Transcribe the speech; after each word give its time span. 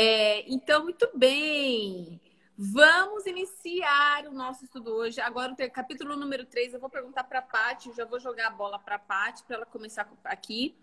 É, 0.00 0.44
então, 0.48 0.84
muito 0.84 1.10
bem. 1.12 2.20
Vamos 2.56 3.26
iniciar 3.26 4.28
o 4.28 4.32
nosso 4.32 4.64
estudo 4.64 4.92
hoje. 4.92 5.20
Agora, 5.20 5.52
o 5.52 5.70
capítulo 5.72 6.14
número 6.14 6.46
3, 6.46 6.72
eu 6.72 6.78
vou 6.78 6.88
perguntar 6.88 7.24
para 7.24 7.40
a 7.40 7.42
Paty, 7.42 7.90
já 7.96 8.04
vou 8.04 8.20
jogar 8.20 8.46
a 8.46 8.50
bola 8.50 8.78
para 8.78 8.94
a 8.94 8.98
Paty 9.00 9.42
para 9.42 9.56
ela 9.56 9.66
começar 9.66 10.08
aqui. 10.22 10.76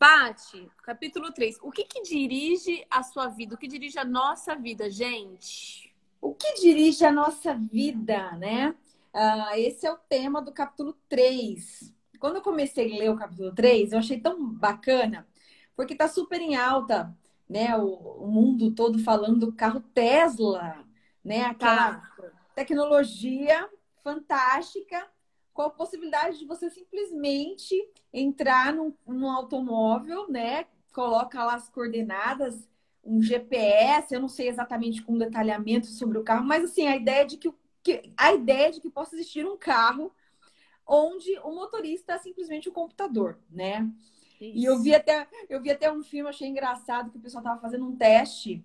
Paty, 0.00 0.68
capítulo 0.82 1.32
3. 1.32 1.60
O 1.62 1.70
que, 1.70 1.84
que 1.84 2.02
dirige 2.02 2.84
a 2.90 3.04
sua 3.04 3.28
vida? 3.28 3.54
O 3.54 3.58
que 3.58 3.68
dirige 3.68 4.00
a 4.00 4.04
nossa 4.04 4.56
vida, 4.56 4.90
gente? 4.90 5.94
O 6.20 6.34
que 6.34 6.54
dirige 6.54 7.04
a 7.04 7.12
nossa 7.12 7.54
vida, 7.54 8.32
né? 8.32 8.74
Uh, 9.14 9.54
esse 9.58 9.86
é 9.86 9.92
o 9.92 9.96
tema 9.96 10.42
do 10.42 10.50
capítulo 10.50 10.92
3. 11.08 11.94
Quando 12.18 12.38
eu 12.38 12.42
comecei 12.42 12.92
a 12.92 12.98
ler 12.98 13.10
o 13.12 13.16
capítulo 13.16 13.54
3, 13.54 13.92
eu 13.92 14.00
achei 14.00 14.18
tão 14.18 14.44
bacana, 14.52 15.24
porque 15.76 15.92
está 15.92 16.08
super 16.08 16.40
em 16.40 16.56
alta, 16.56 17.16
né? 17.48 17.76
O, 17.76 18.26
mundo 18.26 18.72
todo 18.72 18.98
falando 18.98 19.46
do 19.46 19.52
carro 19.52 19.80
Tesla, 19.80 20.84
né? 21.24 21.42
Aquela 21.42 21.94
tá. 21.94 22.12
tecnologia 22.54 23.68
fantástica, 24.02 25.06
com 25.52 25.62
a 25.62 25.70
possibilidade 25.70 26.38
de 26.38 26.44
você 26.44 26.68
simplesmente 26.68 27.74
entrar 28.12 28.72
num, 28.72 28.94
num 29.06 29.30
automóvel, 29.30 30.28
né? 30.28 30.66
Coloca 30.92 31.42
lá 31.44 31.54
as 31.54 31.68
coordenadas, 31.68 32.68
um 33.02 33.22
GPS, 33.22 34.12
eu 34.12 34.20
não 34.20 34.28
sei 34.28 34.48
exatamente 34.48 35.02
com 35.02 35.16
detalhamento 35.16 35.86
sobre 35.86 36.18
o 36.18 36.24
carro, 36.24 36.44
mas 36.44 36.64
assim, 36.64 36.86
a 36.86 36.96
ideia 36.96 37.24
de 37.24 37.36
que, 37.36 37.52
que 37.82 38.12
a 38.16 38.34
ideia 38.34 38.70
de 38.70 38.80
que 38.80 38.90
possa 38.90 39.14
existir 39.14 39.46
um 39.46 39.56
carro 39.56 40.12
onde 40.86 41.38
o 41.40 41.54
motorista 41.54 42.14
é 42.14 42.18
simplesmente 42.18 42.68
o 42.68 42.72
computador, 42.72 43.38
né? 43.50 43.88
Isso. 44.40 44.58
E 44.58 44.64
eu 44.64 44.78
vi 44.82 44.94
até 44.94 45.26
eu 45.48 45.60
vi 45.60 45.70
até 45.70 45.90
um 45.90 46.02
filme, 46.02 46.28
achei 46.28 46.48
engraçado 46.48 47.10
que 47.10 47.18
o 47.18 47.20
pessoal 47.20 47.42
estava 47.42 47.60
fazendo 47.60 47.86
um 47.86 47.96
teste 47.96 48.64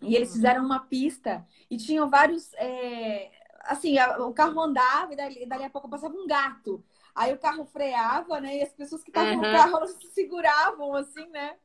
e 0.00 0.16
eles 0.16 0.30
uhum. 0.30 0.34
fizeram 0.34 0.64
uma 0.64 0.80
pista 0.80 1.46
e 1.70 1.76
tinham 1.76 2.08
vários 2.08 2.52
é, 2.54 3.30
assim, 3.64 3.96
o 4.20 4.32
carro 4.32 4.60
andava 4.60 5.12
e 5.12 5.16
dali, 5.16 5.46
dali 5.46 5.64
a 5.64 5.70
pouco 5.70 5.88
passava 5.88 6.14
um 6.14 6.26
gato. 6.26 6.84
Aí 7.14 7.32
o 7.32 7.38
carro 7.38 7.64
freava, 7.64 8.40
né? 8.40 8.58
E 8.58 8.62
as 8.62 8.72
pessoas 8.72 9.02
que 9.02 9.10
estavam 9.10 9.34
uhum. 9.34 9.36
no 9.36 9.42
carro 9.42 9.86
se 9.86 10.06
seguravam 10.12 10.94
assim, 10.94 11.26
né? 11.28 11.56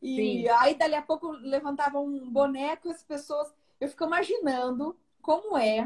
E 0.00 0.16
Sim. 0.16 0.48
aí 0.50 0.74
dali 0.74 0.94
a 0.94 1.02
pouco 1.02 1.30
levantavam 1.30 2.06
um 2.06 2.30
boneco, 2.30 2.88
as 2.88 3.02
pessoas. 3.02 3.52
Eu 3.80 3.88
fico 3.88 4.04
imaginando 4.04 4.96
como 5.20 5.58
é 5.58 5.84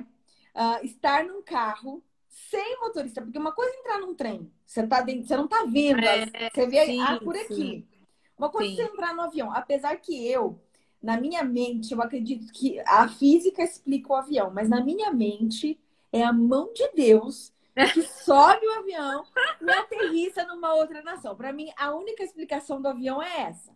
uh, 0.55 0.85
estar 0.85 1.25
num 1.25 1.43
carro 1.43 2.03
sem 2.33 2.81
motorista, 2.81 3.21
porque 3.21 3.39
uma 3.39 3.53
coisa 3.53 3.75
é 3.75 3.79
entrar 3.81 3.99
num 3.99 4.15
trem, 4.15 4.51
você, 4.65 4.87
tá 4.87 5.03
dentro, 5.03 5.27
você 5.27 5.37
não 5.37 5.47
tá 5.47 5.65
vendo, 5.69 6.03
é, 6.03 6.49
você 6.49 6.67
vê 6.67 6.87
sim, 6.87 7.01
ah, 7.01 7.21
por 7.23 7.37
aqui. 7.37 7.55
Sim. 7.55 7.87
Uma 8.39 8.49
coisa 8.49 8.75
sim. 8.75 8.81
é 8.81 8.87
você 8.87 8.91
entrar 8.91 9.15
no 9.15 9.21
avião, 9.21 9.53
apesar 9.55 9.95
que 9.97 10.27
eu, 10.27 10.59
na 11.03 11.21
minha 11.21 11.45
mente, 11.45 11.93
eu 11.93 12.01
acredito 12.01 12.51
que 12.51 12.81
a 12.81 13.07
física 13.07 13.63
explica 13.63 14.13
o 14.13 14.17
avião, 14.17 14.51
mas 14.51 14.67
na 14.67 14.83
minha 14.83 15.13
mente 15.13 15.79
é 16.11 16.23
a 16.23 16.33
mão 16.33 16.73
de 16.73 16.89
Deus 16.95 17.53
que 17.93 18.01
sobe 18.25 18.67
o 18.67 18.79
avião 18.79 19.27
e 19.61 19.71
aterrissa 19.71 20.45
numa 20.47 20.75
outra 20.75 21.03
nação. 21.03 21.37
Para 21.37 21.53
mim, 21.53 21.71
a 21.77 21.95
única 21.95 22.25
explicação 22.25 22.81
do 22.81 22.89
avião 22.89 23.23
é 23.23 23.43
essa 23.43 23.73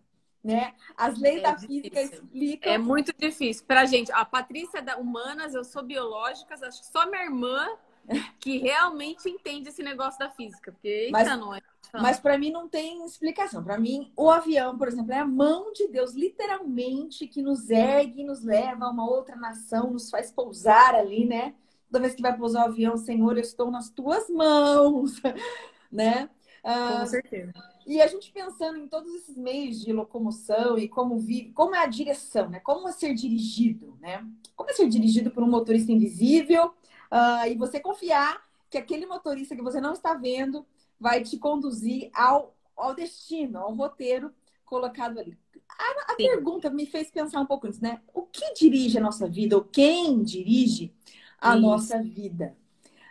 né? 0.47 0.75
As 0.97 1.19
leis 1.19 1.39
é 1.39 1.43
da 1.43 1.51
difícil. 1.51 1.83
física 1.83 2.03
explicam. 2.03 2.73
É 2.73 2.79
muito 2.79 3.13
difícil. 3.19 3.65
Pra 3.67 3.85
gente, 3.85 4.13
a 4.13 4.25
Patrícia 4.25 4.81
da 4.81 4.97
Humanas, 4.97 5.55
eu 5.55 5.65
sou 5.65 5.83
biológicas, 5.83 6.63
acho 6.63 6.81
que 6.83 6.87
só 6.87 7.05
minha 7.11 7.25
irmã 7.25 7.69
que 8.41 8.59
realmente 8.59 9.29
entende 9.29 9.69
esse 9.69 9.83
negócio 9.83 10.19
da 10.19 10.31
física, 10.31 10.73
porque 10.73 11.09
mas, 11.11 11.27
não 11.27 11.55
é. 11.55 11.61
Mas 11.93 12.19
para 12.19 12.39
mim 12.39 12.51
não 12.51 12.69
tem 12.69 13.05
explicação. 13.05 13.63
Para 13.63 13.79
mim, 13.79 14.13
o 14.17 14.31
avião, 14.31 14.77
por 14.77 14.89
exemplo, 14.89 15.13
é 15.13 15.19
a 15.19 15.27
mão 15.27 15.73
de 15.73 15.89
Deus, 15.89 16.15
literalmente, 16.15 17.27
que 17.27 17.43
nos 17.43 17.71
ergue, 17.71 18.25
nos 18.25 18.43
leva 18.43 18.87
a 18.87 18.91
uma 18.91 19.09
outra 19.09 19.37
nação, 19.37 19.91
nos 19.91 20.11
faz 20.11 20.31
pousar 20.31 20.95
ali, 20.95 21.25
né? 21.25 21.55
Toda 21.91 22.01
vez 22.01 22.15
que 22.15 22.23
vai 22.23 22.37
pousar 22.37 22.67
o 22.67 22.71
avião, 22.71 22.97
Senhor, 22.97 23.37
eu 23.37 23.43
estou 23.43 23.71
nas 23.71 23.91
tuas 23.91 24.29
mãos, 24.29 25.21
né? 25.91 26.29
Com 26.63 26.71
ah, 26.73 27.07
certeza. 27.07 27.53
E 27.87 28.03
a 28.03 28.09
gente 28.09 28.33
pensando 28.33 28.77
em 28.77 28.89
todos 28.89 29.15
esses 29.15 29.37
meios 29.37 29.81
de 29.81 29.93
locomoção 29.93 30.77
e 30.77 30.89
como 30.89 31.17
vive, 31.17 31.53
como 31.53 31.77
é 31.77 31.79
a 31.79 31.87
direção, 31.87 32.49
né? 32.49 32.59
Como 32.59 32.89
é 32.89 32.93
ser 32.93 33.15
dirigido, 33.15 33.97
né? 34.01 34.27
Como 34.57 34.69
é 34.69 34.73
ser 34.73 34.89
dirigido 34.89 35.31
por 35.31 35.45
um 35.45 35.49
motorista 35.49 35.93
invisível 35.93 36.75
uh, 37.13 37.47
e 37.49 37.55
você 37.57 37.81
confiar 37.81 38.45
que 38.71 38.79
aquele 38.79 39.07
motorista 39.07 39.55
que 39.55 39.63
você 39.63 39.81
não 39.81 39.93
está 39.93 40.15
vendo 40.15 40.67
vai 40.99 41.23
te 41.23 41.39
conduzir 41.39 42.11
ao, 42.15 42.57
ao 42.77 42.95
destino, 42.95 43.59
ao 43.59 43.75
roteiro 43.75 44.33
colocado 44.65 45.19
ali. 45.19 45.37
A, 45.69 46.13
a 46.13 46.17
pergunta 46.17 46.71
me 46.71 46.87
fez 46.87 47.11
pensar 47.11 47.41
um 47.41 47.47
pouco 47.47 47.67
nisso, 47.67 47.83
né? 47.83 48.01
O 48.13 48.23
que 48.23 48.55
dirige 48.55 48.99
a 48.99 49.03
nossa 49.03 49.29
vida, 49.29 49.57
ou 49.57 49.65
quem 49.65 50.23
dirige 50.23 50.93
a 51.41 51.53
Isso. 51.55 51.63
nossa 51.63 52.03
vida? 52.03 52.57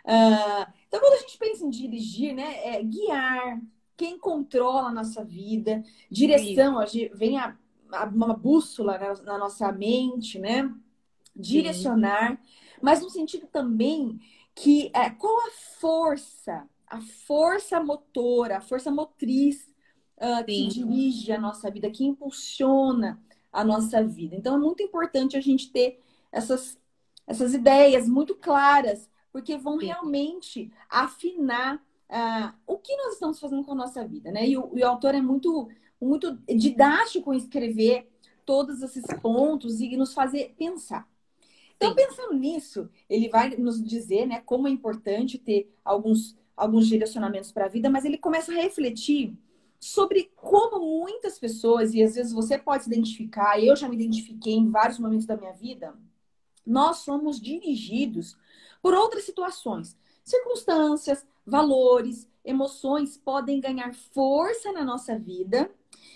Uh, 0.04 0.72
então, 0.86 1.00
quando 1.00 1.14
a 1.14 1.20
gente 1.20 1.38
pensa 1.38 1.64
em 1.64 1.70
dirigir, 1.70 2.34
né, 2.34 2.76
é 2.76 2.82
guiar, 2.82 3.60
quem 3.96 4.18
controla 4.18 4.88
a 4.88 4.92
nossa 4.92 5.24
vida, 5.24 5.82
direção, 6.10 6.76
vem 7.14 7.38
a, 7.38 7.56
a, 7.92 8.04
uma 8.04 8.34
bússola 8.34 8.98
na, 8.98 9.14
na, 9.22 9.38
nossa 9.38 9.72
mente, 9.72 10.38
né? 10.38 10.72
Direcionar, 11.34 12.32
Sim. 12.32 12.38
Mas 12.80 13.02
no 13.02 13.10
sentido 13.10 13.46
também 13.46 14.18
que 14.54 14.90
é, 14.94 15.10
qual 15.10 15.36
a 15.46 15.50
força, 15.78 16.68
a 16.86 17.00
força 17.00 17.80
motora, 17.80 18.58
a 18.58 18.60
força 18.60 18.90
motriz 18.90 19.68
uh, 20.16 20.44
que 20.44 20.68
dirige 20.68 21.32
a 21.32 21.40
nossa 21.40 21.70
vida, 21.70 21.90
que 21.90 22.04
impulsiona 22.04 23.22
a 23.52 23.64
nossa 23.64 24.02
vida. 24.02 24.34
Então 24.34 24.54
é 24.54 24.58
muito 24.58 24.82
importante 24.82 25.36
a 25.36 25.40
gente 25.40 25.70
ter 25.70 26.00
essas, 26.32 26.78
essas 27.26 27.54
ideias 27.54 28.08
muito 28.08 28.34
claras, 28.34 29.10
porque 29.32 29.56
vão 29.56 29.78
Sim. 29.78 29.86
realmente 29.86 30.72
afinar 30.88 31.76
uh, 31.76 32.54
o 32.66 32.78
que 32.78 32.96
nós 32.96 33.14
estamos 33.14 33.38
fazendo 33.38 33.64
com 33.64 33.72
a 33.72 33.76
nossa 33.76 34.06
vida, 34.06 34.30
né? 34.30 34.46
E 34.46 34.56
o, 34.56 34.70
e 34.74 34.82
o 34.82 34.86
autor 34.86 35.14
é 35.14 35.20
muito, 35.20 35.68
muito 36.00 36.38
didático 36.46 37.32
em 37.32 37.38
escrever 37.38 38.10
todos 38.44 38.80
esses 38.82 39.04
pontos 39.20 39.80
e 39.80 39.96
nos 39.96 40.14
fazer 40.14 40.54
pensar. 40.56 41.06
Então, 41.76 41.94
pensando 41.94 42.32
nisso, 42.34 42.88
ele 43.08 43.28
vai 43.28 43.50
nos 43.56 43.82
dizer 43.82 44.26
né, 44.26 44.40
como 44.40 44.66
é 44.66 44.70
importante 44.70 45.38
ter 45.38 45.70
alguns, 45.84 46.36
alguns 46.56 46.86
direcionamentos 46.86 47.52
para 47.52 47.66
a 47.66 47.68
vida, 47.68 47.90
mas 47.90 48.04
ele 48.04 48.16
começa 48.16 48.50
a 48.50 48.54
refletir 48.54 49.36
sobre 49.78 50.32
como 50.34 50.80
muitas 50.80 51.38
pessoas, 51.38 51.92
e 51.92 52.02
às 52.02 52.14
vezes 52.14 52.32
você 52.32 52.56
pode 52.56 52.84
se 52.84 52.90
identificar, 52.90 53.62
eu 53.62 53.76
já 53.76 53.88
me 53.88 53.94
identifiquei 53.94 54.54
em 54.54 54.70
vários 54.70 54.98
momentos 54.98 55.26
da 55.26 55.36
minha 55.36 55.52
vida, 55.52 55.94
nós 56.66 56.98
somos 56.98 57.40
dirigidos 57.40 58.36
por 58.82 58.94
outras 58.94 59.24
situações, 59.24 59.96
circunstâncias, 60.24 61.26
valores, 61.44 62.28
emoções 62.44 63.16
podem 63.16 63.60
ganhar 63.60 63.94
força 63.94 64.72
na 64.72 64.84
nossa 64.84 65.18
vida 65.18 65.70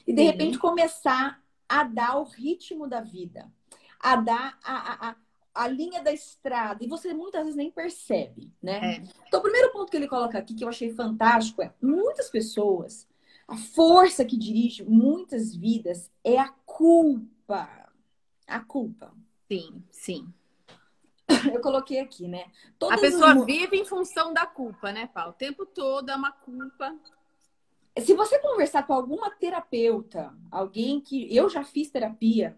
e 0.06 0.12
de 0.12 0.20
Sim. 0.20 0.26
repente 0.26 0.58
começar 0.58 1.42
a 1.68 1.84
dar 1.84 2.18
o 2.18 2.24
ritmo 2.24 2.88
da 2.88 3.00
vida, 3.00 3.52
a 4.00 4.16
dar 4.16 4.58
a, 4.64 4.74
a, 4.74 5.10
a, 5.10 5.16
linha 5.66 6.02
da 6.02 6.12
estrada. 6.12 6.84
E 6.84 6.88
você 6.88 7.12
muitas 7.12 7.42
vezes 7.42 7.56
nem 7.56 7.70
percebe, 7.70 8.52
né? 8.62 8.96
É. 8.96 9.02
Então, 9.26 9.40
o 9.40 9.42
primeiro 9.42 9.72
ponto 9.72 9.90
que 9.90 9.96
ele 9.96 10.08
coloca 10.08 10.38
aqui, 10.38 10.54
que 10.54 10.64
eu 10.64 10.68
achei 10.68 10.92
fantástico, 10.92 11.62
é 11.62 11.72
muitas 11.82 12.30
pessoas, 12.30 13.08
a 13.48 13.56
força 13.56 14.24
que 14.24 14.36
dirige 14.36 14.84
muitas 14.84 15.54
vidas 15.54 16.10
é 16.22 16.38
a 16.38 16.48
culpa. 16.64 17.68
A 18.46 18.60
culpa. 18.60 19.12
Sim, 19.48 19.82
sim. 19.90 20.32
eu 21.52 21.60
coloquei 21.60 21.98
aqui, 21.98 22.28
né? 22.28 22.46
Todas 22.78 22.98
a 22.98 23.00
pessoa 23.00 23.32
as... 23.32 23.44
vive 23.44 23.76
em 23.76 23.84
função 23.84 24.32
da 24.32 24.46
culpa, 24.46 24.92
né, 24.92 25.08
Paulo? 25.12 25.30
O 25.30 25.34
tempo 25.34 25.66
todo 25.66 26.10
é 26.10 26.14
uma 26.14 26.32
culpa. 26.32 26.96
Se 27.98 28.14
você 28.14 28.38
conversar 28.38 28.86
com 28.86 28.92
alguma 28.92 29.30
terapeuta, 29.30 30.32
alguém 30.50 31.00
que 31.00 31.34
eu 31.34 31.48
já 31.48 31.64
fiz 31.64 31.90
terapia, 31.90 32.56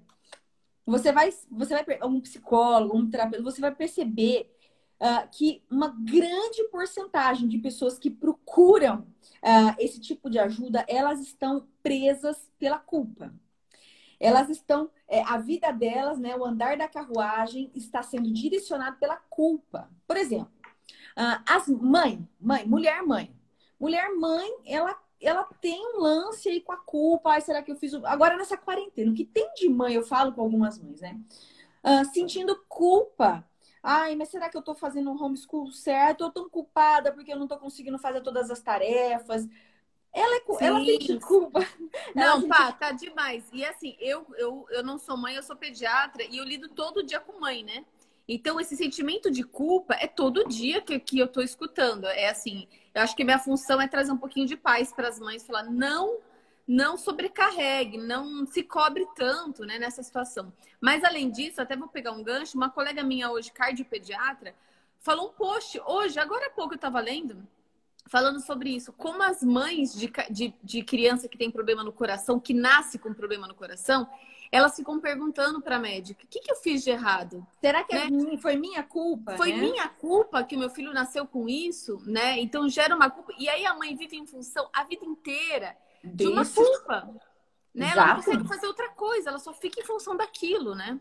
você 0.86 1.12
vai, 1.12 1.30
você 1.50 1.74
vai 1.74 1.98
um 2.04 2.20
psicólogo, 2.20 2.96
um 2.96 3.08
terapeuta, 3.08 3.42
você 3.42 3.60
vai 3.60 3.74
perceber 3.74 4.50
uh, 5.00 5.28
que 5.30 5.62
uma 5.70 5.88
grande 5.88 6.64
porcentagem 6.70 7.48
de 7.48 7.58
pessoas 7.58 7.98
que 7.98 8.10
procuram 8.10 9.00
uh, 9.00 9.74
esse 9.78 10.00
tipo 10.00 10.28
de 10.28 10.38
ajuda, 10.38 10.84
elas 10.88 11.20
estão 11.20 11.66
presas 11.82 12.50
pela 12.58 12.78
culpa 12.78 13.32
elas 14.22 14.48
estão, 14.48 14.88
é, 15.08 15.20
a 15.22 15.36
vida 15.36 15.72
delas, 15.72 16.16
né, 16.16 16.36
o 16.36 16.44
andar 16.44 16.76
da 16.76 16.86
carruagem 16.86 17.72
está 17.74 18.04
sendo 18.04 18.32
direcionado 18.32 18.96
pela 18.98 19.16
culpa. 19.16 19.90
Por 20.06 20.16
exemplo, 20.16 20.52
as 21.44 21.66
mãe, 21.66 22.26
mãe, 22.40 22.64
mulher 22.64 23.02
mãe, 23.02 23.34
mulher 23.80 24.14
mãe, 24.14 24.48
ela 24.64 24.94
ela 25.26 25.44
tem 25.60 25.80
um 25.94 26.00
lance 26.00 26.48
aí 26.48 26.60
com 26.60 26.72
a 26.72 26.76
culpa. 26.76 27.30
Ai, 27.30 27.40
será 27.40 27.62
que 27.62 27.70
eu 27.70 27.76
fiz 27.76 27.92
o... 27.92 28.06
agora 28.06 28.36
nessa 28.36 28.56
quarentena? 28.56 29.10
O 29.10 29.14
que 29.14 29.24
tem 29.24 29.52
de 29.54 29.68
mãe? 29.68 29.94
Eu 29.94 30.04
falo 30.04 30.32
com 30.32 30.40
algumas 30.40 30.78
mães, 30.78 31.00
né? 31.00 31.18
Uh, 31.84 32.04
sentindo 32.12 32.56
culpa. 32.68 33.46
Ai, 33.82 34.14
mas 34.14 34.28
será 34.28 34.48
que 34.48 34.56
eu 34.56 34.62
tô 34.62 34.74
fazendo 34.74 35.10
um 35.10 35.22
homeschool 35.22 35.72
certo? 35.72 36.24
Eu 36.24 36.30
tô 36.30 36.48
culpada 36.48 37.12
porque 37.12 37.32
eu 37.32 37.38
não 37.38 37.48
tô 37.48 37.58
conseguindo 37.58 37.98
fazer 37.98 38.20
todas 38.20 38.50
as 38.50 38.60
tarefas. 38.60 39.48
ela, 40.12 40.36
é, 40.36 40.42
ela 40.60 40.84
sente 40.84 41.18
culpa. 41.18 41.60
Não, 42.14 42.40
sente... 42.40 42.48
pá, 42.48 42.70
tá 42.72 42.92
demais. 42.92 43.44
E 43.52 43.64
assim, 43.64 43.96
eu, 43.98 44.24
eu, 44.36 44.66
eu 44.70 44.84
não 44.84 44.98
sou 44.98 45.16
mãe, 45.16 45.34
eu 45.34 45.42
sou 45.42 45.56
pediatra 45.56 46.22
e 46.22 46.36
eu 46.36 46.44
lido 46.44 46.68
todo 46.68 47.02
dia 47.02 47.18
com 47.18 47.40
mãe, 47.40 47.64
né? 47.64 47.84
Então, 48.28 48.60
esse 48.60 48.76
sentimento 48.76 49.30
de 49.30 49.42
culpa 49.42 49.94
é 49.94 50.06
todo 50.06 50.48
dia 50.48 50.80
que, 50.80 50.98
que 50.98 51.18
eu 51.18 51.28
tô 51.28 51.40
escutando. 51.40 52.06
É 52.06 52.28
assim, 52.28 52.68
eu 52.94 53.02
acho 53.02 53.16
que 53.16 53.24
minha 53.24 53.38
função 53.38 53.80
é 53.80 53.88
trazer 53.88 54.12
um 54.12 54.18
pouquinho 54.18 54.46
de 54.46 54.56
paz 54.56 54.92
para 54.92 55.08
as 55.08 55.18
mães, 55.18 55.46
falar, 55.46 55.64
não 55.64 56.20
não 56.66 56.96
sobrecarregue, 56.96 57.98
não 57.98 58.46
se 58.46 58.62
cobre 58.62 59.06
tanto 59.16 59.64
né, 59.64 59.78
nessa 59.78 60.02
situação. 60.02 60.52
Mas, 60.80 61.02
além 61.04 61.30
disso, 61.30 61.60
até 61.60 61.76
vou 61.76 61.88
pegar 61.88 62.12
um 62.12 62.22
gancho, 62.22 62.56
uma 62.56 62.70
colega 62.70 63.02
minha 63.02 63.30
hoje, 63.30 63.52
cardiopediatra, 63.52 64.54
falou 65.00 65.28
um 65.28 65.32
post 65.32 65.80
hoje, 65.84 66.18
agora 66.18 66.46
há 66.46 66.50
pouco 66.50 66.74
eu 66.74 66.76
estava 66.76 67.00
lendo, 67.00 67.46
falando 68.06 68.40
sobre 68.40 68.70
isso. 68.70 68.92
Como 68.92 69.22
as 69.22 69.42
mães 69.42 69.92
de, 69.92 70.10
de, 70.30 70.54
de, 70.62 70.82
criança 70.82 71.28
que 71.28 71.36
tem 71.36 71.50
problema 71.50 71.82
no 71.82 71.92
coração, 71.92 72.38
que 72.38 72.54
nasce 72.54 72.98
com 72.98 73.12
problema 73.12 73.48
no 73.48 73.54
coração, 73.54 74.08
elas 74.52 74.76
ficam 74.76 75.00
perguntando 75.00 75.62
para 75.62 75.76
a 75.76 75.78
médica: 75.80 76.24
o 76.24 76.28
que, 76.28 76.40
que 76.40 76.52
eu 76.52 76.56
fiz 76.56 76.84
de 76.84 76.90
errado? 76.90 77.44
Será 77.58 77.82
que 77.82 77.96
é 77.96 78.10
né? 78.10 78.36
foi 78.36 78.54
minha 78.56 78.82
culpa? 78.82 79.34
Foi 79.38 79.50
né? 79.50 79.58
minha 79.58 79.88
culpa 79.88 80.44
que 80.44 80.54
o 80.54 80.58
meu 80.58 80.68
filho 80.68 80.92
nasceu 80.92 81.26
com 81.26 81.48
isso, 81.48 81.98
né? 82.04 82.38
Então 82.38 82.68
gera 82.68 82.94
uma 82.94 83.08
culpa. 83.08 83.32
E 83.38 83.48
aí 83.48 83.64
a 83.64 83.74
mãe 83.74 83.96
vive 83.96 84.16
em 84.16 84.26
função 84.26 84.68
a 84.70 84.84
vida 84.84 85.06
inteira 85.06 85.74
de 86.04 86.26
uma 86.26 86.44
culpa. 86.44 87.08
Né? 87.74 87.88
Ela 87.90 88.08
não 88.08 88.16
consegue 88.16 88.46
fazer 88.46 88.66
outra 88.66 88.90
coisa, 88.90 89.30
ela 89.30 89.38
só 89.38 89.54
fica 89.54 89.80
em 89.80 89.84
função 89.84 90.14
daquilo, 90.14 90.74
né? 90.74 91.00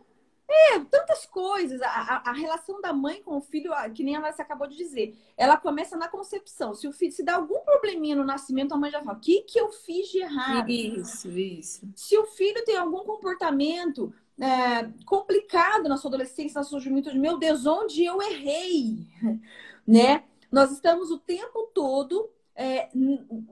É, 0.54 0.80
tantas 0.80 1.26
coisas. 1.26 1.82
A, 1.82 1.88
a, 1.88 2.30
a, 2.30 2.34
relação 2.34 2.82
da 2.82 2.92
mãe 2.92 3.22
com 3.24 3.38
o 3.38 3.42
filho, 3.42 3.72
que 3.96 4.04
nem 4.04 4.16
a 4.16 4.20
Larissa 4.20 4.42
acabou 4.42 4.68
de 4.68 4.76
dizer, 4.76 5.18
ela 5.38 5.56
começa 5.56 5.96
na 5.96 6.10
concepção. 6.10 6.74
Se 6.74 6.88
o 6.88 6.92
filho 6.92 7.14
se 7.14 7.24
dá 7.24 7.36
algum 7.36 7.62
probleminha 7.62 8.18
no 8.18 8.26
nascimento, 8.26 8.74
a 8.74 8.78
mãe 8.78 8.92
já 8.92 9.02
fala: 9.02 9.18
o 9.18 9.22
que, 9.22 9.42
que 9.44 9.60
eu 9.60 9.72
fiz 9.72 10.10
de 10.10 10.20
errado? 10.20 10.70
Isso, 10.70 11.30
isso. 11.30 11.88
Se 11.96 12.18
o 12.18 12.26
filho 12.26 12.66
tem 12.66 12.76
algum 12.76 13.06
comportamento 13.06 14.14
é, 14.38 14.90
complicado 15.06 15.88
na 15.88 15.96
sua 15.96 16.10
adolescência, 16.10 16.60
na 16.60 16.66
sua 16.66 16.80
juventude, 16.80 17.18
meu 17.18 17.38
Deus, 17.38 17.66
onde 17.66 18.04
eu 18.04 18.22
errei? 18.22 19.08
né? 19.88 20.24
Nós 20.52 20.72
estamos 20.72 21.12
o 21.12 21.18
tempo 21.18 21.72
todo 21.74 22.30
é, 22.62 22.90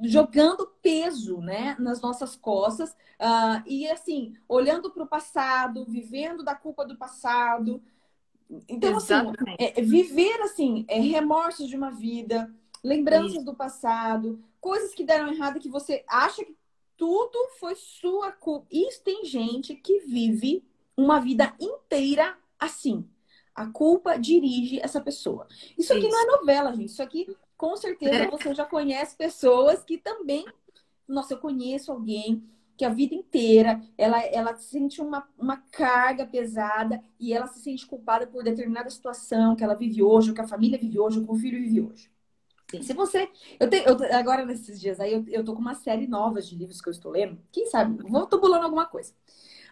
jogando 0.03 0.67
peso 0.83 1.41
né, 1.41 1.75
nas 1.79 1.99
nossas 1.99 2.35
costas 2.35 2.91
uh, 2.91 3.63
e 3.65 3.89
assim, 3.89 4.35
olhando 4.47 4.91
para 4.91 5.03
o 5.03 5.07
passado, 5.07 5.83
vivendo 5.85 6.43
da 6.43 6.53
culpa 6.53 6.85
do 6.85 6.95
passado. 6.95 7.81
Então, 8.67 8.97
assim, 8.97 9.13
é, 9.57 9.81
viver 9.81 10.39
assim, 10.43 10.85
é, 10.87 10.99
remorsos 10.99 11.67
de 11.67 11.75
uma 11.75 11.89
vida, 11.89 12.53
lembranças 12.83 13.37
Isso. 13.37 13.45
do 13.45 13.55
passado, 13.55 14.43
coisas 14.61 14.93
que 14.93 15.03
deram 15.03 15.33
errado 15.33 15.59
que 15.59 15.69
você 15.69 16.03
acha 16.07 16.45
que 16.45 16.55
tudo 16.95 17.49
foi 17.59 17.73
sua 17.75 18.31
culpa. 18.31 18.67
Isso 18.69 19.01
tem 19.03 19.25
gente 19.25 19.73
que 19.73 20.01
vive 20.01 20.63
uma 20.95 21.19
vida 21.19 21.55
inteira 21.59 22.37
assim. 22.59 23.09
A 23.55 23.65
culpa 23.65 24.17
dirige 24.19 24.79
essa 24.79 25.01
pessoa. 25.01 25.47
Isso 25.75 25.91
aqui 25.93 26.05
Isso. 26.05 26.11
não 26.11 26.21
é 26.21 26.37
novela, 26.37 26.71
gente. 26.75 26.89
Isso 26.89 27.01
aqui 27.01 27.27
com 27.59 27.75
certeza 27.75 28.23
é. 28.23 28.29
você 28.29 28.55
já 28.55 28.65
conhece 28.65 29.17
pessoas 29.17 29.83
que 29.83 29.97
também. 29.97 30.45
Nossa, 31.05 31.33
eu 31.33 31.39
conheço 31.39 31.91
alguém 31.91 32.41
que 32.77 32.85
a 32.85 32.89
vida 32.89 33.13
inteira 33.13 33.81
ela, 33.97 34.23
ela 34.27 34.55
sente 34.55 35.01
uma, 35.01 35.27
uma 35.37 35.57
carga 35.69 36.25
pesada 36.25 37.03
e 37.19 37.33
ela 37.33 37.47
se 37.47 37.59
sente 37.59 37.85
culpada 37.85 38.25
por 38.25 38.45
determinada 38.45 38.89
situação 38.89 39.57
que 39.57 39.63
ela 39.63 39.73
vive 39.73 40.01
hoje, 40.01 40.29
ou 40.29 40.35
que 40.35 40.39
a 40.39 40.47
família 40.47 40.77
vive 40.77 40.97
hoje, 40.97 41.19
ou 41.19 41.25
que 41.25 41.31
o 41.33 41.35
filho 41.35 41.59
vive 41.59 41.81
hoje. 41.81 42.09
Sim. 42.71 42.81
Se 42.81 42.93
você. 42.93 43.29
Eu 43.59 43.69
tenho, 43.69 43.83
eu, 43.83 43.97
agora, 44.17 44.45
nesses 44.45 44.79
dias 44.79 44.97
aí, 45.01 45.11
eu, 45.11 45.25
eu 45.27 45.43
tô 45.43 45.53
com 45.53 45.59
uma 45.59 45.75
série 45.75 46.07
nova 46.07 46.41
de 46.41 46.55
livros 46.55 46.79
que 46.79 46.87
eu 46.87 46.93
estou 46.93 47.11
lendo. 47.11 47.37
Quem 47.51 47.65
sabe? 47.65 48.01
Vou 48.03 48.25
tô 48.25 48.39
bolando 48.39 48.63
alguma 48.63 48.85
coisa. 48.85 49.11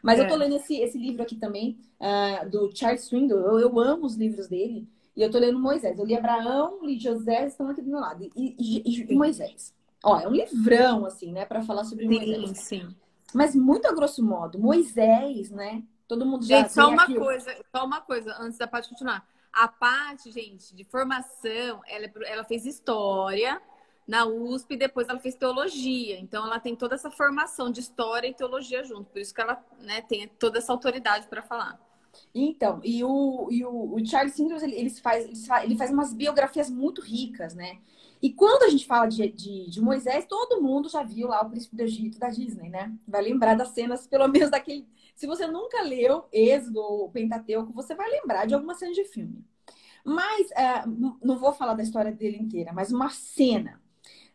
Mas 0.04 0.20
é. 0.20 0.24
eu 0.24 0.28
tô 0.28 0.36
lendo 0.36 0.58
esse, 0.58 0.76
esse 0.76 0.98
livro 0.98 1.24
aqui 1.24 1.38
também, 1.38 1.78
uh, 2.02 2.50
do 2.50 2.70
Charles 2.76 3.06
Swindoll. 3.06 3.40
Eu, 3.40 3.60
eu 3.60 3.80
amo 3.80 4.06
os 4.06 4.16
livros 4.16 4.50
dele. 4.50 4.86
E 5.18 5.24
eu 5.24 5.32
tô 5.32 5.40
lendo 5.40 5.60
Moisés. 5.60 5.98
Eu 5.98 6.06
li 6.06 6.16
Abraão, 6.16 6.86
li 6.86 7.00
José, 7.00 7.48
estão 7.48 7.68
aqui 7.68 7.82
do 7.82 7.90
meu 7.90 8.00
lado. 8.00 8.24
E, 8.24 8.32
e, 8.36 9.12
e 9.12 9.16
Moisés. 9.16 9.74
Ó, 10.04 10.20
é 10.20 10.28
um 10.28 10.32
livrão, 10.32 11.08
assim, 11.08 11.32
né? 11.32 11.44
para 11.44 11.64
falar 11.64 11.84
sobre 11.86 12.08
sim, 12.08 12.14
Moisés. 12.14 12.60
Sim, 12.60 12.96
Mas 13.34 13.56
muito 13.56 13.88
a 13.88 13.92
grosso 13.92 14.24
modo. 14.24 14.60
Moisés, 14.60 15.50
né? 15.50 15.84
Todo 16.08 16.24
mundo 16.24 16.46
já 16.46 16.60
Gente, 16.60 16.72
só 16.72 16.88
uma 16.88 17.04
aqui... 17.04 17.16
coisa, 17.16 17.52
só 17.76 17.84
uma 17.84 18.00
coisa, 18.00 18.38
antes 18.40 18.60
da 18.60 18.68
parte 18.68 18.90
continuar. 18.90 19.28
A 19.52 19.68
parte, 19.68 20.32
gente, 20.32 20.76
de 20.76 20.84
formação, 20.84 21.82
ela, 21.88 22.06
é 22.06 22.12
ela 22.26 22.44
fez 22.44 22.68
história 22.68 23.60
na 24.08 24.24
USP 24.28 24.76
e 24.76 24.78
depois 24.78 25.10
ela 25.10 25.20
fez 25.20 25.34
teologia. 25.34 26.20
Então 26.20 26.46
ela 26.46 26.60
tem 26.60 26.76
toda 26.76 26.94
essa 26.94 27.10
formação 27.10 27.72
de 27.72 27.80
história 27.80 28.28
e 28.28 28.36
teologia 28.36 28.84
junto. 28.84 29.06
Por 29.06 29.20
isso 29.20 29.34
que 29.34 29.42
ela 29.42 29.66
né, 29.80 30.00
tem 30.02 30.28
toda 30.28 30.60
essa 30.60 30.72
autoridade 30.72 31.28
para 31.28 31.42
falar. 31.42 31.87
Então, 32.34 32.80
e 32.84 33.04
o, 33.04 33.48
e 33.50 33.66
o, 33.66 33.96
o 33.96 34.06
Charles 34.06 34.36
Sanders, 34.36 34.64
ele, 34.64 34.76
ele, 34.76 34.90
faz, 34.90 35.48
ele 35.64 35.78
faz 35.78 35.92
umas 35.92 36.14
biografias 36.14 36.70
muito 36.70 37.02
ricas, 37.02 37.56
né? 37.56 37.80
E 38.22 38.32
quando 38.32 38.64
a 38.64 38.70
gente 38.70 38.86
fala 38.86 39.08
de, 39.08 39.28
de, 39.30 39.70
de, 39.70 39.82
Moisés, 39.82 40.26
todo 40.26 40.62
mundo 40.62 40.90
já 40.90 41.04
viu 41.04 41.28
lá 41.28 41.42
o 41.42 41.50
Príncipe 41.50 41.76
do 41.76 41.82
Egito 41.82 42.20
da 42.20 42.30
Disney, 42.30 42.70
né? 42.70 42.94
Vai 43.08 43.22
lembrar 43.22 43.56
das 43.56 43.70
cenas, 43.70 44.08
pelo 44.08 44.28
menos 44.30 44.50
daquele. 44.50 44.88
Se 45.16 45.28
você 45.28 45.48
nunca 45.48 45.82
leu 45.82 46.26
Êxodo 46.32 46.80
ou 46.80 47.10
Pentateuco, 47.10 47.74
você 47.74 47.96
vai 47.96 48.10
lembrar 48.10 48.46
de 48.46 48.54
alguma 48.54 48.74
cena 48.76 48.94
de 48.94 49.04
filme. 49.06 49.44
Mas, 50.04 50.50
uh, 50.52 51.18
não 51.22 51.38
vou 51.38 51.54
falar 51.54 51.74
da 51.74 51.84
história 51.84 52.12
dele 52.12 52.38
inteira, 52.38 52.72
mas 52.74 52.92
uma 52.92 53.10
cena. 53.10 53.82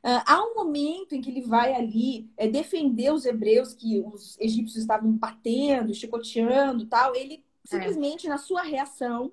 Uh, 0.05 0.21
há 0.27 0.45
um 0.45 0.55
momento 0.55 1.15
em 1.15 1.21
que 1.21 1.31
ele 1.31 1.43
vai 1.43 1.75
ali 1.75 2.29
é, 2.37 2.49
defender 2.49 3.13
os 3.13 3.25
hebreus 3.25 3.73
que 3.73 4.01
os 4.01 4.37
egípcios 4.41 4.83
estavam 4.83 5.13
batendo, 5.13 5.95
chicoteando 5.95 6.87
tal. 6.87 7.15
Ele 7.15 7.45
simplesmente 7.65 8.27
é. 8.27 8.31
na 8.31 8.39
sua 8.39 8.63
reação 8.63 9.33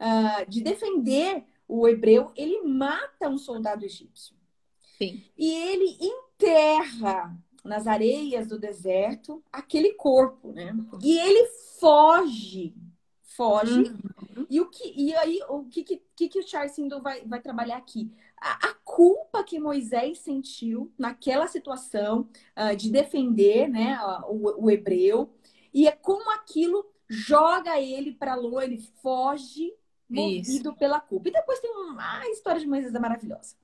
uh, 0.00 0.48
de 0.48 0.62
defender 0.62 1.44
o 1.66 1.86
hebreu, 1.86 2.32
ele 2.36 2.62
mata 2.62 3.28
um 3.28 3.38
soldado 3.38 3.84
egípcio. 3.84 4.34
Sim. 4.96 5.22
E 5.36 5.52
ele 5.52 5.98
enterra 6.00 7.36
nas 7.64 7.86
areias 7.86 8.48
do 8.48 8.58
deserto 8.58 9.42
aquele 9.52 9.92
corpo, 9.92 10.52
né? 10.52 10.74
E 11.02 11.18
ele 11.18 11.46
foge, 11.78 12.74
foge. 13.22 13.82
Uhum. 13.82 14.46
E 14.48 14.60
o 14.60 14.70
que 14.70 14.92
e 14.96 15.14
aí 15.14 15.40
o 15.48 15.64
que 15.64 15.82
que, 15.82 16.28
que 16.28 16.38
o 16.38 16.46
Charles 16.46 16.72
Sindel 16.72 17.02
vai, 17.02 17.24
vai 17.24 17.40
trabalhar 17.40 17.76
aqui? 17.76 18.10
A, 18.40 18.68
a, 18.68 18.74
culpa 18.84 19.44
que 19.44 19.58
Moisés 19.58 20.18
sentiu 20.18 20.92
naquela 20.96 21.46
situação 21.46 22.28
uh, 22.56 22.74
de 22.74 22.90
defender, 22.90 23.68
né, 23.68 23.98
o, 24.28 24.64
o 24.64 24.70
hebreu 24.70 25.30
e 25.74 25.86
é 25.86 25.92
como 25.92 26.30
aquilo 26.32 26.86
joga 27.08 27.80
ele 27.80 28.12
para 28.12 28.32
a 28.32 28.36
lua, 28.36 28.64
ele 28.64 28.78
foge 29.02 29.72
movido 30.08 30.70
Isso. 30.70 30.74
pela 30.74 31.00
culpa. 31.00 31.28
E 31.28 31.32
depois 31.32 31.60
tem 31.60 31.70
uma 31.70 32.26
história 32.28 32.60
de 32.60 32.66
Moisés 32.66 32.94
é 32.94 32.98
maravilhosa. 32.98 33.56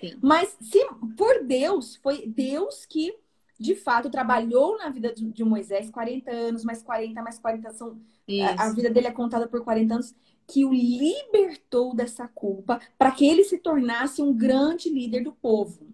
Sim. 0.00 0.16
Mas 0.22 0.56
se 0.60 0.78
por 1.16 1.44
Deus, 1.44 1.96
foi 1.96 2.26
Deus 2.26 2.86
que 2.86 3.14
de 3.58 3.74
fato 3.74 4.08
trabalhou 4.08 4.78
na 4.78 4.88
vida 4.88 5.12
de 5.12 5.42
Moisés 5.42 5.90
40 5.90 6.30
anos, 6.30 6.64
mais 6.64 6.82
40, 6.82 7.20
mais 7.22 7.38
40 7.40 7.72
são 7.72 8.00
a, 8.42 8.66
a 8.66 8.72
vida 8.72 8.88
dele 8.88 9.08
é 9.08 9.12
contada 9.12 9.48
por 9.48 9.64
40 9.64 9.94
anos 9.94 10.14
que 10.46 10.64
o 10.64 10.72
libertou 10.72 11.94
dessa 11.94 12.28
culpa 12.28 12.80
para 12.96 13.10
que 13.10 13.26
ele 13.26 13.42
se 13.42 13.58
tornasse 13.58 14.22
um 14.22 14.32
grande 14.32 14.88
líder 14.88 15.24
do 15.24 15.32
povo 15.32 15.88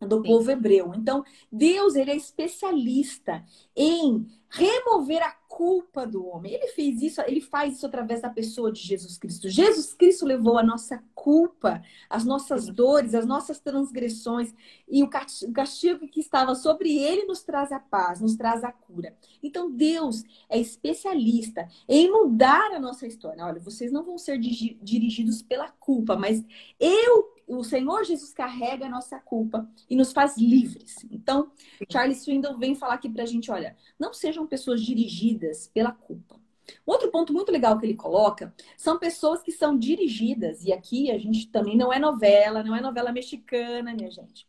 do 0.00 0.16
Sim. 0.16 0.22
povo 0.24 0.50
hebreu. 0.50 0.92
Então, 0.94 1.24
Deus 1.50 1.94
ele 1.94 2.10
é 2.10 2.16
especialista 2.16 3.44
em 3.74 4.26
remover 4.48 5.22
a 5.22 5.32
culpa 5.48 6.06
do 6.06 6.24
homem. 6.26 6.52
Ele 6.52 6.68
fez 6.68 7.02
isso, 7.02 7.20
ele 7.22 7.40
faz 7.40 7.76
isso 7.76 7.86
através 7.86 8.20
da 8.20 8.30
pessoa 8.30 8.70
de 8.70 8.80
Jesus 8.80 9.18
Cristo. 9.18 9.48
Jesus 9.48 9.92
Cristo 9.94 10.24
levou 10.24 10.58
a 10.58 10.62
nossa 10.62 11.02
culpa, 11.14 11.82
as 12.08 12.24
nossas 12.24 12.68
dores, 12.68 13.14
as 13.14 13.26
nossas 13.26 13.58
transgressões 13.58 14.54
e 14.88 15.02
o 15.02 15.08
castigo 15.08 16.06
que 16.08 16.20
estava 16.20 16.54
sobre 16.54 16.96
ele 16.96 17.24
nos 17.24 17.42
traz 17.42 17.72
a 17.72 17.80
paz, 17.80 18.20
nos 18.20 18.36
traz 18.36 18.62
a 18.62 18.70
cura. 18.70 19.16
Então 19.42 19.70
Deus 19.70 20.22
é 20.48 20.58
especialista 20.58 21.68
em 21.88 22.10
mudar 22.10 22.72
a 22.72 22.80
nossa 22.80 23.06
história. 23.06 23.44
Olha, 23.44 23.60
vocês 23.60 23.90
não 23.90 24.04
vão 24.04 24.18
ser 24.18 24.38
dirigidos 24.38 25.42
pela 25.42 25.68
culpa, 25.68 26.16
mas 26.16 26.44
eu 26.78 27.35
o 27.46 27.62
Senhor 27.62 28.04
Jesus 28.04 28.32
carrega 28.32 28.86
a 28.86 28.90
nossa 28.90 29.18
culpa 29.20 29.68
e 29.88 29.94
nos 29.94 30.12
faz 30.12 30.36
livres. 30.36 30.96
Então, 31.10 31.50
Charles 31.90 32.22
Swindon 32.22 32.58
vem 32.58 32.74
falar 32.74 32.94
aqui 32.94 33.08
pra 33.08 33.24
gente, 33.24 33.50
olha, 33.50 33.76
não 33.98 34.12
sejam 34.12 34.46
pessoas 34.46 34.82
dirigidas 34.82 35.70
pela 35.72 35.92
culpa. 35.92 36.40
Outro 36.84 37.10
ponto 37.10 37.32
muito 37.32 37.52
legal 37.52 37.78
que 37.78 37.86
ele 37.86 37.94
coloca 37.94 38.52
são 38.76 38.98
pessoas 38.98 39.42
que 39.42 39.52
são 39.52 39.78
dirigidas, 39.78 40.64
e 40.64 40.72
aqui 40.72 41.10
a 41.12 41.18
gente 41.18 41.48
também 41.48 41.76
não 41.76 41.92
é 41.92 41.98
novela, 41.98 42.64
não 42.64 42.74
é 42.74 42.80
novela 42.80 43.12
mexicana, 43.12 43.94
minha 43.94 44.10
gente. 44.10 44.48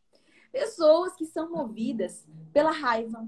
Pessoas 0.51 1.15
que 1.15 1.25
são 1.25 1.51
movidas 1.51 2.27
pela 2.51 2.71
raiva, 2.71 3.27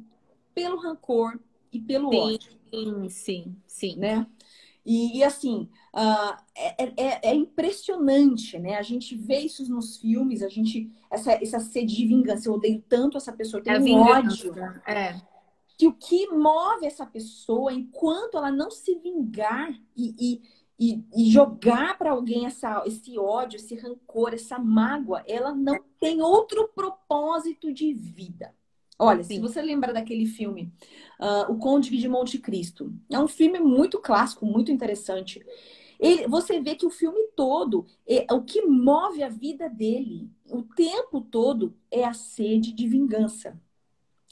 pelo 0.55 0.77
rancor 0.77 1.39
e 1.71 1.79
pelo 1.79 2.09
sim, 2.09 2.17
ódio. 2.17 2.51
Sim, 2.71 3.09
sim, 3.09 3.55
sim. 3.67 3.95
Né? 3.97 4.25
E, 4.83 5.19
e 5.19 5.23
assim, 5.23 5.69
uh, 5.93 6.38
é, 6.55 6.84
é, 6.84 7.29
é, 7.29 7.36
impressionante, 7.36 8.58
né? 8.60 8.75
A 8.75 8.81
gente 8.81 9.15
vê 9.15 9.39
isso 9.39 9.69
nos 9.69 9.98
filmes, 9.98 10.41
a 10.41 10.50
gente. 10.50 10.91
Essa, 11.10 11.34
essa 11.34 11.60
sede 11.60 11.96
de 11.96 12.08
vingança. 12.08 12.48
Eu 12.48 12.53
odeio 12.53 12.84
tanto 12.88 13.17
essa 13.17 13.34
pessoa, 13.34 13.63
tenho 13.63 13.98
é 13.98 14.01
ódio. 14.01 14.53
É. 14.86 15.19
Que 15.77 15.88
o 15.88 15.93
que 15.93 16.27
move 16.27 16.86
essa 16.86 17.05
pessoa, 17.05 17.72
enquanto 17.72 18.38
ela 18.38 18.51
não 18.51 18.69
se 18.69 18.96
vingar 18.96 19.72
e, 19.96 20.13
e, 20.19 20.41
e, 20.77 21.05
e 21.15 21.31
jogar 21.31 21.98
para 21.98 22.12
alguém 22.12 22.46
essa, 22.46 22.84
esse 22.86 23.17
ódio, 23.17 23.58
esse 23.58 23.75
rancor, 23.75 24.34
essa 24.34 24.60
mágoa, 24.60 25.24
ela 25.25 25.53
não 25.53 25.79
tem 26.00 26.22
outro 26.22 26.69
propósito 26.75 27.72
de 27.72 27.93
vida. 27.93 28.53
Olha, 29.01 29.24
Sim. 29.24 29.36
se 29.36 29.39
você 29.39 29.62
lembra 29.62 29.93
daquele 29.93 30.25
filme, 30.25 30.74
uh, 31.22 31.50
O 31.50 31.58
Conde 31.58 31.98
de 31.98 32.10
Monte 32.10 32.38
Cristo, 32.38 32.93
é 33.10 33.17
um 33.17 33.29
filme 33.29 33.58
muito 33.58 33.98
clássico, 34.00 34.46
muito 34.46 34.74
interessante. 34.74 35.41
Ele, 35.99 36.27
você 36.27 36.61
vê 36.61 36.75
que 36.75 36.85
o 36.85 36.89
filme 36.89 37.27
todo, 37.35 37.85
é, 38.07 38.25
o 38.33 38.41
que 38.41 38.61
move 38.65 39.21
a 39.21 39.29
vida 39.29 39.69
dele, 39.69 40.29
o 40.49 40.63
tempo 40.63 41.19
todo, 41.19 41.75
é 41.91 42.05
a 42.05 42.13
sede 42.13 42.71
de 42.71 42.87
vingança. 42.87 43.59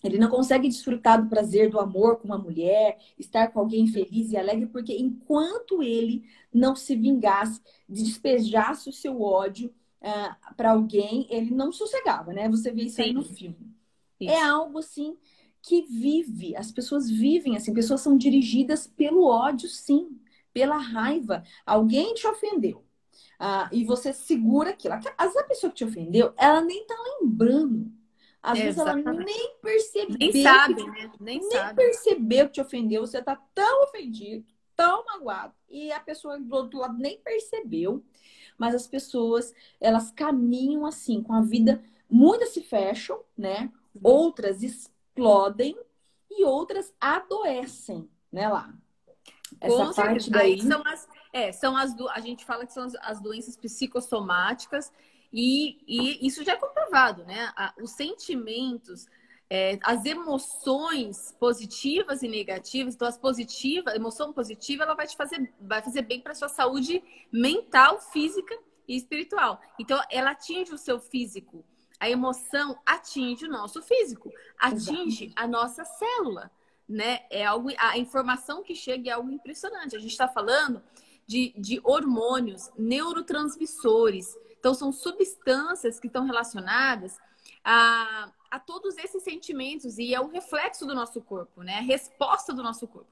Ele 0.04 0.18
não 0.18 0.30
consegue 0.30 0.70
desfrutar 0.70 1.22
do 1.22 1.30
prazer 1.30 1.70
do 1.70 1.80
amor 1.80 2.18
com 2.18 2.28
uma 2.28 2.38
mulher, 2.38 2.98
estar 3.18 3.48
com 3.50 3.60
alguém 3.60 3.88
feliz 3.88 4.32
e 4.32 4.38
alegre, 4.38 4.68
porque 4.68 4.96
enquanto 4.96 5.84
ele 5.84 6.24
não 6.54 6.76
se 6.76 6.96
vingasse, 6.96 7.62
despejasse 7.90 8.90
o 8.90 8.94
seu 8.94 9.22
ódio 9.22 9.70
uh, 10.02 10.36
ah, 10.42 10.54
para 10.56 10.72
alguém, 10.72 11.28
ele 11.30 11.52
não 11.52 11.72
sossegava, 11.72 12.32
né? 12.32 12.48
Você 12.48 12.72
vê 12.72 12.84
isso 12.84 12.98
Sim. 12.98 13.02
aí 13.04 13.14
no 13.14 13.24
filme. 13.24 13.76
É 14.22 14.26
Isso. 14.26 14.34
É 14.34 14.42
algo 14.42 14.78
assim 14.80 15.18
que 15.62 15.82
vive, 15.82 16.56
as 16.56 16.72
pessoas 16.72 17.10
vivem 17.10 17.58
assim, 17.58 17.74
pessoas 17.74 18.00
são 18.00 18.18
dirigidas 18.18 18.88
pelo 18.88 19.26
ódio, 19.26 19.68
sim, 19.68 20.18
pela 20.58 20.78
raiva. 20.78 21.44
Alguém 21.64 22.16
te 22.16 22.26
ofendeu. 22.26 22.84
Ah, 23.40 23.70
e 23.72 23.86
você 23.86 24.12
segura 24.12 24.72
aquilo. 24.72 24.96
Às 24.96 25.04
vezes 25.04 25.38
a 25.38 25.44
pessoa 25.44 25.70
que 25.70 25.78
te 25.78 25.86
ofendeu, 25.86 26.34
ela 26.36 26.62
nem 26.62 26.84
tá 26.88 26.96
lembrando. 27.22 27.92
Às 28.42 28.58
é, 28.58 28.64
vezes 28.64 28.80
ela 28.80 28.96
nem 28.96 29.56
percebeu. 29.62 30.18
Nem 30.18 30.42
sabe, 30.42 30.76
que, 30.76 30.90
né? 30.90 31.12
Nem, 31.20 31.40
nem 31.40 31.52
sabe. 31.52 31.76
percebeu 31.76 32.48
que 32.48 32.54
te 32.54 32.62
ofendeu. 32.62 33.06
Você 33.06 33.22
tá 33.22 33.36
tão 33.54 33.84
ofendido, 33.84 34.44
tão 34.76 35.06
magoado. 35.06 35.54
E 35.70 35.92
a 35.92 36.00
pessoa 36.00 36.40
do 36.40 36.56
outro 36.56 36.80
lado 36.80 36.98
nem 36.98 37.20
percebeu. 37.20 38.04
Mas 38.58 38.74
as 38.74 38.88
pessoas, 38.88 39.54
elas 39.80 40.10
caminham 40.10 40.88
assim, 40.88 41.22
com 41.22 41.34
a 41.34 41.42
vida. 41.42 41.84
Muitas 42.10 42.50
se 42.50 42.62
fecham, 42.64 43.20
né? 43.38 43.72
outras 44.04 44.64
explodem 44.64 45.78
e 46.32 46.44
outras 46.44 46.94
adoecem, 47.00 48.10
né, 48.32 48.48
lá? 48.48 48.74
Essa 49.62 49.76
Com 49.76 49.94
parte 49.94 50.24
certeza. 50.24 50.30
daí 50.32 50.62
são 50.62 50.84
as, 50.86 51.08
é, 51.32 51.52
são 51.52 51.78
as 51.78 51.94
do, 51.96 52.10
a 52.10 52.20
gente 52.20 52.46
fala 52.46 52.66
que 52.66 52.74
são 52.74 52.84
as, 52.84 52.96
as 52.96 53.22
doenças 53.22 53.56
psicossomáticas 53.56 54.92
e, 55.32 55.78
e, 55.88 56.26
isso 56.26 56.44
já 56.44 56.54
é 56.54 56.56
comprovado, 56.56 57.24
né? 57.26 57.52
os 57.82 57.92
sentimentos, 57.92 59.08
é, 59.50 59.78
as 59.84 60.06
emoções 60.06 61.36
positivas 61.40 62.24
e 62.24 62.28
negativas, 62.28 62.96
então 62.96 63.08
as 63.08 63.18
positivas, 63.18 63.94
a 63.94 63.98
emoção 63.98 64.34
positiva, 64.34 64.84
ela 64.84 64.96
vai 64.96 65.08
te 65.08 65.16
fazer, 65.16 65.54
vai 65.62 65.82
fazer 65.82 66.02
bem 66.04 66.22
para 66.22 66.36
sua 66.36 66.50
saúde 66.50 67.04
mental, 67.32 68.00
física 68.00 68.58
e 68.88 68.96
espiritual. 68.96 69.62
Então, 69.80 70.02
ela 70.12 70.32
atinge 70.32 70.74
o 70.74 70.78
seu 70.78 71.00
físico 71.00 71.64
a 72.00 72.10
emoção 72.10 72.78
atinge 72.86 73.46
o 73.46 73.50
nosso 73.50 73.82
físico, 73.82 74.32
atinge 74.60 75.26
Exato. 75.26 75.44
a 75.44 75.48
nossa 75.48 75.84
célula, 75.84 76.52
né? 76.88 77.22
É 77.30 77.46
algo, 77.46 77.70
a 77.78 77.98
informação 77.98 78.64
que 78.64 78.76
chega 78.76 79.10
é 79.10 79.14
algo 79.14 79.32
impressionante. 79.32 79.96
A 79.96 80.00
gente 80.00 80.12
está 80.12 80.28
falando 80.28 80.82
de, 81.26 81.54
de 81.58 81.82
hormônios, 81.84 82.72
neurotransmissores. 82.78 84.36
Então, 84.60 84.74
são 84.74 84.92
substâncias 84.92 86.00
que 86.00 86.08
estão 86.08 86.26
relacionadas 86.26 87.18
a, 87.64 88.32
a 88.50 88.60
todos 88.60 88.98
esses 88.98 89.24
sentimentos 89.24 89.98
e 89.98 90.14
é 90.14 90.22
o 90.22 90.28
reflexo 90.28 90.86
do 90.86 90.96
nosso 90.96 91.22
corpo, 91.22 91.62
né? 91.64 91.80
A 91.80 91.82
resposta 91.82 92.54
do 92.54 92.64
nosso 92.64 92.88
corpo. 92.88 93.12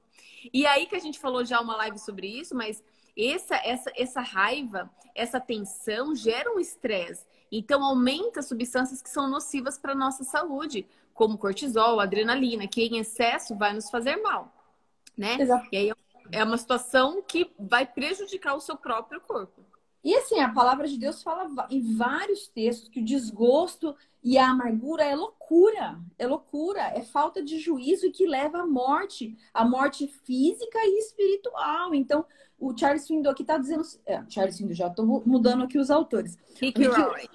E 0.52 0.66
aí 0.66 0.86
que 0.86 0.96
a 0.96 1.00
gente 1.00 1.18
falou 1.18 1.44
já 1.44 1.60
uma 1.60 1.76
live 1.76 1.98
sobre 1.98 2.26
isso, 2.26 2.54
mas 2.54 2.82
essa, 3.16 3.56
essa, 3.56 3.92
essa 3.96 4.20
raiva, 4.20 4.90
essa 5.14 5.40
tensão 5.40 6.14
gera 6.14 6.52
um 6.54 6.58
estresse. 6.58 7.24
Então, 7.50 7.84
aumenta 7.84 8.42
substâncias 8.42 9.00
que 9.00 9.08
são 9.08 9.28
nocivas 9.28 9.78
para 9.78 9.92
a 9.92 9.96
nossa 9.96 10.24
saúde, 10.24 10.86
como 11.14 11.38
cortisol, 11.38 12.00
adrenalina, 12.00 12.66
que 12.66 12.82
em 12.82 12.98
excesso 12.98 13.56
vai 13.56 13.72
nos 13.72 13.88
fazer 13.90 14.16
mal, 14.16 14.52
né? 15.16 15.40
Exato. 15.40 15.68
E 15.72 15.76
aí 15.76 15.92
é 16.32 16.44
uma 16.44 16.58
situação 16.58 17.22
que 17.22 17.50
vai 17.58 17.86
prejudicar 17.86 18.54
o 18.54 18.60
seu 18.60 18.76
próprio 18.76 19.20
corpo. 19.20 19.64
E 20.06 20.14
assim, 20.14 20.38
a 20.38 20.48
palavra 20.48 20.86
de 20.86 20.96
Deus 20.96 21.20
fala 21.20 21.66
em 21.68 21.96
vários 21.96 22.46
textos 22.46 22.88
que 22.88 23.00
o 23.00 23.04
desgosto 23.04 23.92
e 24.22 24.38
a 24.38 24.50
amargura 24.50 25.02
é 25.02 25.16
loucura, 25.16 25.98
é 26.16 26.28
loucura, 26.28 26.80
é 26.80 27.02
falta 27.02 27.42
de 27.42 27.58
juízo 27.58 28.12
que 28.12 28.24
leva 28.24 28.58
à 28.58 28.66
morte, 28.68 29.36
à 29.52 29.64
morte 29.64 30.06
física 30.06 30.78
e 30.78 31.00
espiritual. 31.00 31.92
Então, 31.92 32.24
o 32.56 32.72
Charles 32.78 33.02
Swindoll 33.02 33.32
aqui 33.32 33.42
está 33.42 33.58
dizendo. 33.58 33.82
É, 34.06 34.22
Charles 34.28 34.54
Swindoll, 34.54 34.76
já 34.76 34.86
estou 34.86 35.24
mudando 35.26 35.64
aqui 35.64 35.76
os 35.76 35.90
autores. 35.90 36.38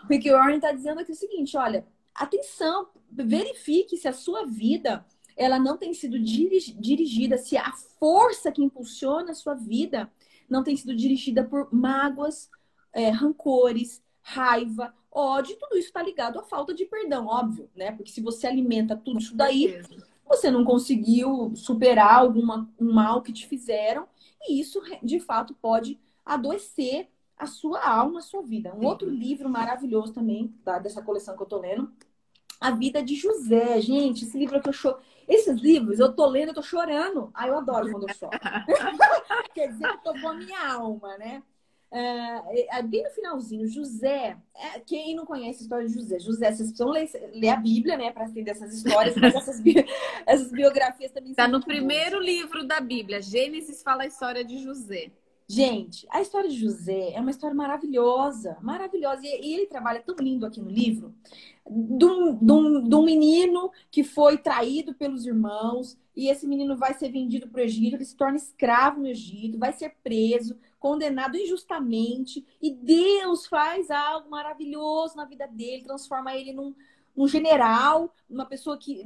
Rick 0.09 0.31
Warren 0.31 0.55
está 0.55 0.71
dizendo 0.71 1.01
aqui 1.01 1.11
o 1.11 1.15
seguinte: 1.15 1.57
olha, 1.57 1.85
atenção, 2.15 2.87
verifique 3.11 3.97
se 3.97 4.07
a 4.07 4.13
sua 4.13 4.45
vida 4.45 5.05
ela 5.35 5.59
não 5.59 5.75
tem 5.75 5.93
sido 5.93 6.17
dirigida, 6.17 7.37
se 7.37 7.57
a 7.57 7.73
força 7.99 8.49
que 8.49 8.63
impulsiona 8.63 9.31
a 9.31 9.35
sua 9.35 9.55
vida 9.55 10.09
não 10.49 10.63
tem 10.63 10.77
sido 10.77 10.95
dirigida 10.95 11.43
por 11.43 11.67
mágoas, 11.73 12.49
é, 12.93 13.09
rancores, 13.09 14.01
raiva, 14.21 14.93
ódio, 15.11 15.57
tudo 15.57 15.77
isso 15.77 15.87
está 15.87 16.01
ligado 16.01 16.39
à 16.39 16.43
falta 16.43 16.73
de 16.73 16.85
perdão, 16.85 17.27
óbvio, 17.27 17.69
né? 17.75 17.91
Porque 17.91 18.11
se 18.11 18.21
você 18.21 18.47
alimenta 18.47 18.95
tudo 18.95 19.19
isso 19.19 19.35
daí, 19.35 19.81
você 20.25 20.49
não 20.49 20.63
conseguiu 20.63 21.53
superar 21.55 22.15
alguma, 22.15 22.69
um 22.79 22.93
mal 22.93 23.21
que 23.21 23.33
te 23.33 23.45
fizeram 23.47 24.07
e 24.47 24.59
isso, 24.59 24.81
de 25.03 25.19
fato, 25.19 25.53
pode 25.53 25.99
adoecer 26.25 27.09
a 27.37 27.47
sua 27.47 27.83
alma, 27.83 28.19
a 28.19 28.23
sua 28.23 28.41
vida. 28.41 28.73
Um 28.75 28.85
outro 28.85 29.09
livro 29.09 29.49
maravilhoso 29.49 30.13
também, 30.13 30.47
tá, 30.63 30.79
dessa 30.79 31.01
coleção 31.01 31.35
que 31.35 31.41
eu 31.41 31.47
tô 31.47 31.59
lendo, 31.59 31.91
A 32.59 32.71
Vida 32.71 33.03
de 33.03 33.15
José. 33.15 33.81
Gente, 33.81 34.23
esse 34.25 34.37
livro 34.37 34.61
que 34.61 34.69
eu 34.69 34.73
choro. 34.73 34.99
Esses 35.27 35.59
livros 35.59 35.99
eu 35.99 36.13
tô 36.13 36.25
lendo, 36.27 36.49
eu 36.49 36.55
tô 36.55 36.61
chorando. 36.61 37.31
Ah, 37.33 37.47
eu 37.47 37.57
adoro 37.57 37.91
quando 37.91 38.07
eu 38.07 38.13
choro. 38.13 38.37
Quer 39.53 39.69
dizer 39.69 39.87
que 39.91 40.03
tocou 40.03 40.29
a 40.29 40.33
minha 40.33 40.73
alma, 40.73 41.17
né? 41.17 41.43
É, 41.93 42.81
bem 42.83 43.03
no 43.03 43.09
finalzinho, 43.09 43.67
José, 43.67 44.37
é, 44.55 44.79
quem 44.79 45.13
não 45.13 45.25
conhece 45.25 45.59
a 45.59 45.63
história 45.63 45.87
de 45.87 45.93
José? 45.93 46.19
José, 46.19 46.51
vocês 46.51 46.69
precisam 46.69 46.89
ler, 46.89 47.09
ler 47.33 47.49
a 47.49 47.57
Bíblia, 47.57 47.97
né, 47.97 48.11
para 48.11 48.25
entender 48.25 48.51
essas 48.51 48.73
histórias, 48.73 49.13
mas 49.17 49.35
essas, 49.35 49.59
bi 49.59 49.75
essas 50.25 50.51
biografias 50.51 51.11
também 51.11 51.31
Está 51.31 51.49
no 51.49 51.59
primeiro 51.59 52.21
livro 52.21 52.65
da 52.65 52.79
Bíblia, 52.79 53.21
Gênesis 53.21 53.83
fala 53.83 54.03
a 54.03 54.07
história 54.07 54.43
de 54.43 54.59
José. 54.59 55.11
Gente, 55.53 56.07
a 56.09 56.21
história 56.21 56.49
de 56.49 56.57
José 56.57 57.11
é 57.11 57.19
uma 57.19 57.29
história 57.29 57.53
maravilhosa, 57.53 58.57
maravilhosa. 58.61 59.19
E, 59.25 59.27
e 59.27 59.53
ele 59.55 59.65
trabalha 59.65 60.01
tão 60.01 60.15
lindo 60.15 60.45
aqui 60.45 60.61
no 60.61 60.69
livro, 60.69 61.13
de 61.69 62.05
um, 62.05 62.33
de, 62.33 62.51
um, 62.53 62.83
de 62.87 62.95
um 62.95 63.03
menino 63.03 63.69
que 63.91 64.01
foi 64.01 64.37
traído 64.37 64.93
pelos 64.93 65.25
irmãos, 65.25 65.97
e 66.15 66.29
esse 66.29 66.47
menino 66.47 66.77
vai 66.77 66.93
ser 66.93 67.11
vendido 67.11 67.49
para 67.49 67.59
o 67.59 67.63
Egito, 67.65 67.97
ele 67.97 68.05
se 68.05 68.15
torna 68.15 68.37
escravo 68.37 69.01
no 69.01 69.07
Egito, 69.07 69.59
vai 69.59 69.73
ser 69.73 69.93
preso, 70.01 70.57
condenado 70.81 71.37
injustamente, 71.37 72.43
e 72.59 72.73
Deus 72.73 73.45
faz 73.45 73.91
algo 73.91 74.31
maravilhoso 74.31 75.15
na 75.15 75.25
vida 75.25 75.47
dele, 75.47 75.83
transforma 75.83 76.35
ele 76.35 76.51
num, 76.51 76.73
num 77.15 77.27
general, 77.27 78.11
uma 78.27 78.47
pessoa 78.47 78.79
que 78.79 79.05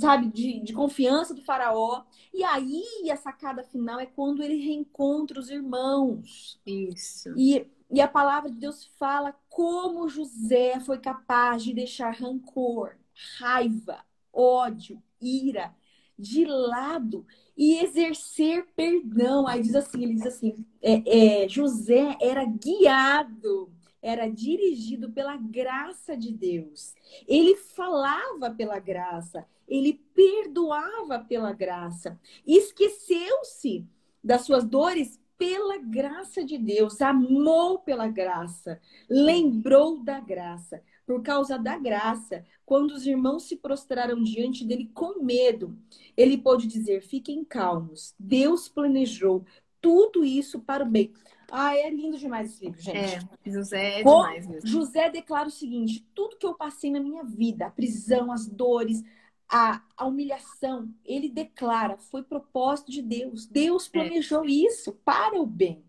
sabe 0.00 0.28
de, 0.28 0.60
de 0.60 0.72
confiança 0.72 1.34
do 1.34 1.44
faraó. 1.44 2.04
E 2.32 2.42
aí 2.42 2.82
a 3.12 3.16
sacada 3.16 3.62
final 3.62 4.00
é 4.00 4.06
quando 4.06 4.42
ele 4.42 4.56
reencontra 4.56 5.38
os 5.38 5.50
irmãos. 5.50 6.58
Isso. 6.64 7.34
E, 7.36 7.70
e 7.90 8.00
a 8.00 8.08
palavra 8.08 8.50
de 8.50 8.56
Deus 8.56 8.86
fala 8.98 9.36
como 9.50 10.08
José 10.08 10.80
foi 10.80 10.98
capaz 10.98 11.62
de 11.62 11.74
deixar 11.74 12.14
rancor, 12.14 12.96
raiva, 13.38 14.02
ódio, 14.32 15.02
ira 15.20 15.74
de 16.18 16.44
lado 16.44 17.26
e 17.56 17.78
exercer 17.78 18.66
perdão. 18.76 19.46
Aí 19.46 19.62
diz 19.62 19.74
assim, 19.74 20.02
ele 20.02 20.14
diz 20.14 20.26
assim, 20.26 20.64
é, 20.82 21.44
é, 21.44 21.48
José 21.48 22.16
era 22.20 22.44
guiado, 22.44 23.72
era 24.02 24.28
dirigido 24.28 25.10
pela 25.10 25.36
graça 25.36 26.16
de 26.16 26.32
Deus. 26.32 26.94
Ele 27.26 27.56
falava 27.56 28.50
pela 28.50 28.78
graça, 28.78 29.46
ele 29.66 29.94
perdoava 30.14 31.20
pela 31.20 31.52
graça, 31.52 32.18
esqueceu-se 32.46 33.86
das 34.22 34.42
suas 34.42 34.64
dores 34.64 35.20
pela 35.36 35.78
graça 35.78 36.44
de 36.44 36.56
Deus, 36.56 37.00
amou 37.00 37.78
pela 37.78 38.06
graça, 38.06 38.80
lembrou 39.08 39.98
da 40.02 40.20
graça 40.20 40.80
por 41.06 41.22
causa 41.22 41.58
da 41.58 41.78
graça. 41.78 42.44
Quando 42.64 42.92
os 42.92 43.06
irmãos 43.06 43.44
se 43.44 43.56
prostraram 43.56 44.22
diante 44.22 44.64
dele 44.64 44.90
com 44.94 45.22
medo, 45.22 45.76
ele 46.16 46.38
pôde 46.38 46.66
dizer: 46.66 47.02
Fiquem 47.02 47.44
calmos, 47.44 48.14
Deus 48.18 48.68
planejou 48.68 49.44
tudo 49.80 50.24
isso 50.24 50.60
para 50.60 50.82
o 50.82 50.88
bem. 50.88 51.12
Ah, 51.50 51.76
é 51.76 51.90
lindo 51.90 52.16
demais 52.16 52.50
esse 52.50 52.64
livro, 52.64 52.80
gente. 52.80 52.98
É, 52.98 53.50
José 53.50 54.00
é 54.00 54.02
demais 54.02 54.46
mesmo. 54.46 54.68
José 54.68 55.10
declara 55.10 55.48
o 55.48 55.52
seguinte: 55.52 56.06
tudo 56.14 56.36
que 56.36 56.46
eu 56.46 56.54
passei 56.54 56.90
na 56.90 57.00
minha 57.00 57.22
vida, 57.22 57.66
a 57.66 57.70
prisão, 57.70 58.32
as 58.32 58.48
dores, 58.48 59.02
a, 59.48 59.82
a 59.96 60.06
humilhação, 60.06 60.88
ele 61.04 61.28
declara, 61.28 61.96
foi 61.98 62.22
propósito 62.22 62.90
de 62.90 63.02
Deus. 63.02 63.46
Deus 63.46 63.86
é. 63.86 63.90
planejou 63.90 64.44
é. 64.44 64.48
isso 64.48 64.92
para 65.04 65.40
o 65.40 65.46
bem. 65.46 65.84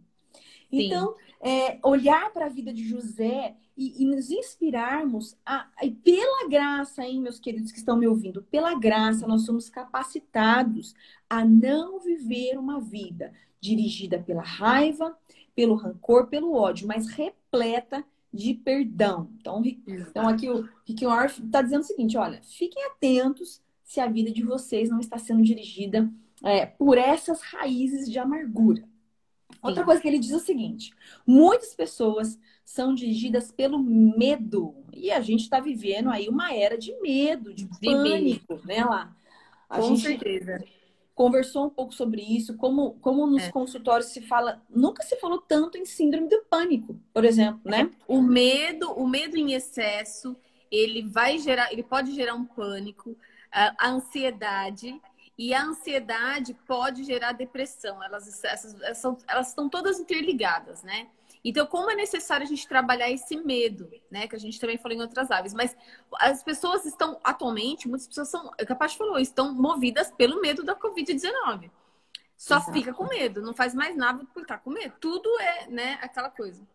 Sim. 0.76 0.88
Então, 0.88 1.16
é, 1.42 1.80
olhar 1.84 2.32
para 2.32 2.46
a 2.46 2.50
vida 2.50 2.74
de 2.74 2.88
José 2.88 3.56
e, 3.78 4.04
e 4.04 4.06
nos 4.06 4.30
inspirarmos, 4.30 5.38
a, 5.46 5.68
a, 5.78 5.82
pela 6.04 6.50
graça, 6.50 7.04
hein, 7.04 7.22
meus 7.22 7.40
queridos 7.40 7.72
que 7.72 7.78
estão 7.78 7.98
me 7.98 8.08
ouvindo, 8.08 8.44
pela 8.44 8.78
graça, 8.78 9.28
nós 9.28 9.46
somos 9.46 9.70
capacitados 9.70 10.94
a 11.30 11.44
não 11.44 12.00
viver 12.00 12.58
uma 12.58 12.80
vida 12.80 13.34
dirigida 13.60 14.20
pela 14.20 14.44
raiva, 14.44 15.18
pelo 15.56 15.76
rancor, 15.76 16.28
pelo 16.28 16.54
ódio, 16.54 16.88
mas 16.88 17.08
repleta 17.08 18.04
de 18.34 18.54
perdão. 18.54 19.30
Então, 19.40 19.62
então 19.88 20.28
aqui 20.28 20.50
o 20.50 20.68
Rick 20.86 21.06
Warren 21.06 21.46
está 21.46 21.62
dizendo 21.62 21.82
o 21.82 21.86
seguinte: 21.86 22.18
olha, 22.18 22.42
fiquem 22.44 22.84
atentos 22.86 23.62
se 23.84 24.00
a 24.00 24.08
vida 24.08 24.32
de 24.32 24.44
vocês 24.44 24.90
não 24.90 25.00
está 25.00 25.18
sendo 25.18 25.42
dirigida 25.42 26.12
é, 26.44 26.66
por 26.66 26.98
essas 26.98 27.42
raízes 27.42 28.10
de 28.10 28.20
amargura. 28.20 28.84
Outra 29.70 29.84
coisa 29.84 30.02
que 30.02 30.08
ele 30.08 30.20
diz 30.20 30.32
é 30.32 30.36
o 30.36 30.40
seguinte: 30.40 30.92
muitas 31.26 31.74
pessoas 31.74 32.40
são 32.64 32.94
dirigidas 32.94 33.52
pelo 33.52 33.80
medo. 33.80 34.76
E 34.94 35.12
a 35.12 35.22
gente 35.22 35.42
está 35.42 35.60
vivendo 35.60 36.10
aí 36.10 36.28
uma 36.28 36.54
era 36.54 36.78
de 36.78 36.94
medo, 37.02 37.54
de, 37.54 37.66
de 37.66 37.80
pânico, 37.80 38.54
medo. 38.54 38.68
né, 38.68 38.84
lá? 38.84 39.16
A 39.70 39.80
Com 39.80 39.90
gente 39.90 40.02
certeza. 40.02 40.64
conversou 41.14 41.66
um 41.66 41.70
pouco 41.70 41.94
sobre 41.94 42.22
isso, 42.22 42.56
como, 42.58 42.94
como 43.02 43.28
nos 43.28 43.44
é. 43.44 43.52
consultórios 43.52 44.10
se 44.10 44.22
fala, 44.22 44.62
nunca 44.70 45.04
se 45.04 45.16
falou 45.18 45.40
tanto 45.40 45.78
em 45.78 45.86
síndrome 45.86 46.28
do 46.28 46.42
pânico, 46.50 47.00
por 47.14 47.26
exemplo, 47.26 47.62
né? 47.64 47.90
É. 47.92 48.04
O 48.08 48.22
medo, 48.22 48.92
o 48.92 49.08
medo 49.08 49.38
em 49.38 49.54
excesso, 49.54 50.36
ele 50.72 51.04
vai 51.04 51.38
gerar, 51.38 51.72
ele 51.72 51.84
pode 51.84 52.14
gerar 52.14 52.36
um 52.36 52.46
pânico, 52.46 53.18
a 53.52 53.90
ansiedade 53.90 55.00
e 55.38 55.54
a 55.54 55.64
ansiedade 55.64 56.54
pode 56.68 57.04
gerar 57.04 57.34
depressão. 57.34 58.02
Elas, 58.04 58.44
essas, 58.44 58.82
elas, 58.82 58.98
são, 58.98 59.18
elas 59.28 59.50
estão 59.50 59.70
todas 59.70 60.00
interligadas, 60.00 60.84
né? 60.84 61.10
Então, 61.44 61.68
como 61.68 61.92
é 61.92 61.96
necessário 61.96 62.44
a 62.44 62.50
gente 62.50 62.68
trabalhar 62.68 63.12
esse 63.12 63.38
medo, 63.38 63.92
né? 64.10 64.28
Que 64.28 64.36
a 64.36 64.40
gente 64.40 64.60
também 64.60 64.78
falou 64.78 64.98
em 64.98 65.02
outras 65.02 65.30
aves. 65.30 65.54
Mas 65.54 65.76
as 66.20 66.42
pessoas 66.42 66.86
estão, 66.86 67.20
atualmente, 67.24 67.88
muitas 67.88 68.08
pessoas 68.08 68.30
são, 68.30 68.52
é 68.58 68.66
capaz 68.66 68.94
de 68.94 68.98
falar, 68.98 69.22
estão 69.22 69.54
movidas 69.54 70.12
pelo 70.12 70.42
medo 70.42 70.64
da 70.64 70.76
Covid-19. 70.76 71.70
Só 72.38 72.58
Exato. 72.58 72.74
fica 72.74 72.94
com 72.94 73.08
medo, 73.08 73.42
não 73.42 73.54
faz 73.54 73.74
mais 73.74 73.96
nada 73.96 74.26
por 74.34 74.42
estar 74.42 74.58
com 74.58 74.72
medo. 74.72 74.96
Tudo 75.00 75.30
é, 75.40 75.68
né, 75.68 76.00
aquela 76.02 76.30
coisa. 76.30 76.66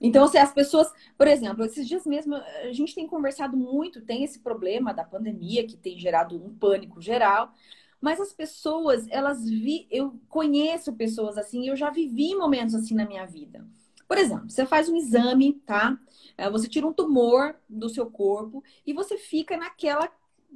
Então, 0.00 0.28
se 0.28 0.38
as 0.38 0.52
pessoas, 0.52 0.92
por 1.16 1.26
exemplo, 1.26 1.64
esses 1.64 1.88
dias 1.88 2.06
mesmo, 2.06 2.34
a 2.34 2.72
gente 2.72 2.94
tem 2.94 3.06
conversado 3.06 3.56
muito, 3.56 4.00
tem 4.00 4.22
esse 4.22 4.38
problema 4.38 4.94
da 4.94 5.04
pandemia 5.04 5.66
que 5.66 5.76
tem 5.76 5.98
gerado 5.98 6.36
um 6.36 6.54
pânico 6.54 7.00
geral, 7.00 7.52
mas 8.00 8.20
as 8.20 8.32
pessoas, 8.32 9.06
elas 9.08 9.44
vi, 9.44 9.86
eu 9.90 10.20
conheço 10.28 10.92
pessoas 10.92 11.36
assim, 11.38 11.68
eu 11.68 11.74
já 11.74 11.90
vivi 11.90 12.34
momentos 12.34 12.74
assim 12.74 12.94
na 12.94 13.06
minha 13.06 13.26
vida. 13.26 13.66
Por 14.06 14.18
exemplo, 14.18 14.48
você 14.48 14.64
faz 14.64 14.88
um 14.88 14.96
exame, 14.96 15.54
tá? 15.66 15.98
É, 16.38 16.48
você 16.48 16.68
tira 16.68 16.86
um 16.86 16.92
tumor 16.92 17.56
do 17.68 17.88
seu 17.88 18.06
corpo 18.06 18.62
e 18.86 18.92
você 18.92 19.16
fica 19.16 19.56
naquela 19.56 20.08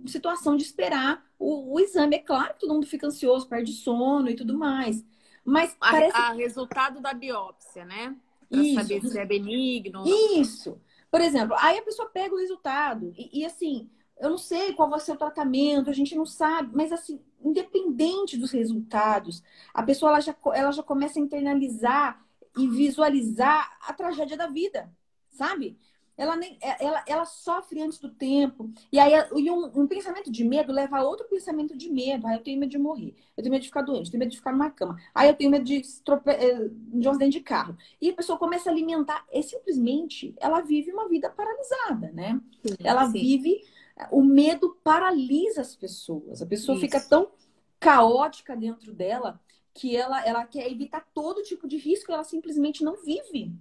situação 0.07 0.57
de 0.57 0.63
esperar 0.63 1.25
o, 1.39 1.75
o 1.75 1.81
exame. 1.81 2.17
É 2.17 2.21
claro 2.21 2.55
que 2.55 2.61
todo 2.61 2.75
mundo 2.75 2.87
fica 2.87 3.07
ansioso, 3.07 3.49
perde 3.49 3.73
sono 3.73 4.31
e 4.31 4.37
tudo 4.37 4.57
mais. 4.57 5.05
Mas 5.45 5.77
a, 5.81 5.91
parece... 5.91 6.17
a 6.17 6.33
resultado 6.33 7.01
da 7.01 7.13
biópsia, 7.13 7.85
né? 7.85 8.15
Para 8.51 8.83
saber 8.83 9.01
se 9.03 9.19
é 9.19 9.25
benigno. 9.25 10.03
Isso. 10.07 10.81
Por 11.11 11.21
exemplo, 11.21 11.57
aí 11.59 11.79
a 11.79 11.83
pessoa 11.83 12.09
pega 12.09 12.35
o 12.35 12.39
resultado 12.39 13.13
e, 13.17 13.41
e, 13.41 13.45
assim, 13.45 13.89
eu 14.21 14.31
não 14.31 14.39
sei 14.39 14.75
qual 14.75 14.89
vai 14.91 15.01
ser 15.01 15.13
o 15.13 15.17
tratamento, 15.17 15.91
a 15.91 15.93
gente 15.93 16.15
não 16.15 16.27
sabe, 16.27 16.71
mas 16.75 16.93
assim, 16.93 17.21
independente 17.43 18.37
dos 18.37 18.53
resultados, 18.53 19.43
a 19.73 19.83
pessoa 19.83 20.11
ela 20.11 20.21
já, 20.21 20.37
ela 20.55 20.71
já 20.71 20.83
começa 20.83 21.19
a 21.19 21.23
internalizar 21.23 22.23
e 22.57 22.69
visualizar 22.69 23.79
a 23.81 23.93
tragédia 23.93 24.37
da 24.37 24.47
vida, 24.47 24.93
sabe? 25.31 25.79
Ela, 26.21 26.37
nem, 26.37 26.59
é, 26.61 26.85
ela, 26.85 27.03
ela 27.07 27.25
sofre 27.25 27.81
antes 27.81 27.99
do 27.99 28.11
tempo. 28.11 28.71
E 28.93 28.99
aí 28.99 29.13
e 29.37 29.51
um, 29.51 29.65
um, 29.75 29.87
pensamento 29.87 30.31
de 30.31 30.45
medo 30.45 30.71
leva 30.71 30.99
a 30.99 31.03
outro 31.03 31.27
pensamento 31.27 31.75
de 31.75 31.91
medo. 31.91 32.27
Aí 32.27 32.37
eu 32.37 32.43
tenho 32.43 32.61
medo 32.61 32.69
de 32.69 32.79
morrer, 32.79 33.15
eu 33.35 33.43
tenho 33.43 33.51
medo 33.51 33.63
de 33.63 33.69
ficar 33.69 33.81
doente, 33.81 34.05
eu 34.05 34.11
tenho 34.11 34.19
medo 34.19 34.31
de 34.31 34.37
ficar 34.37 34.53
numa 34.53 34.71
cama. 34.71 35.01
Aí 35.15 35.31
eu 35.31 35.35
tenho 35.35 35.51
medo 35.51 35.65
de, 35.65 35.81
trope... 36.05 36.31
Eh, 36.31 36.69
de 36.71 37.09
um 37.09 37.11
acidente 37.11 37.39
de 37.39 37.41
carro. 37.43 37.75
E 37.99 38.11
a 38.11 38.13
pessoa 38.13 38.39
começa 38.39 38.69
a 38.69 38.73
alimentar. 38.73 39.25
E 39.33 39.43
simplesmente 39.43 40.35
ela 40.39 40.61
vive 40.61 40.93
uma 40.93 41.09
vida 41.09 41.31
paralisada, 41.31 42.13
né? 42.13 42.39
Sim, 42.67 42.75
ela 42.85 43.07
sim. 43.07 43.13
vive. 43.13 43.65
O 44.11 44.23
medo 44.23 44.77
paralisa 44.85 45.63
as 45.63 45.75
pessoas. 45.75 46.43
A 46.43 46.47
pessoa 46.47 46.77
Isso. 46.77 46.85
fica 46.85 47.01
tão 47.01 47.31
caótica 47.79 48.55
dentro 48.55 48.93
dela 48.93 49.41
que 49.73 49.97
ela, 49.97 50.23
ela 50.27 50.45
quer 50.45 50.71
evitar 50.71 51.07
todo 51.15 51.43
tipo 51.43 51.67
de 51.67 51.79
risco, 51.79 52.13
ela 52.13 52.25
simplesmente 52.25 52.85
não 52.85 53.03
vive. 53.03 53.55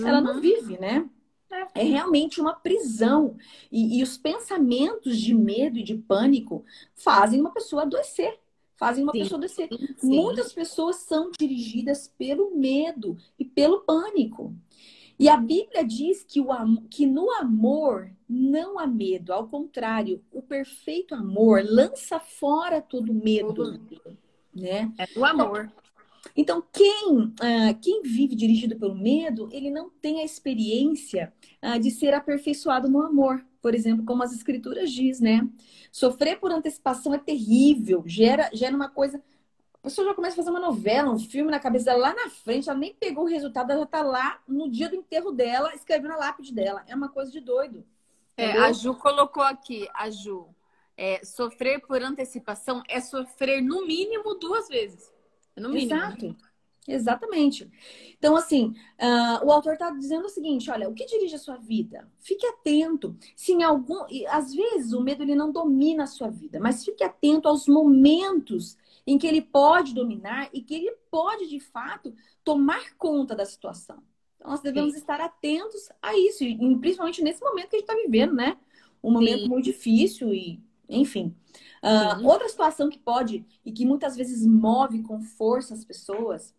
Uhum. 0.00 0.08
Ela 0.08 0.22
não 0.22 0.36
uhum. 0.36 0.40
vive, 0.40 0.78
né? 0.78 1.06
É 1.74 1.82
realmente 1.82 2.40
uma 2.40 2.54
prisão. 2.54 3.36
E, 3.70 3.98
e, 3.98 4.02
os 4.02 4.16
pensamentos 4.16 5.18
de 5.18 5.34
medo 5.34 5.78
e 5.78 5.82
de 5.82 5.94
pânico 5.96 6.64
fazem 6.94 7.40
uma 7.40 7.52
pessoa 7.52 7.82
adoecer. 7.82 8.38
Fazem 8.76 9.04
uma 9.04 9.12
sim, 9.12 9.20
pessoa 9.20 9.38
adoecer. 9.38 9.68
Sim. 9.96 10.16
Muitas 10.16 10.52
pessoas 10.52 10.96
são 10.96 11.30
dirigidas 11.38 12.12
pelo 12.18 12.54
medo 12.54 13.16
e 13.38 13.44
pelo 13.44 13.80
pânico. 13.80 14.54
E 15.18 15.28
a 15.30 15.36
Bíblia 15.36 15.82
diz 15.82 16.22
que, 16.24 16.40
o, 16.40 16.48
que 16.90 17.06
no 17.06 17.30
amor 17.32 18.10
não 18.28 18.78
há 18.78 18.86
medo. 18.86 19.32
Ao 19.32 19.48
contrário, 19.48 20.22
o 20.30 20.42
perfeito 20.42 21.14
amor 21.14 21.64
lança 21.64 22.20
fora 22.20 22.82
todo 22.82 23.14
medo. 23.14 23.80
Né? 24.54 24.92
É 24.98 25.18
o 25.18 25.24
amor. 25.24 25.64
Então, 25.64 25.85
então, 26.36 26.62
quem, 26.70 27.18
uh, 27.18 27.78
quem 27.80 28.02
vive 28.02 28.36
dirigido 28.36 28.76
pelo 28.76 28.94
medo, 28.94 29.48
ele 29.50 29.70
não 29.70 29.88
tem 29.88 30.20
a 30.20 30.24
experiência 30.24 31.32
uh, 31.62 31.78
de 31.80 31.90
ser 31.90 32.12
aperfeiçoado 32.12 32.88
no 32.88 33.00
amor. 33.00 33.44
Por 33.62 33.74
exemplo, 33.74 34.04
como 34.04 34.22
as 34.22 34.32
escrituras 34.32 34.92
diz, 34.92 35.18
né? 35.18 35.48
Sofrer 35.90 36.38
por 36.38 36.52
antecipação 36.52 37.14
é 37.14 37.18
terrível, 37.18 38.04
gera, 38.06 38.50
gera 38.52 38.76
uma 38.76 38.90
coisa. 38.90 39.22
A 39.74 39.88
pessoa 39.88 40.08
já 40.08 40.14
começa 40.14 40.34
a 40.34 40.36
fazer 40.36 40.50
uma 40.50 40.60
novela, 40.60 41.10
um 41.10 41.18
filme 41.18 41.50
na 41.50 41.58
cabeça 41.58 41.86
dela 41.86 42.08
lá 42.08 42.14
na 42.14 42.28
frente, 42.28 42.68
ela 42.68 42.78
nem 42.78 42.92
pegou 42.92 43.24
o 43.24 43.28
resultado, 43.28 43.70
ela 43.70 43.80
já 43.80 43.86
tá 43.86 44.02
lá 44.02 44.40
no 44.46 44.70
dia 44.70 44.88
do 44.88 44.96
enterro 44.96 45.32
dela, 45.32 45.74
escrevendo 45.74 46.08
na 46.08 46.16
lápide 46.16 46.52
dela. 46.52 46.84
É 46.86 46.94
uma 46.94 47.08
coisa 47.08 47.32
de 47.32 47.40
doido. 47.40 47.84
É, 48.36 48.52
a 48.52 48.72
Ju 48.72 48.94
colocou 48.96 49.42
aqui, 49.42 49.88
a 49.94 50.10
Ju, 50.10 50.48
é, 50.96 51.24
sofrer 51.24 51.80
por 51.80 52.02
antecipação 52.02 52.82
é 52.88 53.00
sofrer 53.00 53.62
no 53.62 53.86
mínimo 53.86 54.34
duas 54.34 54.68
vezes. 54.68 55.15
No 55.56 55.70
mínimo. 55.70 55.94
Exato. 55.94 56.36
Exatamente. 56.88 57.68
Então, 58.16 58.36
assim, 58.36 58.72
uh, 59.00 59.44
o 59.44 59.50
autor 59.50 59.72
está 59.72 59.90
dizendo 59.90 60.26
o 60.26 60.28
seguinte: 60.28 60.70
olha, 60.70 60.88
o 60.88 60.94
que 60.94 61.04
dirige 61.06 61.34
a 61.34 61.38
sua 61.38 61.56
vida? 61.56 62.08
Fique 62.20 62.46
atento. 62.46 63.16
Se 63.34 63.52
em 63.52 63.62
algum. 63.62 64.06
Às 64.28 64.54
vezes 64.54 64.92
o 64.92 65.00
medo 65.00 65.22
ele 65.22 65.34
não 65.34 65.50
domina 65.50 66.04
a 66.04 66.06
sua 66.06 66.28
vida, 66.28 66.60
mas 66.60 66.84
fique 66.84 67.02
atento 67.02 67.48
aos 67.48 67.66
momentos 67.66 68.76
em 69.06 69.18
que 69.18 69.26
ele 69.26 69.42
pode 69.42 69.94
dominar 69.94 70.48
e 70.52 70.60
que 70.62 70.74
ele 70.74 70.92
pode, 71.10 71.48
de 71.48 71.60
fato, 71.60 72.14
tomar 72.44 72.96
conta 72.96 73.34
da 73.34 73.44
situação. 73.44 74.02
Então, 74.36 74.50
nós 74.50 74.60
devemos 74.60 74.92
Sim. 74.92 74.98
estar 74.98 75.20
atentos 75.20 75.88
a 76.02 76.16
isso, 76.16 76.44
e 76.44 76.56
principalmente 76.78 77.22
nesse 77.22 77.40
momento 77.40 77.70
que 77.70 77.76
a 77.76 77.78
gente 77.78 77.90
está 77.90 77.94
vivendo, 77.94 78.34
né? 78.34 78.56
Um 79.02 79.12
momento 79.12 79.42
Sim. 79.42 79.48
muito 79.48 79.64
difícil 79.64 80.34
e, 80.34 80.60
enfim. 80.88 81.34
Uh, 81.86 82.26
outra 82.26 82.48
situação 82.48 82.90
que 82.90 82.98
pode 82.98 83.46
e 83.64 83.70
que 83.70 83.86
muitas 83.86 84.16
vezes 84.16 84.44
move 84.44 85.04
com 85.04 85.22
força 85.22 85.72
as 85.72 85.84
pessoas 85.84 86.52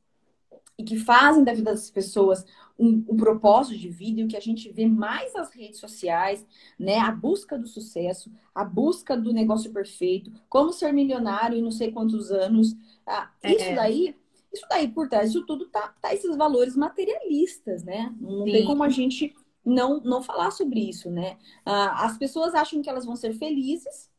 e 0.77 0.83
que 0.85 0.97
fazem 0.97 1.43
da 1.43 1.53
vida 1.53 1.71
das 1.71 1.91
pessoas 1.91 2.45
um, 2.79 3.03
um, 3.09 3.17
propósito 3.17 3.77
de 3.77 3.89
vida 3.89 4.21
e 4.21 4.23
o 4.23 4.27
que 4.29 4.37
a 4.37 4.41
gente 4.41 4.71
vê 4.71 4.87
mais 4.87 5.33
nas 5.33 5.51
redes 5.51 5.81
sociais, 5.81 6.45
né? 6.79 6.99
A 6.99 7.11
busca 7.11 7.57
do 7.57 7.67
sucesso, 7.67 8.31
a 8.55 8.63
busca 8.63 9.17
do 9.17 9.33
negócio 9.33 9.73
perfeito, 9.73 10.31
como 10.47 10.71
ser 10.71 10.93
milionário 10.93 11.57
em 11.57 11.61
não 11.61 11.71
sei 11.71 11.91
quantos 11.91 12.31
anos. 12.31 12.73
Ah, 13.05 13.29
é. 13.43 13.53
Isso 13.53 13.75
daí, 13.75 14.15
isso 14.53 14.65
daí, 14.69 14.87
por 14.87 15.09
trás 15.09 15.33
disso 15.33 15.45
tudo, 15.45 15.65
tá, 15.67 15.93
tá 16.01 16.13
esses 16.13 16.37
valores 16.37 16.77
materialistas, 16.77 17.83
né? 17.83 18.15
Não 18.21 18.45
Sim. 18.45 18.51
tem 18.53 18.65
como 18.65 18.81
a 18.81 18.89
gente 18.89 19.35
não, 19.65 19.99
não 19.99 20.23
falar 20.23 20.51
sobre 20.51 20.79
isso, 20.79 21.11
né? 21.11 21.37
Ah, 21.65 22.05
as 22.05 22.17
pessoas 22.17 22.55
acham 22.55 22.81
que 22.81 22.89
elas 22.89 23.05
vão 23.05 23.17
ser 23.17 23.33
felizes 23.33 24.09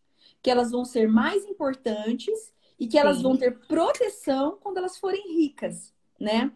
que 0.42 0.51
elas 0.51 0.70
vão 0.70 0.85
ser 0.85 1.09
mais 1.09 1.44
importantes 1.44 2.53
e 2.79 2.87
que 2.87 2.98
elas 2.98 3.16
Sim. 3.16 3.22
vão 3.24 3.37
ter 3.37 3.59
proteção 3.66 4.59
quando 4.61 4.79
elas 4.79 4.98
forem 4.98 5.37
ricas, 5.37 5.92
né? 6.20 6.53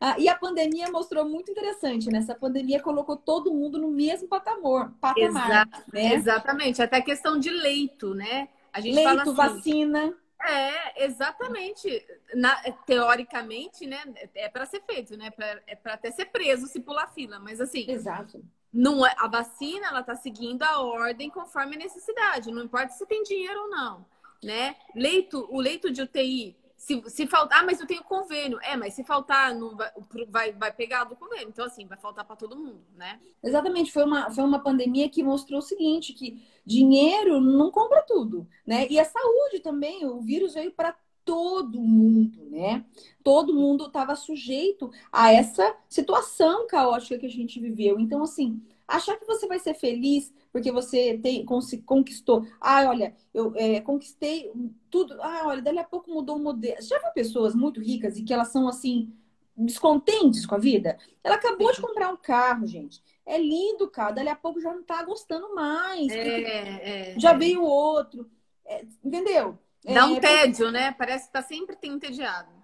Ah, 0.00 0.16
e 0.18 0.28
a 0.28 0.34
pandemia 0.34 0.90
mostrou 0.90 1.28
muito 1.28 1.50
interessante, 1.50 2.10
né? 2.10 2.18
Essa 2.18 2.34
pandemia 2.34 2.80
colocou 2.80 3.16
todo 3.16 3.52
mundo 3.52 3.78
no 3.78 3.90
mesmo 3.90 4.26
patamar, 4.26 4.92
patamar 5.00 5.46
Exato, 5.46 5.84
né? 5.92 6.14
Exatamente, 6.14 6.82
até 6.82 7.00
questão 7.02 7.38
de 7.38 7.50
leito, 7.50 8.14
né? 8.14 8.48
A 8.72 8.80
gente 8.80 8.94
leito, 8.94 9.08
fala 9.08 9.22
assim, 9.22 9.34
vacina. 9.34 10.16
É, 10.42 11.04
exatamente. 11.04 12.06
Na, 12.34 12.54
teoricamente, 12.86 13.86
né? 13.86 14.02
É 14.34 14.48
para 14.48 14.64
ser 14.64 14.82
feito, 14.82 15.16
né? 15.16 15.30
Pra, 15.30 15.60
é 15.66 15.76
para 15.76 15.94
até 15.94 16.10
ser 16.10 16.26
preso 16.26 16.66
se 16.66 16.80
pular 16.80 17.12
fila. 17.12 17.38
Mas 17.38 17.60
assim. 17.60 17.84
Exato. 17.90 18.42
Não, 18.72 19.04
é, 19.04 19.14
a 19.18 19.26
vacina, 19.26 19.88
ela 19.88 20.02
tá 20.02 20.14
seguindo 20.14 20.62
a 20.62 20.80
ordem 20.80 21.28
conforme 21.28 21.76
a 21.76 21.78
necessidade. 21.80 22.52
Não 22.52 22.64
importa 22.64 22.92
se 22.92 23.06
tem 23.06 23.22
dinheiro 23.22 23.62
ou 23.62 23.70
não, 23.70 24.06
né? 24.42 24.76
Leito, 24.94 25.46
o 25.50 25.60
leito 25.60 25.90
de 25.90 26.02
UTI 26.02 26.56
se, 26.80 27.02
se 27.10 27.26
faltar, 27.26 27.60
ah, 27.60 27.62
mas 27.62 27.78
eu 27.78 27.86
tenho 27.86 28.02
convênio. 28.02 28.58
É, 28.62 28.74
mas 28.74 28.94
se 28.94 29.04
faltar, 29.04 29.54
não 29.54 29.76
vai, 29.76 29.90
vai, 30.28 30.52
vai 30.52 30.72
pegar 30.72 31.04
do 31.04 31.14
convênio. 31.14 31.50
Então, 31.50 31.66
assim, 31.66 31.86
vai 31.86 31.98
faltar 31.98 32.24
para 32.24 32.36
todo 32.36 32.56
mundo, 32.56 32.82
né? 32.96 33.20
Exatamente. 33.42 33.92
Foi 33.92 34.02
uma, 34.02 34.30
foi 34.30 34.42
uma 34.42 34.58
pandemia 34.58 35.06
que 35.10 35.22
mostrou 35.22 35.58
o 35.58 35.62
seguinte: 35.62 36.14
que 36.14 36.42
dinheiro 36.64 37.38
não 37.38 37.70
compra 37.70 38.02
tudo, 38.02 38.48
né? 38.66 38.86
E 38.88 38.98
a 38.98 39.04
saúde 39.04 39.60
também. 39.60 40.06
O 40.06 40.22
vírus 40.22 40.54
veio 40.54 40.72
para 40.72 40.96
todo 41.30 41.80
mundo, 41.80 42.50
né? 42.50 42.84
Todo 43.22 43.54
mundo 43.54 43.86
estava 43.86 44.16
sujeito 44.16 44.90
a 45.12 45.32
essa 45.32 45.76
situação 45.88 46.66
caótica 46.66 47.20
que 47.20 47.26
a 47.26 47.30
gente 47.30 47.60
viveu. 47.60 48.00
Então, 48.00 48.20
assim, 48.24 48.60
achar 48.88 49.16
que 49.16 49.24
você 49.24 49.46
vai 49.46 49.60
ser 49.60 49.74
feliz 49.74 50.34
porque 50.50 50.72
você 50.72 51.16
tem, 51.22 51.46
conquistou. 51.86 52.44
Ah, 52.60 52.84
olha, 52.88 53.14
eu 53.32 53.52
é, 53.54 53.80
conquistei 53.80 54.50
tudo. 54.90 55.22
Ah, 55.22 55.42
olha, 55.44 55.62
dali 55.62 55.78
a 55.78 55.84
pouco 55.84 56.10
mudou 56.10 56.34
o 56.34 56.42
modelo. 56.42 56.82
Já 56.82 56.98
viu 56.98 57.12
pessoas 57.12 57.54
muito 57.54 57.80
ricas 57.80 58.18
e 58.18 58.24
que 58.24 58.34
elas 58.34 58.48
são 58.48 58.66
assim, 58.66 59.12
descontentes 59.56 60.44
com 60.44 60.56
a 60.56 60.58
vida? 60.58 60.98
Ela 61.22 61.36
acabou 61.36 61.72
de 61.72 61.80
comprar 61.80 62.12
um 62.12 62.16
carro, 62.16 62.66
gente. 62.66 63.00
É 63.24 63.38
lindo 63.38 63.84
o 63.84 63.90
carro, 63.90 64.16
dali 64.16 64.28
a 64.28 64.34
pouco 64.34 64.60
já 64.60 64.74
não 64.74 64.82
tá 64.82 65.00
gostando 65.04 65.54
mais. 65.54 66.10
É, 66.10 67.12
é, 67.12 67.20
já 67.20 67.30
é. 67.30 67.38
veio 67.38 67.62
outro. 67.62 68.28
É, 68.66 68.84
entendeu? 69.04 69.56
Dá 69.84 70.06
um 70.06 70.16
é, 70.16 70.20
tédio, 70.20 70.70
né? 70.70 70.92
Parece 70.92 71.26
que 71.26 71.32
tá 71.32 71.42
sempre 71.42 71.76
entediado 71.82 72.60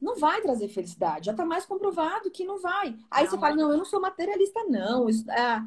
não 0.00 0.16
vai 0.16 0.40
trazer 0.40 0.68
felicidade. 0.68 1.26
Já 1.26 1.32
está 1.32 1.44
mais 1.44 1.66
comprovado 1.66 2.30
que 2.30 2.44
não 2.44 2.58
vai. 2.58 2.96
Aí 3.10 3.24
não, 3.24 3.30
você 3.30 3.38
fala, 3.38 3.54
não, 3.54 3.70
eu 3.70 3.76
não 3.76 3.84
sou 3.84 4.00
materialista, 4.00 4.64
não. 4.64 5.08
Isso, 5.08 5.24
ah, 5.28 5.66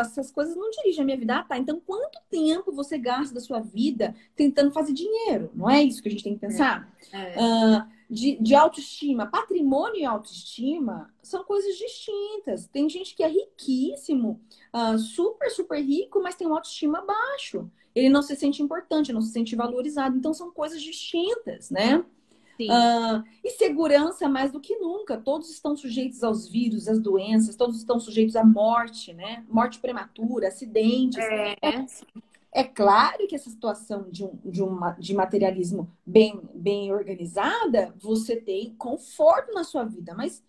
essas 0.00 0.30
coisas 0.30 0.54
não 0.54 0.70
dirigem 0.70 1.02
a 1.02 1.04
minha 1.04 1.16
vida. 1.16 1.36
Ah, 1.36 1.42
tá. 1.42 1.58
Então, 1.58 1.80
quanto 1.84 2.20
tempo 2.30 2.70
você 2.70 2.96
gasta 2.96 3.34
da 3.34 3.40
sua 3.40 3.58
vida 3.58 4.14
tentando 4.36 4.70
fazer 4.70 4.92
dinheiro? 4.92 5.50
Não 5.52 5.68
é 5.68 5.82
isso 5.82 6.00
que 6.00 6.08
a 6.08 6.12
gente 6.12 6.22
tem 6.22 6.34
que 6.34 6.40
pensar? 6.40 6.88
É. 7.12 7.18
É. 7.18 7.34
Ah, 7.40 7.88
de, 8.08 8.36
de 8.40 8.54
autoestima. 8.54 9.26
Patrimônio 9.26 10.00
e 10.00 10.04
autoestima 10.04 11.12
são 11.20 11.42
coisas 11.42 11.76
distintas. 11.76 12.68
Tem 12.68 12.88
gente 12.88 13.16
que 13.16 13.22
é 13.24 13.28
riquíssimo, 13.28 14.40
ah, 14.72 14.96
super, 14.96 15.50
super 15.50 15.80
rico, 15.80 16.22
mas 16.22 16.36
tem 16.36 16.46
uma 16.46 16.56
autoestima 16.56 17.02
baixo. 17.02 17.68
Ele 17.94 18.08
não 18.08 18.22
se 18.22 18.36
sente 18.36 18.62
importante, 18.62 19.12
não 19.12 19.20
se 19.20 19.32
sente 19.32 19.56
valorizado. 19.56 20.16
Então, 20.16 20.32
são 20.32 20.50
coisas 20.50 20.80
distintas, 20.80 21.70
né? 21.70 22.04
Uh, 22.60 23.24
e 23.42 23.50
segurança 23.50 24.28
mais 24.28 24.52
do 24.52 24.60
que 24.60 24.76
nunca. 24.76 25.16
Todos 25.16 25.50
estão 25.50 25.76
sujeitos 25.76 26.22
aos 26.22 26.46
vírus, 26.46 26.88
às 26.88 27.00
doenças, 27.00 27.56
todos 27.56 27.76
estão 27.76 27.98
sujeitos 27.98 28.36
à 28.36 28.44
morte, 28.44 29.14
né? 29.14 29.44
Morte 29.48 29.78
prematura, 29.78 30.48
acidentes. 30.48 31.18
É, 31.18 31.56
é, 31.62 31.86
é 32.52 32.64
claro 32.64 33.26
que 33.26 33.34
essa 33.34 33.48
situação 33.48 34.06
de, 34.10 34.24
um, 34.24 34.38
de, 34.44 34.62
uma, 34.62 34.92
de 34.92 35.14
materialismo 35.14 35.90
bem, 36.04 36.40
bem 36.54 36.92
organizada, 36.92 37.94
você 37.98 38.36
tem 38.36 38.74
conforto 38.74 39.52
na 39.54 39.64
sua 39.64 39.84
vida, 39.84 40.14
mas 40.14 40.42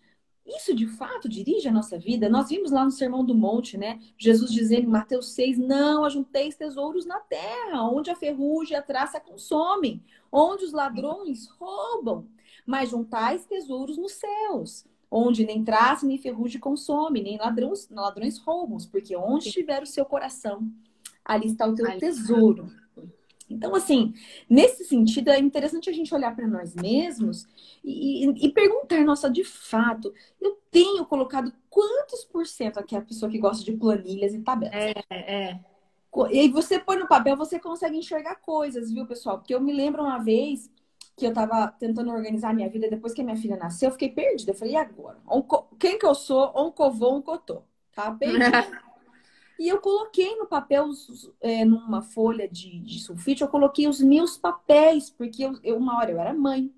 isso 0.46 0.74
de 0.74 0.86
fato 0.86 1.28
dirige 1.28 1.68
a 1.68 1.72
nossa 1.72 1.98
vida? 1.98 2.28
Nós 2.28 2.48
vimos 2.48 2.70
lá 2.70 2.84
no 2.84 2.90
Sermão 2.90 3.24
do 3.24 3.34
Monte, 3.34 3.78
né? 3.78 4.00
Jesus 4.18 4.50
dizendo 4.50 4.84
em 4.84 4.90
Mateus 4.90 5.32
6: 5.34 5.58
Não 5.58 6.04
ajunteis 6.04 6.56
tesouros 6.56 7.06
na 7.06 7.20
terra, 7.20 7.88
onde 7.88 8.10
a 8.10 8.16
ferrugem 8.16 8.74
e 8.74 8.78
a 8.78 8.82
traça 8.82 9.20
consomem, 9.20 10.02
onde 10.30 10.64
os 10.64 10.72
ladrões 10.72 11.48
roubam, 11.58 12.26
mas 12.66 12.90
juntais 12.90 13.44
tesouros 13.44 13.96
nos 13.96 14.12
céus, 14.12 14.84
onde 15.10 15.46
nem 15.46 15.62
traça 15.62 16.06
nem 16.06 16.18
ferrugem 16.18 16.60
consome, 16.60 17.22
nem 17.22 17.38
ladrões, 17.38 17.88
ladrões 17.90 18.38
roubam, 18.38 18.78
porque 18.90 19.14
onde 19.16 19.48
estiver 19.48 19.82
o 19.82 19.86
seu 19.86 20.04
coração, 20.04 20.68
ali 21.24 21.46
está 21.46 21.66
o 21.66 21.74
teu 21.74 21.98
tesouro. 21.98 22.81
Então, 23.52 23.74
assim, 23.74 24.14
nesse 24.48 24.84
sentido, 24.84 25.30
é 25.30 25.38
interessante 25.38 25.88
a 25.88 25.92
gente 25.92 26.14
olhar 26.14 26.34
para 26.34 26.46
nós 26.46 26.74
mesmos 26.74 27.46
e, 27.84 28.26
e, 28.46 28.48
perguntar, 28.50 29.04
nossa, 29.04 29.30
de 29.30 29.44
fato, 29.44 30.12
eu 30.40 30.58
tenho 30.70 31.04
colocado 31.06 31.52
quantos 31.68 32.24
por 32.24 32.46
cento 32.46 32.78
aqui 32.78 32.96
a 32.96 33.02
pessoa 33.02 33.30
que 33.30 33.38
gosta 33.38 33.64
de 33.64 33.72
planilhas 33.72 34.34
e 34.34 34.40
tabelas? 34.40 34.74
É, 34.74 35.04
é. 35.10 35.60
E 36.30 36.48
você 36.48 36.78
põe 36.78 36.96
no 36.96 37.08
papel, 37.08 37.36
você 37.36 37.58
consegue 37.58 37.96
enxergar 37.96 38.36
coisas, 38.36 38.90
viu, 38.92 39.06
pessoal? 39.06 39.38
Porque 39.38 39.54
eu 39.54 39.60
me 39.60 39.72
lembro 39.72 40.02
uma 40.02 40.18
vez 40.18 40.70
que 41.16 41.24
eu 41.24 41.30
estava 41.30 41.68
tentando 41.68 42.10
organizar 42.10 42.50
a 42.50 42.54
minha 42.54 42.68
vida 42.68 42.88
depois 42.88 43.14
que 43.14 43.20
a 43.20 43.24
minha 43.24 43.36
filha 43.36 43.56
nasceu, 43.56 43.88
eu 43.88 43.92
fiquei 43.92 44.10
perdida. 44.10 44.50
Eu 44.50 44.56
falei, 44.56 44.74
e 44.74 44.76
agora? 44.76 45.18
Quem 45.78 45.98
que 45.98 46.06
eu 46.06 46.14
sou? 46.14 46.52
Onde 46.54 46.74
eu 46.78 46.90
vou, 46.90 47.14
onde 47.16 47.30
eu 47.30 47.38
tô? 47.38 47.62
Tá 47.94 48.10
perdida. 48.12 48.82
E 49.62 49.68
eu 49.68 49.80
coloquei 49.80 50.34
no 50.34 50.44
papel, 50.44 50.90
é, 51.40 51.64
numa 51.64 52.02
folha 52.02 52.48
de, 52.48 52.80
de, 52.80 52.98
sulfite, 52.98 53.42
eu 53.42 53.48
coloquei 53.48 53.86
os 53.86 54.00
meus 54.00 54.36
papéis, 54.36 55.08
porque 55.08 55.44
eu, 55.44 55.56
eu, 55.62 55.76
uma 55.76 55.98
hora 55.98 56.10
eu 56.10 56.18
era 56.18 56.34
mãe, 56.34 56.74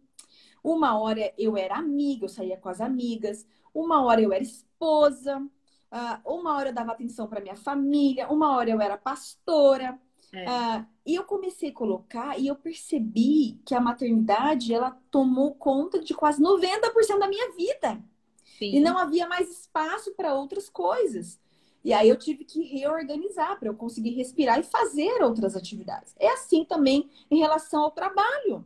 uma 0.62 0.98
hora 0.98 1.32
eu 1.38 1.56
era 1.56 1.76
amiga, 1.76 2.26
eu 2.26 2.28
saía 2.28 2.58
com 2.58 2.68
as 2.68 2.82
amigas, 2.82 3.46
uma 3.72 4.04
hora 4.04 4.20
eu 4.20 4.34
era 4.34 4.44
esposa, 4.44 5.38
uh, 5.40 6.30
uma 6.30 6.58
hora 6.58 6.68
eu 6.68 6.74
dava 6.74 6.92
atenção 6.92 7.26
para 7.26 7.40
minha 7.40 7.56
família, 7.56 8.28
uma 8.28 8.54
hora 8.54 8.68
eu 8.68 8.82
era 8.82 8.98
pastora. 8.98 9.98
É. 10.30 10.44
Uh, 10.44 10.86
e 11.06 11.14
eu 11.14 11.24
comecei 11.24 11.70
a 11.70 11.72
colocar 11.72 12.38
e 12.38 12.48
eu 12.48 12.54
percebi 12.54 13.62
que 13.64 13.74
a 13.74 13.80
maternidade 13.80 14.74
ela 14.74 14.90
tomou 15.10 15.54
conta 15.54 16.00
de 16.00 16.12
quase 16.12 16.42
90% 16.42 17.18
da 17.18 17.28
minha 17.28 17.50
vida. 17.52 17.98
Sim. 18.58 18.76
E 18.76 18.80
não 18.80 18.98
havia 18.98 19.26
mais 19.26 19.50
espaço 19.50 20.12
para 20.14 20.34
outras 20.34 20.68
coisas. 20.68 21.40
E 21.84 21.92
aí 21.92 22.08
eu 22.08 22.16
tive 22.16 22.44
que 22.44 22.62
reorganizar 22.62 23.58
para 23.58 23.68
eu 23.68 23.74
conseguir 23.74 24.10
respirar 24.10 24.58
e 24.58 24.62
fazer 24.62 25.22
outras 25.22 25.54
atividades. 25.54 26.14
É 26.18 26.28
assim 26.32 26.64
também 26.64 27.10
em 27.30 27.38
relação 27.38 27.82
ao 27.82 27.90
trabalho. 27.90 28.64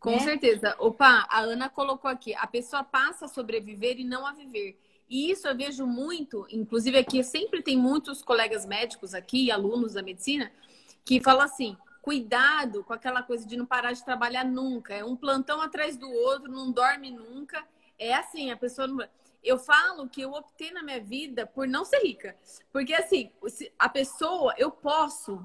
Com 0.00 0.12
né? 0.12 0.20
certeza. 0.20 0.74
Opa, 0.78 1.26
a 1.28 1.40
Ana 1.40 1.68
colocou 1.68 2.10
aqui: 2.10 2.34
a 2.34 2.46
pessoa 2.46 2.82
passa 2.82 3.26
a 3.26 3.28
sobreviver 3.28 4.00
e 4.00 4.04
não 4.04 4.26
a 4.26 4.32
viver. 4.32 4.80
E 5.08 5.30
isso 5.30 5.46
eu 5.46 5.56
vejo 5.56 5.86
muito, 5.86 6.46
inclusive 6.50 6.98
aqui 6.98 7.22
sempre 7.24 7.62
tem 7.62 7.76
muitos 7.76 8.22
colegas 8.22 8.66
médicos 8.66 9.14
aqui, 9.14 9.50
alunos 9.50 9.94
da 9.94 10.02
medicina, 10.02 10.50
que 11.04 11.20
falam 11.20 11.42
assim: 11.42 11.76
cuidado 12.00 12.84
com 12.84 12.94
aquela 12.94 13.22
coisa 13.22 13.46
de 13.46 13.56
não 13.56 13.66
parar 13.66 13.92
de 13.92 14.02
trabalhar 14.02 14.44
nunca. 14.44 14.94
É 14.94 15.04
um 15.04 15.16
plantão 15.16 15.60
atrás 15.60 15.96
do 15.96 16.10
outro, 16.10 16.50
não 16.50 16.72
dorme 16.72 17.10
nunca. 17.10 17.62
É 17.98 18.14
assim, 18.14 18.50
a 18.50 18.56
pessoa 18.56 18.86
não 18.86 19.04
eu 19.48 19.58
falo 19.58 20.08
que 20.08 20.20
eu 20.20 20.32
optei 20.32 20.70
na 20.70 20.82
minha 20.82 21.00
vida 21.00 21.46
por 21.46 21.66
não 21.66 21.84
ser 21.84 22.00
rica. 22.00 22.36
Porque, 22.72 22.92
assim, 22.94 23.30
a 23.78 23.88
pessoa, 23.88 24.54
eu 24.58 24.70
posso 24.70 25.44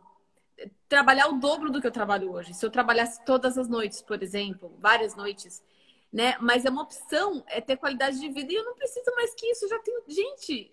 trabalhar 0.87 1.27
o 1.27 1.39
dobro 1.39 1.71
do 1.71 1.81
que 1.81 1.87
eu 1.87 1.91
trabalho 1.91 2.31
hoje. 2.31 2.53
Se 2.53 2.65
eu 2.65 2.69
trabalhasse 2.69 3.23
todas 3.25 3.57
as 3.57 3.67
noites, 3.67 4.01
por 4.01 4.21
exemplo, 4.21 4.75
várias 4.79 5.15
noites, 5.15 5.63
né? 6.11 6.35
Mas 6.39 6.65
é 6.65 6.69
uma 6.69 6.83
opção, 6.83 7.43
é 7.47 7.59
ter 7.59 7.77
qualidade 7.77 8.19
de 8.19 8.29
vida. 8.29 8.51
E 8.51 8.55
eu 8.55 8.65
não 8.65 8.75
preciso 8.75 9.11
mais 9.15 9.33
que 9.33 9.47
isso. 9.47 9.67
Já 9.67 9.79
tenho. 9.79 10.03
Gente, 10.07 10.71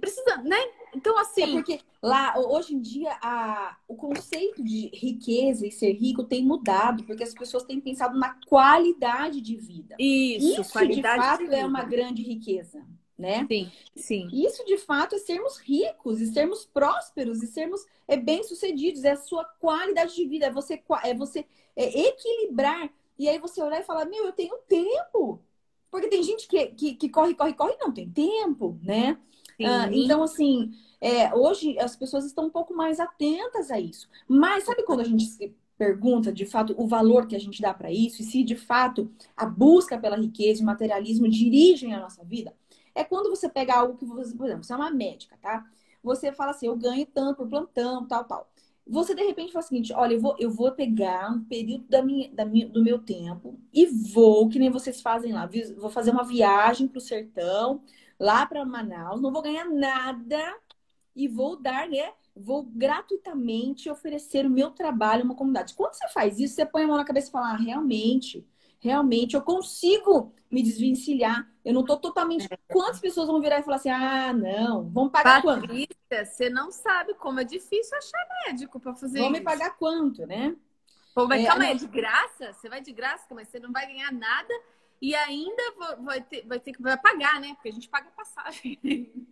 precisa, 0.00 0.36
né? 0.38 0.56
Então, 0.94 1.18
assim. 1.18 1.42
É 1.42 1.52
porque 1.52 1.80
lá, 2.02 2.34
hoje 2.38 2.74
em 2.74 2.80
dia, 2.80 3.16
a, 3.22 3.76
o 3.88 3.94
conceito 3.94 4.62
de 4.62 4.90
riqueza 4.92 5.66
e 5.66 5.70
ser 5.70 5.92
rico 5.92 6.24
tem 6.24 6.44
mudado, 6.44 7.04
porque 7.04 7.22
as 7.22 7.34
pessoas 7.34 7.64
têm 7.64 7.80
pensado 7.80 8.18
na 8.18 8.38
qualidade 8.46 9.40
de 9.40 9.56
vida. 9.56 9.96
Isso, 9.98 10.60
Isso 10.60 10.72
qualidade 10.72 11.20
de 11.20 11.26
fato 11.26 11.48
de 11.48 11.54
é 11.54 11.66
uma 11.66 11.84
grande 11.84 12.22
riqueza. 12.22 12.84
Né? 13.16 13.46
Sim, 13.48 13.70
sim. 13.94 14.28
Isso 14.32 14.64
de 14.66 14.76
fato 14.76 15.14
é 15.14 15.18
sermos 15.18 15.58
ricos 15.58 16.20
e 16.20 16.26
sermos 16.32 16.64
prósperos 16.64 17.44
e 17.44 17.46
sermos 17.46 17.86
é, 18.08 18.16
bem-sucedidos, 18.16 19.04
é 19.04 19.12
a 19.12 19.16
sua 19.16 19.44
qualidade 19.44 20.16
de 20.16 20.26
vida, 20.26 20.46
é 20.46 20.50
você, 20.50 20.82
é 21.04 21.14
você 21.14 21.46
é 21.76 22.08
equilibrar. 22.08 22.90
E 23.18 23.28
aí 23.28 23.38
você 23.38 23.62
olhar 23.62 23.80
e 23.80 23.84
falar: 23.84 24.04
Meu, 24.06 24.26
eu 24.26 24.32
tenho 24.32 24.56
tempo. 24.68 25.40
Porque 25.90 26.08
tem 26.08 26.24
gente 26.24 26.48
que, 26.48 26.66
que, 26.66 26.94
que 26.94 27.08
corre, 27.08 27.34
corre, 27.34 27.54
corre 27.54 27.74
e 27.74 27.78
não 27.78 27.92
tem 27.92 28.10
tempo, 28.10 28.78
né? 28.82 29.16
Ah, 29.62 29.88
então, 29.92 30.22
assim, 30.22 30.72
é, 31.00 31.34
hoje 31.34 31.78
as 31.78 31.96
pessoas 31.96 32.24
estão 32.24 32.46
um 32.46 32.50
pouco 32.50 32.74
mais 32.74 33.00
atentas 33.00 33.70
a 33.70 33.78
isso. 33.78 34.08
Mas 34.28 34.64
sabe 34.64 34.84
quando 34.84 35.00
a 35.00 35.04
gente 35.04 35.24
se 35.24 35.54
pergunta, 35.76 36.32
de 36.32 36.46
fato, 36.46 36.74
o 36.78 36.86
valor 36.86 37.26
que 37.26 37.36
a 37.36 37.38
gente 37.40 37.60
dá 37.60 37.74
para 37.74 37.90
isso 37.90 38.22
e 38.22 38.24
se 38.24 38.44
de 38.44 38.56
fato 38.56 39.10
a 39.36 39.44
busca 39.46 39.98
pela 39.98 40.16
riqueza 40.16 40.60
e 40.60 40.62
o 40.62 40.66
materialismo 40.66 41.28
dirigem 41.28 41.94
a 41.94 42.00
nossa 42.00 42.24
vida? 42.24 42.54
É 42.94 43.02
quando 43.04 43.28
você 43.28 43.48
pega 43.48 43.74
algo 43.74 43.96
que 43.96 44.04
você, 44.04 44.34
por 44.36 44.46
exemplo, 44.46 44.64
você 44.64 44.72
é 44.72 44.76
uma 44.76 44.90
médica, 44.90 45.36
tá? 45.42 45.64
Você 46.02 46.32
fala 46.32 46.52
assim, 46.52 46.66
eu 46.66 46.76
ganho 46.76 47.06
tanto 47.06 47.38
por 47.38 47.48
plantão, 47.48 48.06
tal, 48.06 48.24
tal. 48.24 48.50
Você 48.86 49.14
de 49.14 49.22
repente 49.22 49.52
fala 49.52 49.64
o 49.64 49.68
seguinte: 49.68 49.92
olha, 49.94 50.14
eu 50.14 50.20
vou, 50.20 50.36
eu 50.38 50.50
vou 50.50 50.70
pegar 50.72 51.30
um 51.32 51.42
período 51.44 51.84
da 51.88 52.02
minha, 52.02 52.30
da 52.30 52.44
minha, 52.44 52.68
do 52.68 52.82
meu 52.82 52.98
tempo 52.98 53.58
e 53.72 53.86
vou, 53.86 54.48
que 54.48 54.58
nem 54.58 54.70
vocês 54.70 55.00
fazem 55.00 55.32
lá, 55.32 55.48
vou 55.78 55.90
fazer 55.90 56.10
uma 56.10 56.24
viagem 56.24 56.86
para 56.86 56.98
o 56.98 57.00
sertão, 57.00 57.82
lá 58.18 58.46
para 58.46 58.64
Manaus, 58.64 59.20
não 59.20 59.32
vou 59.32 59.42
ganhar 59.42 59.64
nada 59.66 60.56
e 61.14 61.28
vou 61.28 61.56
dar, 61.56 61.88
né, 61.88 62.12
vou 62.34 62.64
gratuitamente 62.64 63.88
oferecer 63.88 64.44
o 64.44 64.50
meu 64.50 64.70
trabalho 64.70 65.22
a 65.22 65.24
uma 65.24 65.34
comunidade. 65.36 65.74
Quando 65.74 65.94
você 65.94 66.08
faz 66.08 66.38
isso, 66.38 66.54
você 66.54 66.66
põe 66.66 66.84
a 66.84 66.86
mão 66.86 66.96
na 66.96 67.04
cabeça 67.04 67.28
e 67.28 67.32
fala: 67.32 67.52
ah, 67.52 67.56
realmente, 67.56 68.46
realmente 68.80 69.34
eu 69.34 69.42
consigo 69.42 70.32
me 70.50 70.62
desvencilhar. 70.62 71.48
Eu 71.64 71.72
não 71.72 71.82
estou 71.82 71.96
totalmente. 71.96 72.46
É. 72.50 72.58
Quantas 72.72 73.00
pessoas 73.00 73.28
vão 73.28 73.40
virar 73.40 73.60
e 73.60 73.62
falar 73.62 73.76
assim: 73.76 73.90
ah, 73.90 74.32
não, 74.32 74.88
vamos 74.90 75.12
pagar 75.12 75.42
Patrícia, 75.42 75.88
quanto? 76.08 76.26
Você 76.26 76.50
não 76.50 76.70
sabe 76.70 77.14
como 77.14 77.40
é 77.40 77.44
difícil 77.44 77.96
achar 77.96 78.26
médico 78.46 78.80
para 78.80 78.94
fazer 78.94 79.18
vão 79.18 79.30
isso. 79.30 79.38
me 79.38 79.44
pagar 79.44 79.76
quanto, 79.76 80.26
né? 80.26 80.56
Pô, 81.14 81.28
mas 81.28 81.44
é, 81.44 81.46
calma 81.46 81.64
aí, 81.64 81.70
é 81.70 81.74
de 81.74 81.86
graça? 81.86 82.52
Você 82.52 82.68
vai 82.68 82.80
de 82.80 82.92
graça, 82.92 83.32
mas 83.32 83.48
você 83.48 83.60
não 83.60 83.70
vai 83.70 83.86
ganhar 83.86 84.12
nada 84.12 84.52
e 85.00 85.14
ainda 85.14 85.62
vai 86.00 86.20
ter, 86.22 86.46
vai 86.46 86.58
ter 86.58 86.72
que 86.72 86.82
vai 86.82 86.96
pagar, 86.96 87.40
né? 87.40 87.54
Porque 87.54 87.68
a 87.68 87.72
gente 87.72 87.88
paga 87.88 88.10
passagem. 88.10 88.78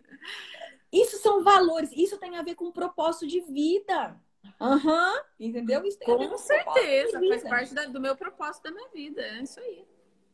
Isso 0.91 1.17
são 1.17 1.43
valores, 1.43 1.91
isso 1.91 2.19
tem 2.19 2.37
a 2.37 2.43
ver 2.43 2.53
com 2.53 2.71
propósito 2.71 3.25
de 3.25 3.41
vida. 3.41 4.15
Uhum, 4.61 5.21
entendeu? 5.39 5.83
Isso 5.83 5.97
tem 5.97 6.07
com 6.07 6.37
certeza, 6.37 7.19
faz 7.19 7.43
parte 7.43 7.73
da, 7.73 7.85
do 7.85 7.99
meu 7.99 8.15
propósito 8.15 8.65
da 8.65 8.71
minha 8.71 8.89
vida. 8.89 9.19
É 9.19 9.41
isso 9.41 9.59
aí. 9.59 9.83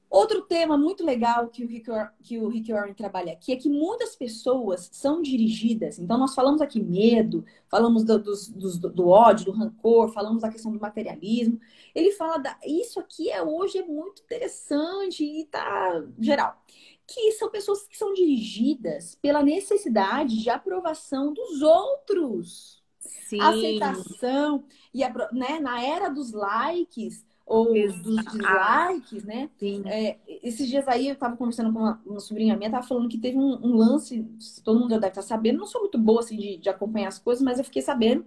Outro 0.09 0.41
tema 0.41 0.75
muito 0.75 1.05
legal 1.05 1.49
que 1.49 1.63
o, 1.63 1.67
Rick, 1.67 1.87
que 2.23 2.39
o 2.39 2.47
Rick 2.47 2.73
Warren 2.73 2.95
trabalha 2.95 3.31
aqui 3.31 3.51
é 3.51 3.55
que 3.55 3.69
muitas 3.69 4.15
pessoas 4.15 4.89
são 4.91 5.21
dirigidas. 5.21 5.99
Então, 5.99 6.17
nós 6.17 6.33
falamos 6.33 6.61
aqui 6.61 6.81
medo, 6.81 7.45
falamos 7.69 8.03
do, 8.03 8.17
do, 8.17 8.89
do 8.89 9.07
ódio, 9.07 9.45
do 9.45 9.51
rancor, 9.51 10.11
falamos 10.11 10.41
da 10.41 10.49
questão 10.49 10.71
do 10.71 10.79
materialismo. 10.79 11.59
Ele 11.93 12.11
fala 12.11 12.37
da. 12.37 12.57
Isso 12.65 12.99
aqui 12.99 13.29
é 13.29 13.41
hoje 13.41 13.77
é 13.79 13.83
muito 13.83 14.21
interessante 14.21 15.23
e 15.23 15.45
tá 15.45 16.03
geral. 16.19 16.61
Que 17.07 17.31
são 17.33 17.49
pessoas 17.49 17.87
que 17.87 17.97
são 17.97 18.13
dirigidas 18.13 19.15
pela 19.15 19.41
necessidade 19.41 20.41
de 20.41 20.49
aprovação 20.49 21.33
dos 21.33 21.61
outros. 21.61 22.83
Sim. 22.99 23.41
Aceitação. 23.41 24.63
E 24.93 25.03
a, 25.03 25.11
né, 25.31 25.59
na 25.59 25.81
era 25.83 26.09
dos 26.09 26.31
likes, 26.31 27.25
ou 27.49 27.75
Exato. 27.75 28.03
dos 28.03 28.15
dislikes, 28.25 29.23
né? 29.23 29.49
É, 29.87 30.17
esses 30.43 30.67
dias 30.67 30.87
aí 30.87 31.07
eu 31.07 31.15
tava 31.15 31.35
conversando 31.35 31.73
com 31.73 31.79
uma, 31.79 31.99
uma 32.05 32.19
sobrinha 32.19 32.55
minha, 32.55 32.69
tava 32.69 32.85
falando 32.87 33.09
que 33.09 33.17
teve 33.17 33.37
um, 33.37 33.59
um, 33.65 33.75
lance, 33.75 34.23
todo 34.63 34.79
mundo 34.79 34.89
deve 34.89 35.07
estar 35.07 35.23
sabendo, 35.23 35.57
não 35.57 35.65
sou 35.65 35.81
muito 35.81 35.97
boa 35.97 36.19
assim 36.19 36.37
de, 36.37 36.57
de 36.57 36.69
acompanhar 36.69 37.07
as 37.07 37.17
coisas, 37.17 37.43
mas 37.43 37.57
eu 37.57 37.65
fiquei 37.65 37.81
sabendo 37.81 38.23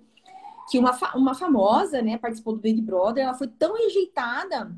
que 0.73 0.79
uma, 0.79 0.99
uma 1.15 1.35
famosa, 1.35 2.01
né, 2.01 2.17
participou 2.17 2.55
do 2.55 2.61
Big 2.61 2.81
Brother, 2.81 3.25
ela 3.25 3.35
foi 3.35 3.47
tão 3.47 3.77
rejeitada, 3.77 4.75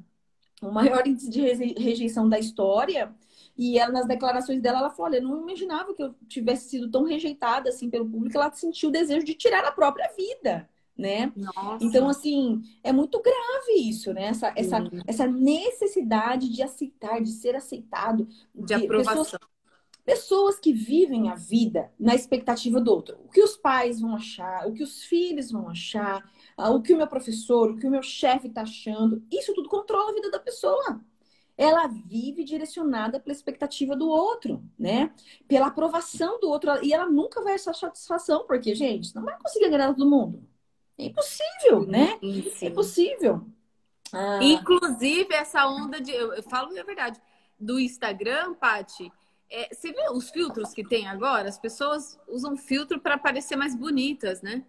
o 0.60 0.72
maior 0.72 1.06
índice 1.06 1.30
de 1.30 1.40
rejeição 1.40 2.28
da 2.28 2.36
história, 2.36 3.14
e 3.56 3.78
ela, 3.78 3.92
nas 3.92 4.08
declarações 4.08 4.60
dela, 4.60 4.80
ela 4.80 4.90
falou: 4.90 5.12
Olha, 5.12 5.18
eu 5.18 5.22
não 5.22 5.40
imaginava 5.42 5.94
que 5.94 6.02
eu 6.02 6.12
tivesse 6.26 6.70
sido 6.70 6.90
tão 6.90 7.04
rejeitada 7.04 7.68
assim 7.68 7.88
pelo 7.88 8.10
público, 8.10 8.36
ela 8.36 8.50
sentiu 8.50 8.88
o 8.88 8.92
desejo 8.92 9.24
de 9.24 9.34
tirar 9.34 9.64
a 9.64 9.70
própria 9.70 10.10
vida 10.16 10.68
né? 10.96 11.32
Nossa. 11.34 11.84
Então, 11.84 12.08
assim, 12.08 12.62
é 12.82 12.92
muito 12.92 13.20
grave 13.20 13.80
isso, 13.80 14.12
né? 14.12 14.26
Essa, 14.26 14.52
essa, 14.54 14.76
essa 15.08 15.26
necessidade 15.26 16.48
de 16.48 16.62
aceitar, 16.62 17.20
de 17.20 17.32
ser 17.32 17.56
aceitado. 17.56 18.28
De, 18.54 18.64
de 18.66 18.74
aprovação. 18.74 19.24
Pessoas, 19.24 19.40
pessoas 20.04 20.58
que 20.58 20.72
vivem 20.72 21.30
a 21.30 21.34
vida 21.34 21.90
na 21.98 22.14
expectativa 22.14 22.80
do 22.80 22.90
outro. 22.90 23.16
O 23.24 23.28
que 23.28 23.42
os 23.42 23.56
pais 23.56 24.00
vão 24.00 24.14
achar, 24.14 24.66
o 24.68 24.74
que 24.74 24.82
os 24.82 25.04
filhos 25.04 25.50
vão 25.50 25.68
achar, 25.68 26.22
ah, 26.56 26.70
o 26.70 26.82
que 26.82 26.92
o 26.92 26.96
meu 26.96 27.06
professor, 27.06 27.70
o 27.70 27.76
que 27.76 27.86
o 27.86 27.90
meu 27.90 28.02
chefe 28.02 28.48
está 28.48 28.62
achando. 28.62 29.22
Isso 29.32 29.54
tudo 29.54 29.68
controla 29.68 30.10
a 30.10 30.14
vida 30.14 30.30
da 30.30 30.38
pessoa. 30.38 31.00
Ela 31.56 31.86
vive 31.86 32.42
direcionada 32.44 33.20
pela 33.20 33.34
expectativa 33.34 33.96
do 33.96 34.08
outro, 34.08 34.62
né? 34.78 35.12
Pela 35.46 35.68
aprovação 35.68 36.38
do 36.40 36.48
outro. 36.48 36.84
E 36.84 36.92
ela 36.92 37.08
nunca 37.08 37.40
vai 37.42 37.54
achar 37.54 37.74
satisfação, 37.74 38.44
porque, 38.44 38.74
gente, 38.74 39.14
não 39.14 39.24
vai 39.24 39.38
conseguir 39.38 39.66
agradar 39.66 39.94
todo 39.94 40.10
mundo. 40.10 40.42
É 40.98 41.06
impossível, 41.06 41.86
né? 41.86 42.18
Sim. 42.56 42.66
É 42.66 42.70
possível. 42.70 43.46
Ah. 44.12 44.40
Inclusive, 44.42 45.32
essa 45.34 45.66
onda 45.66 46.00
de. 46.00 46.10
Eu, 46.10 46.34
eu, 46.34 46.42
falo 46.42 46.78
a 46.78 46.82
verdade. 46.82 47.20
Do 47.58 47.78
Instagram, 47.78 48.54
Paty. 48.54 49.12
É, 49.50 49.74
você 49.74 49.92
vê 49.92 50.08
os 50.10 50.30
filtros 50.30 50.72
que 50.72 50.82
tem 50.82 51.06
agora? 51.06 51.48
As 51.48 51.58
pessoas 51.58 52.18
usam 52.26 52.56
filtro 52.56 53.00
para 53.00 53.18
parecer 53.18 53.56
mais 53.56 53.74
bonitas, 53.74 54.42
né? 54.42 54.64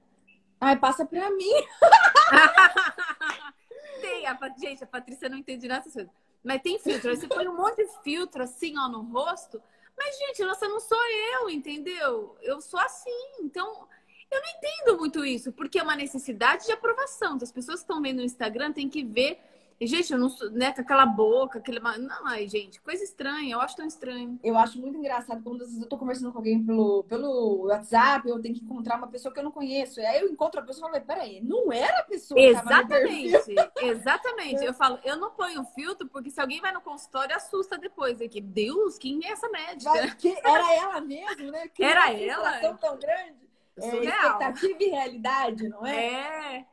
Ai, 0.60 0.78
passa 0.78 1.06
pra 1.06 1.30
mim. 1.32 1.52
tem, 4.02 4.28
a, 4.28 4.38
gente, 4.58 4.84
a 4.84 4.88
Patrícia 4.88 5.30
não 5.30 5.38
entende 5.38 5.68
nada 5.68 5.84
coisas. 5.84 6.10
Mas 6.44 6.62
tem 6.62 6.80
filtro. 6.80 7.10
Aí 7.10 7.18
você 7.18 7.28
põe 7.28 7.48
um 7.48 7.58
monte 7.58 7.78
de 7.78 8.04
filtro 8.04 8.44
assim, 8.44 8.78
ó, 8.78 8.88
no 8.88 9.02
rosto. 9.02 9.62
Mas, 9.98 10.18
gente, 10.18 10.44
nossa, 10.44 10.68
não 10.68 10.80
sou 10.80 10.98
eu, 11.34 11.50
entendeu? 11.50 12.38
Eu 12.42 12.62
sou 12.62 12.80
assim. 12.80 13.10
Então, 13.42 13.88
eu 14.30 14.42
não 14.42 14.50
entendo 14.50 14.98
muito 14.98 15.26
isso, 15.26 15.52
porque 15.52 15.80
é 15.80 15.84
uma 15.84 15.96
necessidade 15.96 16.66
de 16.66 16.72
aprovação. 16.72 17.38
As 17.42 17.52
pessoas 17.52 17.80
que 17.80 17.84
estão 17.84 18.02
vendo 18.02 18.18
no 18.18 18.24
Instagram 18.24 18.72
têm 18.72 18.90
que 18.90 19.04
ver. 19.04 19.40
Gente, 19.82 20.14
eu 20.14 20.18
não 20.18 20.30
sou, 20.30 20.50
né, 20.52 20.72
com 20.72 20.82
aquela 20.82 21.06
boca, 21.06 21.60
aquele. 21.60 21.80
Não, 21.80 22.28
ai, 22.28 22.48
gente, 22.48 22.80
coisa 22.80 23.04
estranha, 23.04 23.54
eu 23.54 23.60
acho 23.60 23.76
tão 23.76 23.86
estranho. 23.86 24.40
Eu 24.42 24.58
acho 24.58 24.80
muito 24.80 24.98
engraçado 24.98 25.44
quando 25.44 25.64
às 25.64 25.68
vezes 25.68 25.82
eu 25.82 25.90
tô 25.90 25.98
conversando 25.98 26.32
com 26.32 26.38
alguém 26.38 26.64
pelo, 26.64 27.04
pelo 27.04 27.66
WhatsApp, 27.66 28.28
eu 28.28 28.42
tenho 28.42 28.56
que 28.56 28.64
encontrar 28.64 28.98
uma 28.98 29.08
pessoa 29.08 29.34
que 29.34 29.40
eu 29.40 29.44
não 29.44 29.52
conheço. 29.52 30.00
E 30.00 30.06
aí 30.06 30.22
eu 30.22 30.30
encontro 30.30 30.62
a 30.62 30.64
pessoa 30.64 30.90
e 30.90 30.94
falo, 30.94 31.06
peraí, 31.06 31.42
não 31.42 31.74
era 31.74 32.00
a 32.00 32.04
pessoa 32.04 32.40
Exatamente, 32.40 33.56
exatamente. 33.82 34.64
Eu 34.64 34.74
falo, 34.74 34.98
eu 35.04 35.18
não 35.18 35.32
ponho 35.32 35.66
filtro, 35.76 36.08
porque 36.08 36.32
se 36.32 36.40
alguém 36.40 36.62
vai 36.62 36.72
no 36.72 36.82
consultório, 36.82 37.36
assusta 37.36 37.78
depois. 37.78 38.22
Aqui, 38.22 38.40
Deus, 38.40 38.98
quem 38.98 39.20
é 39.26 39.32
essa 39.32 39.50
médica? 39.50 39.92
Vai, 39.92 40.16
que, 40.16 40.38
era 40.44 40.74
ela 40.74 41.02
mesmo, 41.02 41.52
né? 41.52 41.68
Que 41.68 41.84
era 41.84 42.14
ela? 42.14 42.78
tão 42.78 42.98
grande. 42.98 43.46
É, 43.78 43.88
expectativa 43.88 44.78
e 44.80 44.90
realidade, 44.90 45.68
não 45.68 45.86
é? 45.86 46.60
É. 46.60 46.66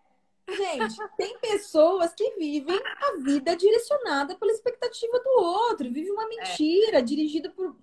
Gente, 0.49 0.97
tem 1.17 1.39
pessoas 1.39 2.13
que 2.15 2.35
vivem 2.37 2.79
a 2.79 3.17
vida 3.23 3.57
direcionada 3.57 4.35
pela 4.37 4.53
expectativa 4.53 5.19
do 5.21 5.31
outro, 5.43 5.93
vive 5.93 6.11
uma 6.11 6.29
mentira, 6.29 6.99
é. 6.99 7.03
dirigida 7.03 7.49
por. 7.51 7.77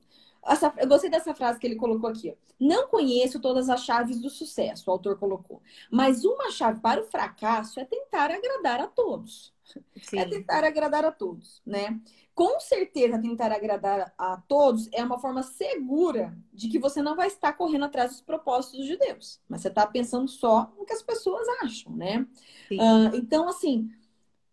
Essa, 0.46 0.74
eu 0.78 0.88
gostei 0.88 1.10
dessa 1.10 1.34
frase 1.34 1.60
que 1.60 1.68
ele 1.68 1.76
colocou 1.76 2.10
aqui. 2.10 2.36
Não 2.60 2.88
conheço 2.88 3.40
todas 3.40 3.70
as 3.70 3.84
chaves 3.84 4.22
do 4.22 4.30
sucesso, 4.30 4.90
o 4.90 4.92
autor 4.92 5.18
colocou. 5.18 5.62
Mas 5.92 6.26
uma 6.26 6.52
chave 6.52 6.80
para 6.82 7.02
o 7.02 7.06
fracasso 7.06 7.80
é 7.80 7.86
tentar 7.86 8.32
agradar 8.32 8.82
a 8.82 8.88
todos. 8.88 9.54
Sim. 10.02 10.20
É 10.20 10.26
tentar 10.26 10.64
agradar 10.64 11.06
a 11.06 11.12
todos, 11.12 11.62
né? 11.66 12.00
Com 12.40 12.58
certeza 12.58 13.20
tentar 13.20 13.52
agradar 13.52 14.14
a 14.18 14.38
todos 14.48 14.88
é 14.94 15.04
uma 15.04 15.20
forma 15.20 15.44
segura 15.44 16.34
de 16.54 16.70
que 16.70 16.80
você 16.80 17.02
não 17.02 17.14
vai 17.14 17.28
estar 17.28 17.52
correndo 17.52 17.84
atrás 17.84 18.12
dos 18.12 18.22
propósitos 18.22 18.86
de 18.86 18.96
Deus, 18.96 19.42
mas 19.50 19.60
você 19.60 19.68
está 19.68 19.86
pensando 19.86 20.30
só 20.30 20.72
no 20.80 20.86
que 20.86 20.94
as 20.94 21.04
pessoas 21.04 21.46
acham, 21.62 21.94
né? 21.94 22.26
Uh, 22.72 23.14
então, 23.14 23.50
assim, 23.50 23.90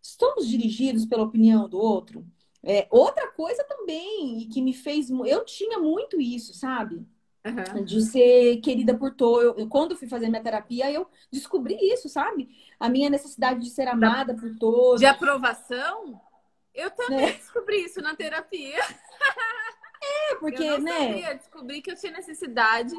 estamos 0.01 0.49
dirigidos 0.49 1.05
pela 1.05 1.23
opinião 1.23 1.69
do 1.69 1.79
outro. 1.79 2.27
É, 2.61 2.89
outra 2.91 3.31
coisa 3.31 3.63
também, 3.63 4.41
e 4.41 4.47
que 4.47 4.61
me 4.61 4.73
fez. 4.73 5.09
Eu 5.09 5.45
tinha 5.45 5.79
muito 5.79 6.19
isso, 6.19 6.53
sabe? 6.53 7.07
Uhum. 7.45 7.85
De 7.85 8.01
ser 8.01 8.57
querida 8.57 8.97
por 8.97 9.15
todos. 9.15 9.65
Quando 9.69 9.91
eu 9.91 9.97
fui 9.97 10.09
fazer 10.09 10.27
minha 10.27 10.43
terapia, 10.43 10.91
eu 10.91 11.07
descobri 11.31 11.77
isso, 11.79 12.09
sabe? 12.09 12.49
A 12.77 12.89
minha 12.89 13.09
necessidade 13.09 13.61
de 13.61 13.69
ser 13.69 13.87
amada 13.87 14.35
por 14.35 14.57
todos. 14.57 14.99
De 14.99 15.05
aprovação? 15.05 16.19
Eu 16.77 16.91
também 16.91 17.29
é. 17.29 17.33
descobri 17.33 17.83
isso 17.83 18.01
na 18.01 18.15
terapia. 18.15 18.79
É, 19.99 20.35
porque, 20.35 20.63
eu 20.63 20.77
não 20.77 20.85
né? 20.85 20.99
Sabia, 20.99 21.35
descobri 21.35 21.81
que 21.81 21.89
eu 21.89 21.95
tinha 21.95 22.11
necessidade 22.11 22.95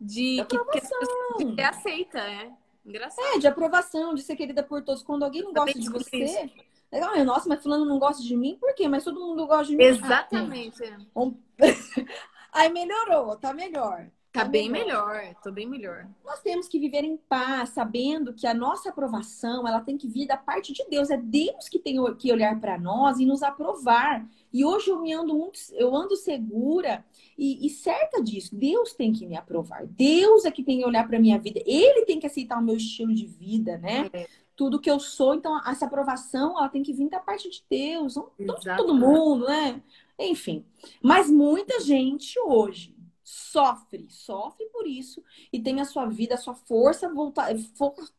de, 0.00 0.42
que, 0.48 0.58
que 0.58 0.78
as 0.78 0.88
pessoas 0.88 1.54
de 1.54 1.62
aceita, 1.62 2.18
é. 2.18 2.50
Engraçado. 2.86 3.26
É, 3.34 3.38
de 3.38 3.46
aprovação, 3.46 4.14
de 4.14 4.22
ser 4.22 4.34
querida 4.34 4.62
por 4.62 4.82
todos. 4.82 5.02
Quando 5.02 5.24
alguém 5.24 5.42
não 5.42 5.52
gosta 5.52 5.78
de 5.78 5.90
você. 5.90 6.24
Isso. 6.24 6.54
Legal, 6.90 7.22
nossa, 7.22 7.48
mas 7.48 7.62
fulano 7.62 7.84
não 7.84 7.98
gosta 7.98 8.22
de 8.22 8.34
mim, 8.34 8.56
por 8.58 8.74
quê? 8.74 8.88
Mas 8.88 9.04
todo 9.04 9.20
mundo 9.20 9.46
gosta 9.46 9.66
de 9.66 9.76
mim. 9.76 9.84
Exatamente. 9.84 10.82
Ah, 11.14 11.30
Aí 12.50 12.70
melhorou, 12.70 13.36
tá 13.36 13.52
melhor. 13.52 14.08
Tá, 14.38 14.44
bem 14.44 14.70
melhor. 14.70 15.16
melhor, 15.16 15.34
tô 15.42 15.50
bem 15.50 15.68
melhor. 15.68 16.08
Nós 16.24 16.40
temos 16.40 16.68
que 16.68 16.78
viver 16.78 17.02
em 17.02 17.16
paz, 17.16 17.70
sabendo 17.70 18.32
que 18.32 18.46
a 18.46 18.54
nossa 18.54 18.90
aprovação, 18.90 19.66
ela 19.66 19.80
tem 19.80 19.96
que 19.96 20.06
vir 20.06 20.26
da 20.26 20.36
parte 20.36 20.72
de 20.72 20.84
Deus. 20.88 21.10
É 21.10 21.16
Deus 21.16 21.68
que 21.68 21.78
tem 21.78 21.96
que 22.14 22.30
olhar 22.30 22.58
para 22.60 22.78
nós 22.78 23.18
e 23.18 23.26
nos 23.26 23.42
aprovar. 23.42 24.24
E 24.52 24.64
hoje 24.64 24.90
eu 24.90 25.00
me 25.00 25.12
ando 25.12 25.34
muito, 25.34 25.58
eu 25.72 25.94
ando 25.94 26.14
segura 26.16 27.04
e, 27.36 27.66
e, 27.66 27.70
certa 27.70 28.22
disso. 28.22 28.54
Deus 28.54 28.92
tem 28.92 29.12
que 29.12 29.26
me 29.26 29.36
aprovar. 29.36 29.86
Deus 29.86 30.44
é 30.44 30.50
que 30.50 30.62
tem 30.62 30.78
que 30.78 30.86
olhar 30.86 31.06
para 31.06 31.18
minha 31.18 31.38
vida. 31.38 31.60
Ele 31.66 32.04
tem 32.04 32.20
que 32.20 32.26
aceitar 32.26 32.58
o 32.58 32.62
meu 32.62 32.76
estilo 32.76 33.12
de 33.12 33.26
vida, 33.26 33.76
né? 33.78 34.08
É. 34.12 34.26
Tudo 34.54 34.80
que 34.80 34.90
eu 34.90 35.00
sou. 35.00 35.34
Então, 35.34 35.60
essa 35.66 35.86
aprovação, 35.86 36.58
ela 36.58 36.68
tem 36.68 36.82
que 36.82 36.92
vir 36.92 37.08
da 37.08 37.20
parte 37.20 37.50
de 37.50 37.64
Deus. 37.68 38.16
Não, 38.16 38.28
não 38.38 38.54
de 38.54 38.76
todo 38.76 38.94
mundo, 38.94 39.46
né? 39.46 39.82
Enfim. 40.18 40.64
Mas 41.02 41.30
muita 41.30 41.80
gente 41.80 42.38
hoje 42.40 42.97
sofre, 43.28 44.06
sofre 44.08 44.64
por 44.70 44.86
isso 44.86 45.22
e 45.52 45.60
tem 45.60 45.80
a 45.82 45.84
sua 45.84 46.06
vida, 46.06 46.34
a 46.34 46.38
sua 46.38 46.54
força, 46.54 47.12
voltar, 47.12 47.48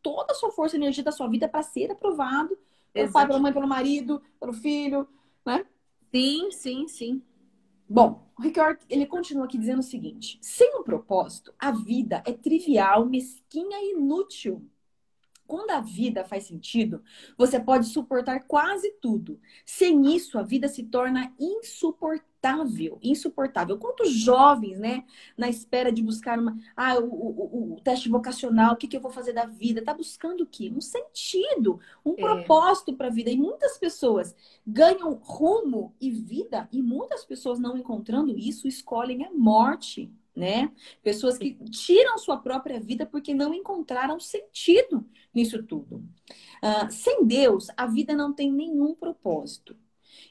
toda 0.03 0.33
a 0.33 0.35
sua 0.35 0.51
força, 0.51 0.75
a 0.75 0.79
energia 0.79 1.03
da 1.03 1.11
sua 1.11 1.27
vida 1.27 1.49
para 1.49 1.63
ser 1.63 1.91
aprovado 1.91 2.55
pelo 2.93 3.11
pai, 3.11 3.25
pela 3.25 3.39
mãe, 3.39 3.51
pelo 3.51 3.67
marido, 3.67 4.21
pelo 4.39 4.53
filho, 4.53 5.07
né? 5.43 5.65
Sim, 6.13 6.51
sim, 6.51 6.87
sim. 6.87 7.23
Bom, 7.87 8.31
o 8.37 8.41
Ricardo, 8.43 8.85
ele 8.87 9.07
continua 9.07 9.45
aqui 9.45 9.57
dizendo 9.57 9.79
o 9.79 9.83
seguinte: 9.83 10.37
sem 10.41 10.75
um 10.79 10.83
propósito, 10.83 11.53
a 11.57 11.71
vida 11.71 12.21
é 12.25 12.33
trivial, 12.33 13.05
mesquinha 13.05 13.79
e 13.79 13.93
inútil. 13.93 14.63
Quando 15.49 15.71
a 15.71 15.79
vida 15.79 16.23
faz 16.23 16.43
sentido, 16.43 17.01
você 17.35 17.59
pode 17.59 17.87
suportar 17.87 18.41
quase 18.41 18.91
tudo. 19.01 19.39
Sem 19.65 20.15
isso, 20.15 20.37
a 20.37 20.43
vida 20.43 20.67
se 20.67 20.83
torna 20.83 21.33
insuportável. 21.39 22.99
Insuportável. 23.01 23.75
Quantos 23.79 24.11
jovens, 24.11 24.77
né, 24.77 25.03
na 25.35 25.49
espera 25.49 25.91
de 25.91 26.03
buscar 26.03 26.37
uma. 26.37 26.55
Ah, 26.77 26.99
o, 26.99 27.03
o, 27.03 27.73
o 27.73 27.81
teste 27.81 28.09
vocacional, 28.09 28.73
o 28.73 28.77
que, 28.77 28.87
que 28.87 28.95
eu 28.95 29.01
vou 29.01 29.09
fazer 29.09 29.33
da 29.33 29.47
vida? 29.47 29.83
Tá 29.83 29.91
buscando 29.91 30.41
o 30.41 30.45
quê? 30.45 30.71
Um 30.71 30.81
sentido, 30.81 31.79
um 32.05 32.13
é. 32.13 32.17
propósito 32.17 32.93
para 32.93 33.07
a 33.07 33.11
vida. 33.11 33.31
E 33.31 33.35
muitas 33.35 33.75
pessoas 33.75 34.35
ganham 34.65 35.15
rumo 35.15 35.95
e 35.99 36.11
vida, 36.11 36.69
e 36.71 36.79
muitas 36.79 37.25
pessoas 37.25 37.57
não 37.57 37.75
encontrando 37.75 38.37
isso, 38.37 38.67
escolhem 38.67 39.25
a 39.25 39.31
morte 39.31 40.13
né? 40.39 40.71
Pessoas 41.03 41.37
que 41.37 41.53
tiram 41.69 42.17
sua 42.17 42.37
própria 42.37 42.79
vida 42.79 43.05
porque 43.05 43.33
não 43.33 43.53
encontraram 43.53 44.19
sentido 44.19 45.05
nisso 45.33 45.61
tudo. 45.61 45.97
Uh, 46.63 46.89
sem 46.89 47.25
Deus, 47.25 47.67
a 47.75 47.85
vida 47.85 48.15
não 48.15 48.33
tem 48.33 48.51
nenhum 48.51 48.95
propósito. 48.95 49.75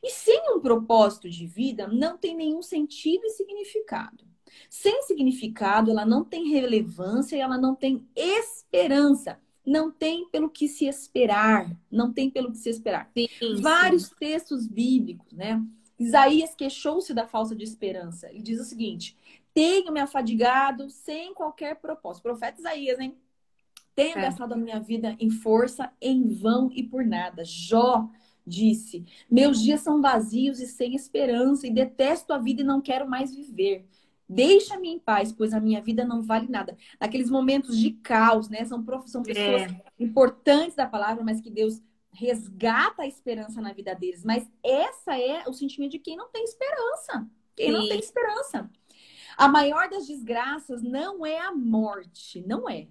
E 0.03 0.11
sem 0.11 0.41
um 0.55 0.61
propósito 0.61 1.29
de 1.29 1.47
vida, 1.47 1.87
não 1.87 2.17
tem 2.17 2.35
nenhum 2.35 2.63
sentido 2.63 3.25
e 3.27 3.31
significado. 3.31 4.25
Sem 4.71 5.03
significado, 5.03 5.91
ela 5.91 6.07
não 6.07 6.25
tem 6.25 6.49
relevância 6.49 7.37
e 7.37 7.41
ela 7.41 7.59
não 7.59 7.75
tem 7.75 8.09
esperança. 8.17 9.39
Não 9.65 9.91
tem 9.91 10.27
pelo 10.31 10.49
que 10.49 10.67
se 10.67 10.87
esperar. 10.87 11.71
Não 11.91 12.11
tem 12.11 12.31
pelo 12.31 12.51
que 12.51 12.57
se 12.57 12.71
esperar. 12.71 13.11
Sim, 13.15 13.29
Vários 13.61 14.09
textos 14.09 14.67
bíblicos, 14.67 15.31
né? 15.33 15.63
Isaías 15.99 16.55
queixou-se 16.55 17.13
da 17.13 17.27
falta 17.27 17.57
de 17.57 17.65
esperança. 17.65 18.31
Ele 18.31 18.43
diz 18.43 18.61
o 18.61 18.65
seguinte: 18.65 19.17
tenho 19.59 19.91
me 19.91 19.99
afadigado 19.99 20.89
sem 20.89 21.35
qualquer 21.35 21.75
propósito. 21.81 22.23
Profeta 22.23 22.61
Isaías, 22.61 23.01
hein? 23.01 23.19
Tenho 23.93 24.17
é. 24.17 24.23
gastado 24.23 24.53
a 24.53 24.57
minha 24.57 24.79
vida 24.79 25.17
em 25.19 25.31
força, 25.31 25.91
em 26.01 26.29
vão 26.29 26.71
e 26.73 26.81
por 26.81 27.05
nada. 27.05 27.45
Jó 27.45 28.09
disse: 28.47 29.05
Meus 29.29 29.61
dias 29.61 29.81
são 29.81 30.01
vazios 30.01 30.61
e 30.61 30.67
sem 30.69 30.95
esperança, 30.95 31.67
e 31.67 31.73
detesto 31.73 32.33
a 32.33 32.39
vida 32.39 32.63
e 32.63 32.65
não 32.65 32.81
quero 32.81 33.11
mais 33.11 33.35
viver. 33.35 33.85
Deixa-me 34.29 34.91
em 34.91 34.99
paz, 35.01 35.33
pois 35.33 35.53
a 35.53 35.59
minha 35.59 35.83
vida 35.83 36.05
não 36.05 36.23
vale 36.23 36.47
nada. 36.47 36.77
Naqueles 37.01 37.29
momentos 37.29 37.77
de 37.77 37.91
caos, 37.91 38.49
né? 38.49 38.65
São, 38.65 38.85
são 39.07 39.25
pessoas 39.25 39.63
é. 39.63 39.83
importantes 39.99 40.77
da 40.77 40.87
palavra, 40.87 41.25
mas 41.25 41.41
que 41.41 41.51
Deus 41.51 41.83
resgata 42.13 43.03
a 43.03 43.09
esperança 43.09 43.61
na 43.61 43.73
vida 43.73 43.93
deles. 43.93 44.25
Mas 44.25 44.49
essa 44.63 45.19
é 45.19 45.49
o 45.49 45.53
sentimento 45.53 45.93
de 45.93 45.99
quem 45.99 46.17
não 46.17 46.29
tem 46.29 46.45
esperança. 46.45 47.27
Quem 47.57 47.67
Sim. 47.67 47.73
não 47.73 47.89
tem 47.89 47.99
esperança. 47.99 48.71
A 49.39 49.47
maior 49.47 49.89
das 49.89 50.05
desgraças 50.05 50.83
não 50.83 51.25
é 51.25 51.39
a 51.39 51.55
morte, 51.55 52.45
não 52.45 52.69
é. 52.69 52.89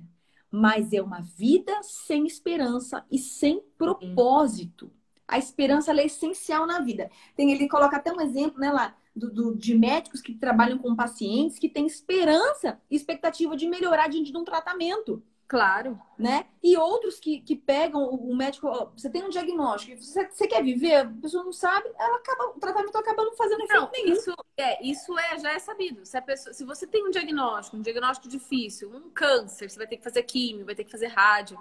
Mas 0.49 0.93
é 0.93 1.01
uma 1.01 1.19
vida 1.19 1.83
sem 1.83 2.25
esperança 2.25 3.05
e 3.11 3.19
sem 3.19 3.61
propósito. 3.77 4.89
A 5.27 5.37
esperança 5.37 5.91
é 5.91 6.05
essencial 6.05 6.65
na 6.65 6.79
vida. 6.79 7.11
Tem, 7.35 7.51
ele 7.51 7.67
coloca 7.67 7.97
até 7.97 8.13
um 8.13 8.21
exemplo 8.21 8.61
né, 8.61 8.71
lá 8.71 8.95
do, 9.13 9.29
do, 9.29 9.55
de 9.57 9.75
médicos 9.75 10.21
que 10.21 10.35
trabalham 10.35 10.77
com 10.77 10.95
pacientes 10.95 11.59
que 11.59 11.67
têm 11.67 11.85
esperança 11.85 12.79
e 12.89 12.95
expectativa 12.95 13.57
de 13.57 13.67
melhorar 13.67 14.07
diante 14.07 14.31
de 14.31 14.37
um 14.37 14.45
tratamento. 14.45 15.21
Claro. 15.47 15.99
Né? 16.19 16.45
E 16.61 16.75
outros 16.75 17.19
que, 17.19 17.39
que 17.39 17.55
pegam 17.55 18.03
o 18.09 18.35
médico, 18.35 18.67
você 18.95 19.09
tem 19.09 19.23
um 19.23 19.29
diagnóstico, 19.29 20.01
você, 20.01 20.27
você 20.27 20.47
quer 20.47 20.61
viver, 20.61 20.95
a 20.95 21.05
pessoa 21.05 21.43
não 21.43 21.53
sabe, 21.53 21.89
ela 21.97 22.17
acaba, 22.17 22.49
o 22.49 22.59
tratamento 22.59 22.97
acaba 22.97 23.23
não 23.23 23.35
fazendo 23.35 23.63
efeito 23.63 23.81
não, 23.81 23.91
nenhum. 23.91 24.13
Isso 24.13 24.33
é, 24.57 24.85
isso 24.85 25.17
é, 25.17 25.39
já 25.39 25.53
é 25.53 25.59
sabido. 25.59 26.05
Se, 26.05 26.17
a 26.17 26.21
pessoa, 26.21 26.53
se 26.53 26.65
você 26.65 26.85
tem 26.85 27.07
um 27.07 27.11
diagnóstico, 27.11 27.77
um 27.77 27.81
diagnóstico 27.81 28.27
difícil, 28.27 28.91
um 28.93 29.09
câncer, 29.09 29.69
você 29.69 29.77
vai 29.77 29.87
ter 29.87 29.97
que 29.97 30.03
fazer 30.03 30.23
químio, 30.23 30.65
vai 30.65 30.75
ter 30.75 30.83
que 30.83 30.91
fazer 30.91 31.07
rádio. 31.07 31.57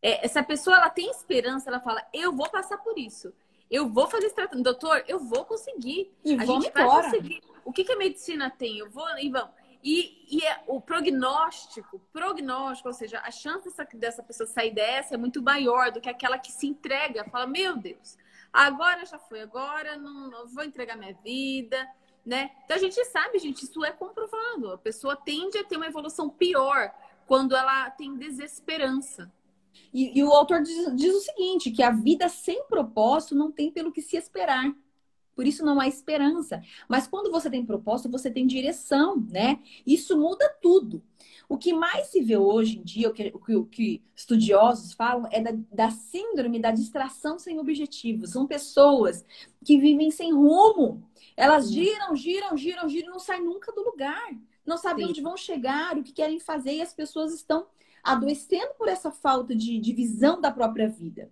É, 0.00 0.26
se 0.28 0.38
a 0.38 0.44
pessoa 0.44 0.76
ela 0.76 0.88
tem 0.88 1.10
esperança, 1.10 1.68
ela 1.68 1.80
fala, 1.80 2.02
eu 2.14 2.32
vou 2.32 2.48
passar 2.48 2.78
por 2.78 2.98
isso. 2.98 3.34
Eu 3.70 3.88
vou 3.88 4.06
fazer 4.06 4.26
esse 4.26 4.34
tratamento. 4.34 4.64
Doutor, 4.64 5.04
eu 5.08 5.18
vou 5.18 5.44
conseguir. 5.44 6.12
E 6.24 6.34
a 6.34 6.44
gente 6.44 6.70
vai 6.70 6.84
embora. 6.84 7.04
conseguir. 7.04 7.42
O 7.64 7.72
que, 7.72 7.82
que 7.82 7.92
a 7.92 7.96
medicina 7.96 8.48
tem? 8.48 8.78
Eu 8.78 8.88
vou 8.88 9.06
e 9.18 9.28
vamos. 9.28 9.50
E, 9.88 10.26
e 10.28 10.44
é, 10.44 10.64
o 10.66 10.80
prognóstico, 10.80 12.00
prognóstico, 12.12 12.88
ou 12.88 12.92
seja, 12.92 13.20
a 13.20 13.30
chance 13.30 13.68
dessa, 13.68 13.86
dessa 13.94 14.20
pessoa 14.20 14.44
sair 14.44 14.74
dessa 14.74 15.14
é 15.14 15.16
muito 15.16 15.40
maior 15.40 15.92
do 15.92 16.00
que 16.00 16.08
aquela 16.08 16.40
que 16.40 16.50
se 16.50 16.66
entrega, 16.66 17.24
fala, 17.30 17.46
meu 17.46 17.76
Deus, 17.76 18.18
agora 18.52 19.06
já 19.06 19.16
foi, 19.16 19.42
agora 19.42 19.96
não, 19.96 20.28
não 20.28 20.48
vou 20.48 20.64
entregar 20.64 20.96
minha 20.96 21.14
vida, 21.22 21.88
né? 22.24 22.50
Então 22.64 22.76
a 22.76 22.80
gente 22.80 23.04
sabe, 23.04 23.38
gente, 23.38 23.62
isso 23.62 23.84
é 23.84 23.92
comprovado. 23.92 24.72
A 24.72 24.78
pessoa 24.78 25.14
tende 25.14 25.56
a 25.56 25.62
ter 25.62 25.76
uma 25.76 25.86
evolução 25.86 26.28
pior 26.28 26.92
quando 27.24 27.54
ela 27.54 27.88
tem 27.90 28.16
desesperança. 28.16 29.32
E, 29.94 30.18
e 30.18 30.24
o 30.24 30.32
autor 30.32 30.62
diz, 30.62 30.96
diz 30.96 31.14
o 31.14 31.20
seguinte: 31.20 31.70
que 31.70 31.84
a 31.84 31.92
vida 31.92 32.28
sem 32.28 32.64
propósito 32.64 33.36
não 33.36 33.52
tem 33.52 33.70
pelo 33.70 33.92
que 33.92 34.02
se 34.02 34.16
esperar. 34.16 34.64
Por 35.36 35.46
isso 35.46 35.62
não 35.62 35.78
há 35.78 35.86
esperança. 35.86 36.62
Mas 36.88 37.06
quando 37.06 37.30
você 37.30 37.50
tem 37.50 37.64
propósito, 37.64 38.10
você 38.10 38.30
tem 38.30 38.46
direção, 38.46 39.24
né? 39.30 39.60
Isso 39.86 40.18
muda 40.18 40.48
tudo. 40.62 41.02
O 41.46 41.58
que 41.58 41.74
mais 41.74 42.08
se 42.08 42.22
vê 42.22 42.38
hoje 42.38 42.78
em 42.78 42.82
dia, 42.82 43.10
o 43.10 43.12
que, 43.12 43.30
o 43.32 43.38
que, 43.38 43.54
o 43.54 43.64
que 43.66 44.02
estudiosos 44.16 44.94
falam, 44.94 45.28
é 45.30 45.40
da, 45.40 45.52
da, 45.70 45.90
síndrome 45.90 46.58
da 46.58 46.70
distração 46.70 47.38
sem 47.38 47.60
objetivo. 47.60 48.26
São 48.26 48.46
pessoas 48.46 49.24
que 49.62 49.78
vivem 49.78 50.10
sem 50.10 50.32
rumo. 50.32 51.08
Elas 51.36 51.70
giram, 51.70 52.16
giram, 52.16 52.56
giram, 52.56 52.88
giram 52.88 53.10
não 53.12 53.18
saem 53.18 53.44
nunca 53.44 53.70
do 53.72 53.84
lugar. 53.84 54.30
Não 54.64 54.78
sabem 54.78 55.04
Sim. 55.04 55.10
onde 55.10 55.20
vão 55.20 55.36
chegar, 55.36 55.96
o 55.96 56.02
que 56.02 56.12
querem 56.12 56.40
fazer, 56.40 56.72
e 56.72 56.82
as 56.82 56.94
pessoas 56.94 57.32
estão 57.32 57.66
adoecendo 58.02 58.72
por 58.78 58.88
essa 58.88 59.10
falta 59.10 59.54
de, 59.54 59.78
de 59.78 59.92
visão 59.92 60.40
da 60.40 60.50
própria 60.50 60.88
vida. 60.88 61.30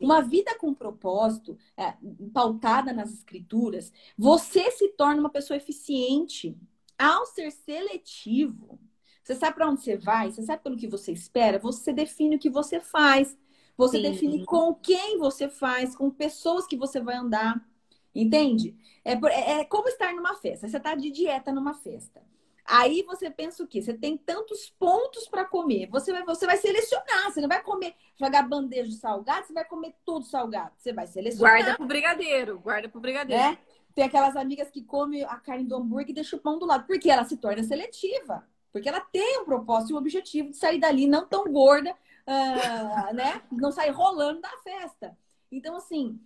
Uma 0.00 0.22
vida 0.22 0.56
com 0.58 0.72
propósito, 0.72 1.58
é, 1.76 1.94
pautada 2.32 2.92
nas 2.92 3.12
escrituras, 3.12 3.92
você 4.16 4.70
se 4.70 4.88
torna 4.90 5.20
uma 5.20 5.30
pessoa 5.30 5.56
eficiente. 5.56 6.56
Ao 6.98 7.26
ser 7.26 7.50
seletivo, 7.50 8.78
você 9.22 9.34
sabe 9.34 9.54
para 9.54 9.68
onde 9.68 9.82
você 9.82 9.96
vai, 9.96 10.30
você 10.30 10.42
sabe 10.42 10.62
pelo 10.62 10.76
que 10.76 10.88
você 10.88 11.12
espera, 11.12 11.58
você 11.58 11.92
define 11.92 12.36
o 12.36 12.38
que 12.38 12.50
você 12.50 12.80
faz. 12.80 13.36
Você 13.76 13.96
Sim. 13.96 14.02
define 14.02 14.44
com 14.44 14.74
quem 14.74 15.16
você 15.18 15.48
faz, 15.48 15.96
com 15.96 16.10
pessoas 16.10 16.66
que 16.66 16.76
você 16.76 17.00
vai 17.00 17.16
andar. 17.16 17.66
Entende? 18.14 18.76
É, 19.04 19.12
é, 19.12 19.60
é 19.60 19.64
como 19.64 19.88
estar 19.88 20.12
numa 20.12 20.34
festa. 20.34 20.68
Você 20.68 20.76
está 20.76 20.94
de 20.94 21.10
dieta 21.10 21.52
numa 21.52 21.72
festa. 21.74 22.20
Aí 22.70 23.02
você 23.02 23.28
pensa 23.28 23.64
o 23.64 23.66
quê? 23.66 23.82
Você 23.82 23.92
tem 23.92 24.16
tantos 24.16 24.70
pontos 24.78 25.26
para 25.26 25.44
comer. 25.44 25.88
Você 25.90 26.12
vai, 26.12 26.24
você 26.24 26.46
vai 26.46 26.56
selecionar. 26.56 27.24
Você 27.24 27.40
não 27.40 27.48
vai 27.48 27.60
comer, 27.60 27.96
jogar 28.16 28.48
bandeja 28.48 28.88
de 28.88 28.94
salgado, 28.94 29.46
você 29.46 29.52
vai 29.52 29.64
comer 29.64 29.92
tudo 30.06 30.24
salgado. 30.24 30.70
Você 30.78 30.92
vai 30.92 31.06
selecionar. 31.08 31.52
Guarda 31.52 31.76
pro 31.76 31.86
brigadeiro, 31.86 32.60
guarda 32.60 32.88
pro 32.88 33.00
brigadeiro. 33.00 33.42
É? 33.42 33.58
Tem 33.92 34.04
aquelas 34.04 34.36
amigas 34.36 34.70
que 34.70 34.82
comem 34.82 35.24
a 35.24 35.36
carne 35.36 35.64
do 35.64 35.74
hambúrguer 35.74 36.10
e 36.10 36.14
deixam 36.14 36.38
o 36.38 36.42
pão 36.42 36.60
do 36.60 36.66
lado. 36.66 36.86
Porque 36.86 37.10
ela 37.10 37.24
se 37.24 37.36
torna 37.36 37.64
seletiva. 37.64 38.46
Porque 38.72 38.88
ela 38.88 39.00
tem 39.00 39.40
um 39.40 39.44
propósito 39.44 39.90
e 39.90 39.94
um 39.94 39.98
objetivo 39.98 40.50
de 40.50 40.56
sair 40.56 40.78
dali 40.78 41.08
não 41.08 41.26
tão 41.26 41.44
gorda, 41.52 41.90
uh, 41.90 43.10
né? 43.12 43.42
Não 43.50 43.72
sair 43.72 43.90
rolando 43.90 44.40
da 44.40 44.56
festa. 44.62 45.18
Então, 45.50 45.74
assim, 45.74 46.20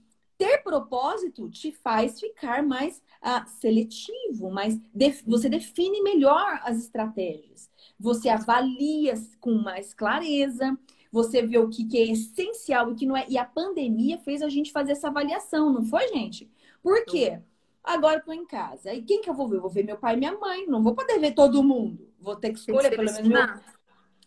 ter 0.45 0.59
propósito 0.59 1.49
te 1.49 1.73
faz 1.73 2.21
ficar 2.21 2.63
mais 2.63 3.03
uh, 3.23 3.49
seletivo, 3.61 4.51
mas 4.51 4.79
def 4.95 5.23
você 5.27 5.49
define 5.49 6.03
melhor 6.03 6.61
as 6.63 6.79
estratégias. 6.79 7.71
Você 7.99 8.29
avalia 8.29 9.15
com 9.41 9.55
mais 9.55 9.95
clareza, 9.95 10.79
você 11.11 11.41
vê 11.41 11.59
o 11.59 11.71
que, 11.71 11.87
que 11.87 11.97
é 11.97 12.11
essencial 12.11 12.91
e 12.91 12.93
o 12.93 12.97
que 12.97 13.07
não 13.07 13.17
é. 13.17 13.25
E 13.29 13.39
a 13.39 13.45
pandemia 13.45 14.19
fez 14.19 14.43
a 14.43 14.49
gente 14.51 14.71
fazer 14.71 14.93
essa 14.93 15.09
avaliação, 15.09 15.73
não 15.73 15.85
foi, 15.85 16.09
gente? 16.09 16.51
Por 16.83 17.07
quê? 17.07 17.41
Agora 17.83 18.17
eu 18.17 18.25
tô 18.25 18.33
em 18.33 18.47
casa. 18.47 18.93
E 18.93 19.03
quem 19.03 19.23
que 19.23 19.31
eu 19.31 19.35
vou 19.35 19.49
ver? 19.49 19.57
Eu 19.57 19.63
vou 19.63 19.71
ver 19.71 19.85
meu 19.85 19.97
pai 19.97 20.15
e 20.15 20.17
minha 20.19 20.37
mãe. 20.37 20.67
Não 20.67 20.83
vou 20.83 20.95
poder 20.95 21.19
ver 21.19 21.33
todo 21.33 21.63
mundo. 21.63 22.09
Vou 22.19 22.35
ter 22.35 22.51
que 22.51 22.59
escolher 22.59 22.91
pelo 22.91 23.13
menos 23.13 23.29
meu... 23.29 23.47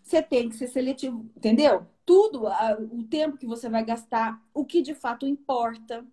Você 0.07 0.21
tem 0.21 0.47
que 0.47 0.55
ser 0.55 0.67
seletivo, 0.67 1.29
entendeu? 1.35 1.85
Tudo, 2.05 2.45
o 2.93 3.03
tempo 3.03 3.37
que 3.37 3.45
você 3.45 3.67
vai 3.67 3.83
gastar, 3.83 4.41
o 4.53 4.63
que 4.63 4.81
de 4.81 4.95
fato 4.95 5.27
importa. 5.27 6.05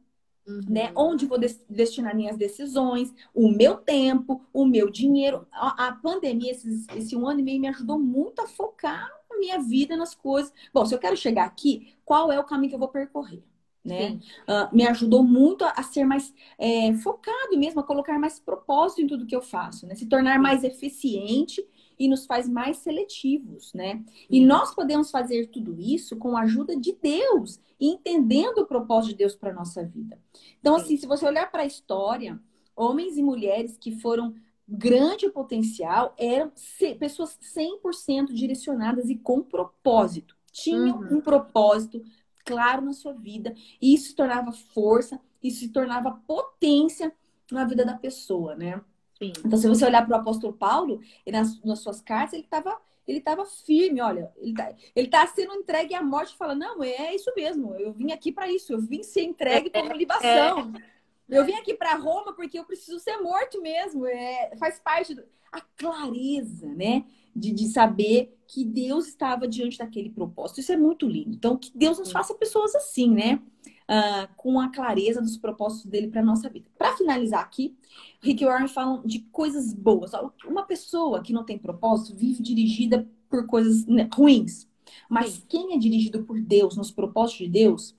Uhum. 0.44 0.60
Né? 0.68 0.92
Onde 0.96 1.26
vou 1.26 1.38
des 1.38 1.64
destinar 1.70 2.14
minhas 2.14 2.36
decisões, 2.36 3.14
o 3.32 3.48
meu 3.48 3.76
tempo, 3.76 4.42
o 4.52 4.66
meu 4.66 4.90
dinheiro. 4.90 5.46
A, 5.52 5.86
a 5.86 5.92
pandemia, 5.92 6.50
esses, 6.50 6.88
esse 6.88 7.14
um 7.14 7.24
ano 7.24 7.38
e 7.38 7.42
meio, 7.44 7.60
me 7.60 7.68
ajudou 7.68 7.96
muito 7.96 8.42
a 8.42 8.48
focar 8.48 9.08
a 9.30 9.38
minha 9.38 9.60
vida 9.60 9.96
nas 9.96 10.12
coisas. 10.12 10.52
Bom, 10.72 10.84
se 10.84 10.92
eu 10.92 10.98
quero 10.98 11.16
chegar 11.16 11.44
aqui, 11.44 11.94
qual 12.04 12.32
é 12.32 12.38
o 12.38 12.44
caminho 12.44 12.70
que 12.70 12.74
eu 12.74 12.80
vou 12.80 12.88
percorrer? 12.88 13.44
Né? 13.84 14.18
Uh, 14.48 14.74
me 14.74 14.84
ajudou 14.88 15.22
muito 15.22 15.64
a, 15.64 15.70
a 15.70 15.82
ser 15.84 16.04
mais 16.04 16.34
é, 16.58 16.92
focado 16.94 17.56
mesmo, 17.56 17.80
a 17.80 17.84
colocar 17.84 18.18
mais 18.18 18.40
propósito 18.40 19.02
em 19.02 19.06
tudo 19.06 19.26
que 19.26 19.36
eu 19.36 19.42
faço, 19.42 19.86
né? 19.86 19.94
Se 19.94 20.06
tornar 20.06 20.38
mais 20.40 20.64
eficiente 20.64 21.64
e 21.98 22.08
nos 22.08 22.26
faz 22.26 22.48
mais 22.48 22.78
seletivos, 22.78 23.72
né? 23.72 24.04
E 24.28 24.44
nós 24.44 24.74
podemos 24.74 25.10
fazer 25.10 25.46
tudo 25.48 25.76
isso 25.80 26.16
com 26.16 26.36
a 26.36 26.42
ajuda 26.42 26.76
de 26.76 26.92
Deus, 26.92 27.60
entendendo 27.80 28.58
o 28.58 28.66
propósito 28.66 29.10
de 29.10 29.18
Deus 29.18 29.34
para 29.34 29.52
nossa 29.52 29.84
vida. 29.84 30.18
Então, 30.60 30.76
assim, 30.76 30.96
se 30.96 31.06
você 31.06 31.26
olhar 31.26 31.50
para 31.50 31.62
a 31.62 31.66
história, 31.66 32.40
homens 32.76 33.16
e 33.16 33.22
mulheres 33.22 33.76
que 33.76 33.92
foram 34.00 34.34
grande 34.66 35.30
potencial, 35.30 36.14
eram 36.18 36.50
pessoas 36.98 37.38
100% 37.38 38.32
direcionadas 38.32 39.10
e 39.10 39.16
com 39.16 39.42
propósito. 39.42 40.36
Tinham 40.50 40.98
uhum. 40.98 41.18
um 41.18 41.20
propósito 41.20 42.02
claro 42.44 42.82
na 42.82 42.92
sua 42.92 43.12
vida, 43.12 43.54
e 43.80 43.94
isso 43.94 44.08
se 44.08 44.14
tornava 44.14 44.52
força, 44.52 45.20
isso 45.42 45.60
se 45.60 45.68
tornava 45.70 46.22
potência 46.26 47.12
na 47.50 47.64
vida 47.64 47.84
da 47.84 47.94
pessoa, 47.94 48.54
né? 48.54 48.80
Sim. 49.26 49.32
Então, 49.44 49.58
se 49.58 49.68
você 49.68 49.84
olhar 49.84 50.06
para 50.06 50.16
o 50.16 50.20
apóstolo 50.20 50.52
Paulo, 50.52 51.00
nas, 51.26 51.62
nas 51.62 51.80
suas 51.80 52.00
cartas, 52.00 52.34
ele 52.34 52.42
estava 52.42 52.78
ele 53.06 53.18
estava 53.18 53.44
firme, 53.44 54.00
olha, 54.00 54.32
ele 54.38 54.52
está 54.52 54.74
ele 54.96 55.08
tá 55.08 55.26
sendo 55.26 55.52
entregue 55.52 55.94
à 55.94 56.02
morte, 56.02 56.34
fala, 56.36 56.54
não, 56.54 56.82
é 56.82 57.14
isso 57.14 57.30
mesmo, 57.36 57.74
eu 57.74 57.92
vim 57.92 58.12
aqui 58.12 58.32
para 58.32 58.48
isso, 58.48 58.72
eu 58.72 58.80
vim 58.80 59.02
ser 59.02 59.24
entregue 59.24 59.68
como 59.68 59.92
é, 59.92 59.96
libação. 59.96 60.72
É. 60.74 60.93
Eu 61.28 61.44
vim 61.44 61.54
aqui 61.54 61.74
para 61.74 61.96
Roma 61.96 62.34
porque 62.34 62.58
eu 62.58 62.64
preciso 62.64 62.98
ser 62.98 63.18
morto 63.18 63.60
mesmo. 63.62 64.06
É, 64.06 64.56
faz 64.56 64.78
parte 64.78 65.14
da 65.14 65.22
a 65.54 65.60
clareza, 65.60 66.66
né? 66.74 67.04
De, 67.34 67.52
de 67.52 67.68
saber 67.68 68.36
que 68.46 68.64
Deus 68.64 69.06
estava 69.06 69.46
diante 69.46 69.78
daquele 69.78 70.10
propósito. 70.10 70.60
Isso 70.60 70.72
é 70.72 70.76
muito 70.76 71.08
lindo. 71.08 71.34
Então, 71.34 71.56
que 71.56 71.70
Deus 71.74 71.98
nos 71.98 72.12
faça 72.12 72.34
pessoas 72.34 72.74
assim, 72.74 73.10
né? 73.10 73.40
Uh, 73.84 74.34
com 74.36 74.60
a 74.60 74.68
clareza 74.70 75.20
dos 75.20 75.36
propósitos 75.36 75.90
dele 75.90 76.08
para 76.08 76.22
nossa 76.22 76.48
vida. 76.48 76.66
Para 76.76 76.96
finalizar 76.96 77.42
aqui, 77.42 77.76
Rick 78.20 78.44
Warren 78.44 78.68
fala 78.68 79.02
de 79.04 79.20
coisas 79.30 79.72
boas. 79.72 80.12
Uma 80.46 80.64
pessoa 80.64 81.22
que 81.22 81.32
não 81.32 81.44
tem 81.44 81.58
propósito 81.58 82.16
vive 82.16 82.42
dirigida 82.42 83.08
por 83.28 83.46
coisas 83.46 83.86
né, 83.86 84.08
ruins. 84.12 84.68
Mas 85.08 85.32
Sim. 85.34 85.42
quem 85.48 85.74
é 85.74 85.78
dirigido 85.78 86.24
por 86.24 86.40
Deus, 86.40 86.76
nos 86.76 86.90
propósitos 86.90 87.46
de 87.46 87.52
Deus, 87.52 87.94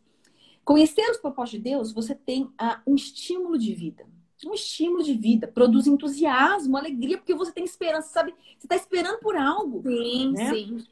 Conhecer 0.66 1.08
os 1.12 1.18
propósitos 1.18 1.64
de 1.64 1.70
Deus, 1.70 1.94
você 1.94 2.16
tem 2.16 2.52
ah, 2.58 2.82
um 2.88 2.96
estímulo 2.96 3.56
de 3.56 3.74
vida. 3.74 4.06
Um 4.44 4.54
estímulo 4.54 5.04
de 5.04 5.14
vida. 5.14 5.48
Produz 5.48 5.86
entusiasmo, 5.86 6.76
alegria, 6.76 7.20
porque 7.20 7.36
você 7.36 7.52
tem 7.52 7.64
esperança, 7.64 8.10
sabe? 8.10 8.34
Você 8.58 8.66
está 8.66 8.76
esperando 8.76 9.20
por 9.20 9.38
algo. 9.38 9.84
Sim, 9.84 10.32
né? 10.32 10.50
sim. 10.52 10.84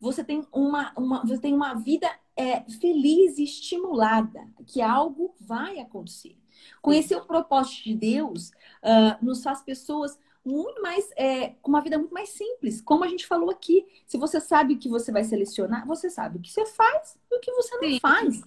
Você 0.00 0.22
tem 0.22 0.46
uma, 0.52 0.92
uma, 0.96 1.22
você 1.22 1.38
tem 1.38 1.52
uma 1.52 1.74
vida 1.74 2.08
é, 2.36 2.60
feliz 2.80 3.36
e 3.38 3.44
estimulada, 3.44 4.48
que 4.66 4.80
algo 4.80 5.34
vai 5.40 5.80
acontecer. 5.80 6.36
Conhecer 6.80 7.16
o 7.16 7.24
propósito 7.24 7.84
de 7.84 7.94
Deus 7.94 8.50
uh, 8.82 9.24
nos 9.24 9.42
faz 9.42 9.60
pessoas 9.60 10.18
muito 10.44 10.82
mais, 10.82 11.10
é, 11.16 11.50
com 11.62 11.70
uma 11.70 11.80
vida 11.80 11.98
muito 11.98 12.12
mais 12.12 12.28
simples. 12.30 12.80
Como 12.80 13.04
a 13.04 13.08
gente 13.08 13.26
falou 13.26 13.50
aqui, 13.50 13.84
se 14.06 14.18
você 14.18 14.40
sabe 14.40 14.74
o 14.74 14.78
que 14.78 14.88
você 14.88 15.10
vai 15.10 15.24
selecionar, 15.24 15.86
você 15.86 16.10
sabe 16.10 16.38
o 16.38 16.40
que 16.40 16.52
você 16.52 16.66
faz 16.66 17.18
e 17.30 17.36
o 17.36 17.40
que 17.40 17.52
você 17.52 17.76
não 17.76 17.88
Sim. 17.88 18.00
faz. 18.00 18.42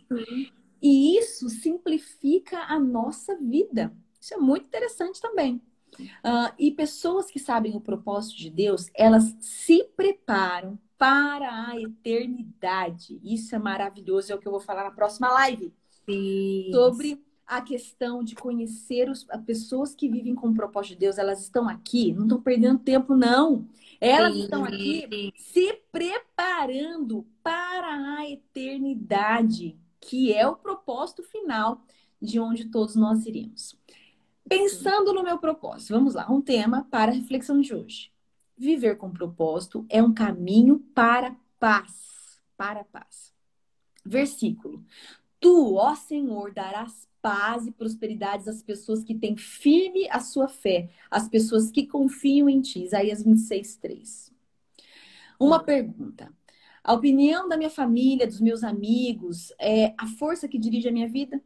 E 0.82 1.18
isso 1.18 1.50
simplifica 1.50 2.60
a 2.60 2.80
nossa 2.80 3.36
vida. 3.36 3.93
Isso 4.22 4.34
é 4.34 4.38
muito 4.38 4.68
interessante 4.68 5.20
também. 5.20 5.62
Uh, 6.00 6.54
e 6.60 6.72
pessoas 6.72 7.32
que 7.32 7.39
sabem 7.39 7.76
o 7.76 7.82
propósito 7.82 8.38
de 8.38 8.50
Deus, 8.50 8.88
elas 8.93 9.36
se 9.39 9.84
preparam 9.95 10.78
para 10.98 11.70
a 11.70 11.80
eternidade. 11.80 13.20
Isso 13.24 13.56
é 13.56 13.60
maravilhoso, 13.60 14.32
é 14.32 14.36
o 14.36 14.39
que 14.39 14.48
eu 14.48 14.52
vou 14.52 14.62
falar 14.62 14.84
na 14.84 14.91
próxima 14.91 15.32
live. 15.32 15.74
Sim. 16.06 16.70
Sobre 16.72 17.24
a 17.48 17.62
questão 17.62 18.22
de 18.22 18.36
conhecer 18.36 19.10
os, 19.10 19.26
as 19.30 19.41
pessoas 19.41 19.95
que 19.95 20.10
vivem 20.10 20.36
com 20.36 20.50
o 20.50 20.54
propósito 20.54 20.93
de 20.93 21.00
Deus, 21.00 21.18
elas 21.18 21.41
estão 21.41 21.70
aqui, 21.70 22.12
não 22.12 22.24
estão 22.24 22.41
perdendo 22.41 22.80
tempo, 22.80 23.16
não. 23.16 23.66
Elas 24.02 24.34
Sim. 24.34 24.43
estão 24.43 24.66
aqui 24.66 25.34
se 25.38 25.74
preparando 25.89 27.26
para 27.41 28.18
a 28.18 28.30
eternidade, 28.30 29.78
que 30.02 30.34
é 30.34 30.45
o 30.45 30.58
propósito 30.58 31.24
final 31.24 31.82
de 32.22 32.38
onde 32.38 32.66
todos 32.66 32.95
nós 32.95 33.26
iremos. 33.26 33.78
Pensando 34.48 35.14
no 35.14 35.24
meu 35.24 35.38
propósito, 35.38 35.93
vamos 35.93 36.16
lá, 36.16 36.30
um 36.30 36.41
tema 36.41 36.86
para 36.91 37.12
a 37.12 37.16
reflexão 37.16 37.62
de 37.62 37.74
hoje. 37.74 38.12
Viver 38.58 38.98
com 38.98 39.10
propósito 39.10 39.86
é 39.88 40.04
um 40.04 40.14
caminho 40.14 40.80
para 40.93 41.36
paz, 41.60 42.41
para 42.58 42.84
paz. 42.84 43.34
Versículo: 44.06 44.84
Tu, 45.39 45.75
ó 45.75 45.95
Senhor, 45.95 46.53
darás 46.53 47.07
paz 47.21 47.67
e 47.67 47.71
prosperidade 47.71 48.49
às 48.49 48.63
pessoas 48.63 49.03
que 49.03 49.13
têm 49.13 49.35
firme 49.35 50.07
a 50.09 50.19
sua 50.19 50.47
fé, 50.47 50.89
às 51.11 51.27
pessoas 51.27 51.69
que 51.69 51.85
confiam 51.85 52.49
em 52.49 52.61
ti. 52.61 52.83
Isaías 52.83 53.23
26, 53.23 53.77
3. 53.77 54.33
Uma 55.39 55.63
pergunta. 55.63 56.33
A 56.83 56.93
opinião 56.93 57.49
da 57.49 57.57
minha 57.57 57.69
família, 57.69 58.25
dos 58.25 58.39
meus 58.39 58.63
amigos, 58.63 59.51
é 59.59 59.93
a 59.97 60.07
força 60.07 60.47
que 60.47 60.57
dirige 60.57 60.88
a 60.88 60.91
minha 60.91 61.07
vida? 61.07 61.41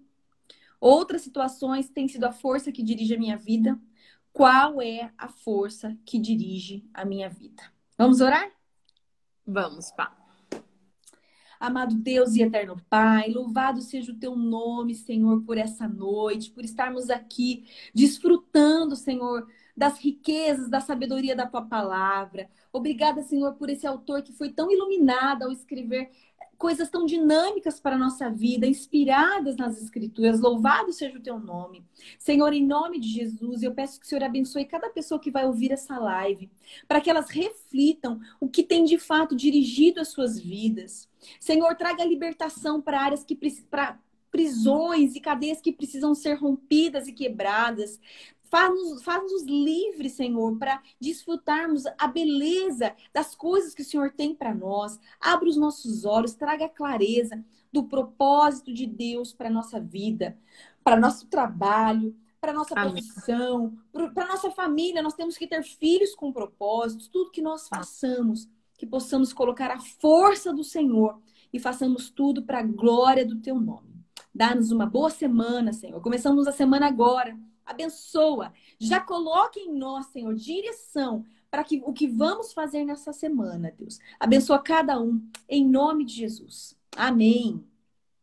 Outras 0.79 1.21
situações 1.21 1.89
têm 1.89 2.07
sido 2.07 2.25
a 2.25 2.31
força 2.31 2.71
que 2.71 2.83
dirige 2.83 3.15
a 3.15 3.19
minha 3.19 3.37
vida? 3.37 3.79
Qual 4.31 4.81
é 4.81 5.11
a 5.17 5.27
força 5.27 5.97
que 6.05 6.19
dirige 6.19 6.87
a 6.93 7.03
minha 7.03 7.29
vida? 7.29 7.63
Vamos 7.97 8.21
orar? 8.21 8.51
Vamos, 9.45 9.91
pá. 9.91 10.20
Amado 11.61 11.93
Deus 11.93 12.33
e 12.33 12.41
eterno 12.41 12.75
Pai, 12.89 13.29
louvado 13.29 13.83
seja 13.83 14.11
o 14.11 14.17
teu 14.17 14.35
nome, 14.35 14.95
Senhor, 14.95 15.43
por 15.43 15.59
essa 15.59 15.87
noite, 15.87 16.49
por 16.49 16.65
estarmos 16.65 17.11
aqui 17.11 17.65
desfrutando, 17.93 18.95
Senhor, 18.95 19.47
das 19.77 19.99
riquezas, 19.99 20.71
da 20.71 20.81
sabedoria 20.81 21.35
da 21.35 21.45
tua 21.45 21.61
palavra. 21.61 22.49
Obrigada, 22.73 23.21
Senhor, 23.21 23.53
por 23.53 23.69
esse 23.69 23.85
autor 23.85 24.23
que 24.23 24.33
foi 24.33 24.49
tão 24.51 24.71
iluminado 24.71 25.43
ao 25.43 25.51
escrever 25.51 26.09
coisas 26.61 26.91
tão 26.91 27.07
dinâmicas 27.07 27.79
para 27.79 27.95
a 27.95 27.97
nossa 27.97 28.29
vida, 28.29 28.67
inspiradas 28.67 29.57
nas 29.57 29.81
Escrituras. 29.81 30.39
Louvado 30.39 30.93
seja 30.93 31.17
o 31.17 31.21
teu 31.21 31.39
nome. 31.39 31.83
Senhor, 32.19 32.53
em 32.53 32.63
nome 32.63 32.99
de 32.99 33.07
Jesus, 33.07 33.63
eu 33.63 33.73
peço 33.73 33.99
que 33.99 34.05
o 34.05 34.07
Senhor 34.07 34.23
abençoe 34.23 34.65
cada 34.65 34.87
pessoa 34.87 35.19
que 35.19 35.31
vai 35.31 35.43
ouvir 35.47 35.71
essa 35.71 35.97
live, 35.97 36.51
para 36.87 37.01
que 37.01 37.09
elas 37.09 37.31
reflitam 37.31 38.19
o 38.39 38.47
que 38.47 38.61
tem 38.61 38.85
de 38.85 38.99
fato 38.99 39.35
dirigido 39.35 39.99
as 39.99 40.09
suas 40.09 40.39
vidas. 40.39 41.09
Senhor, 41.39 41.75
traga 41.75 42.05
libertação 42.05 42.79
para 42.79 43.01
áreas 43.01 43.23
que 43.23 43.35
para 43.67 43.97
prisões 44.29 45.15
e 45.15 45.19
cadeias 45.19 45.59
que 45.59 45.73
precisam 45.73 46.13
ser 46.13 46.35
rompidas 46.35 47.07
e 47.07 47.11
quebradas. 47.11 47.99
Faz-nos 48.51 49.01
faz 49.01 49.23
-nos 49.23 49.43
livres, 49.43 50.11
Senhor, 50.11 50.57
para 50.57 50.83
desfrutarmos 50.99 51.85
a 51.97 52.05
beleza 52.05 52.93
das 53.13 53.33
coisas 53.33 53.73
que 53.73 53.81
o 53.81 53.85
Senhor 53.85 54.11
tem 54.11 54.35
para 54.35 54.53
nós. 54.53 54.99
Abra 55.21 55.47
os 55.47 55.55
nossos 55.55 56.03
olhos, 56.03 56.33
traga 56.33 56.67
clareza 56.67 57.41
do 57.71 57.85
propósito 57.85 58.73
de 58.73 58.85
Deus 58.85 59.31
para 59.31 59.47
a 59.47 59.51
nossa 59.51 59.79
vida, 59.79 60.37
para 60.83 60.99
nosso 60.99 61.27
trabalho, 61.27 62.13
para 62.41 62.51
nossa 62.51 62.77
Amém. 62.77 62.91
profissão, 62.91 63.77
para 64.13 64.27
nossa 64.27 64.51
família. 64.51 65.01
Nós 65.01 65.13
temos 65.13 65.37
que 65.37 65.47
ter 65.47 65.63
filhos 65.63 66.13
com 66.13 66.33
propósitos. 66.33 67.07
Tudo 67.07 67.31
que 67.31 67.41
nós 67.41 67.69
façamos, 67.69 68.49
que 68.77 68.85
possamos 68.85 69.31
colocar 69.31 69.71
a 69.71 69.79
força 69.79 70.51
do 70.51 70.63
Senhor 70.63 71.21
e 71.53 71.59
façamos 71.59 72.09
tudo 72.09 72.43
para 72.43 72.59
a 72.59 72.63
glória 72.63 73.25
do 73.25 73.39
Teu 73.39 73.57
nome. 73.57 73.95
Dá-nos 74.35 74.71
uma 74.71 74.85
boa 74.85 75.09
semana, 75.09 75.71
Senhor. 75.71 76.01
Começamos 76.01 76.49
a 76.49 76.51
semana 76.51 76.87
agora 76.87 77.39
abençoa. 77.65 78.53
Já 78.79 78.99
coloque 78.99 79.59
em 79.59 79.73
nós, 79.73 80.07
Senhor, 80.07 80.33
direção 80.35 81.25
para 81.49 81.63
que 81.63 81.81
o 81.85 81.91
que 81.91 82.07
vamos 82.07 82.53
fazer 82.53 82.85
nessa 82.85 83.11
semana, 83.11 83.73
Deus. 83.77 83.99
Abençoa 84.19 84.59
cada 84.59 84.99
um, 84.99 85.21
em 85.49 85.67
nome 85.67 86.05
de 86.05 86.15
Jesus. 86.15 86.77
Amém. 86.95 87.63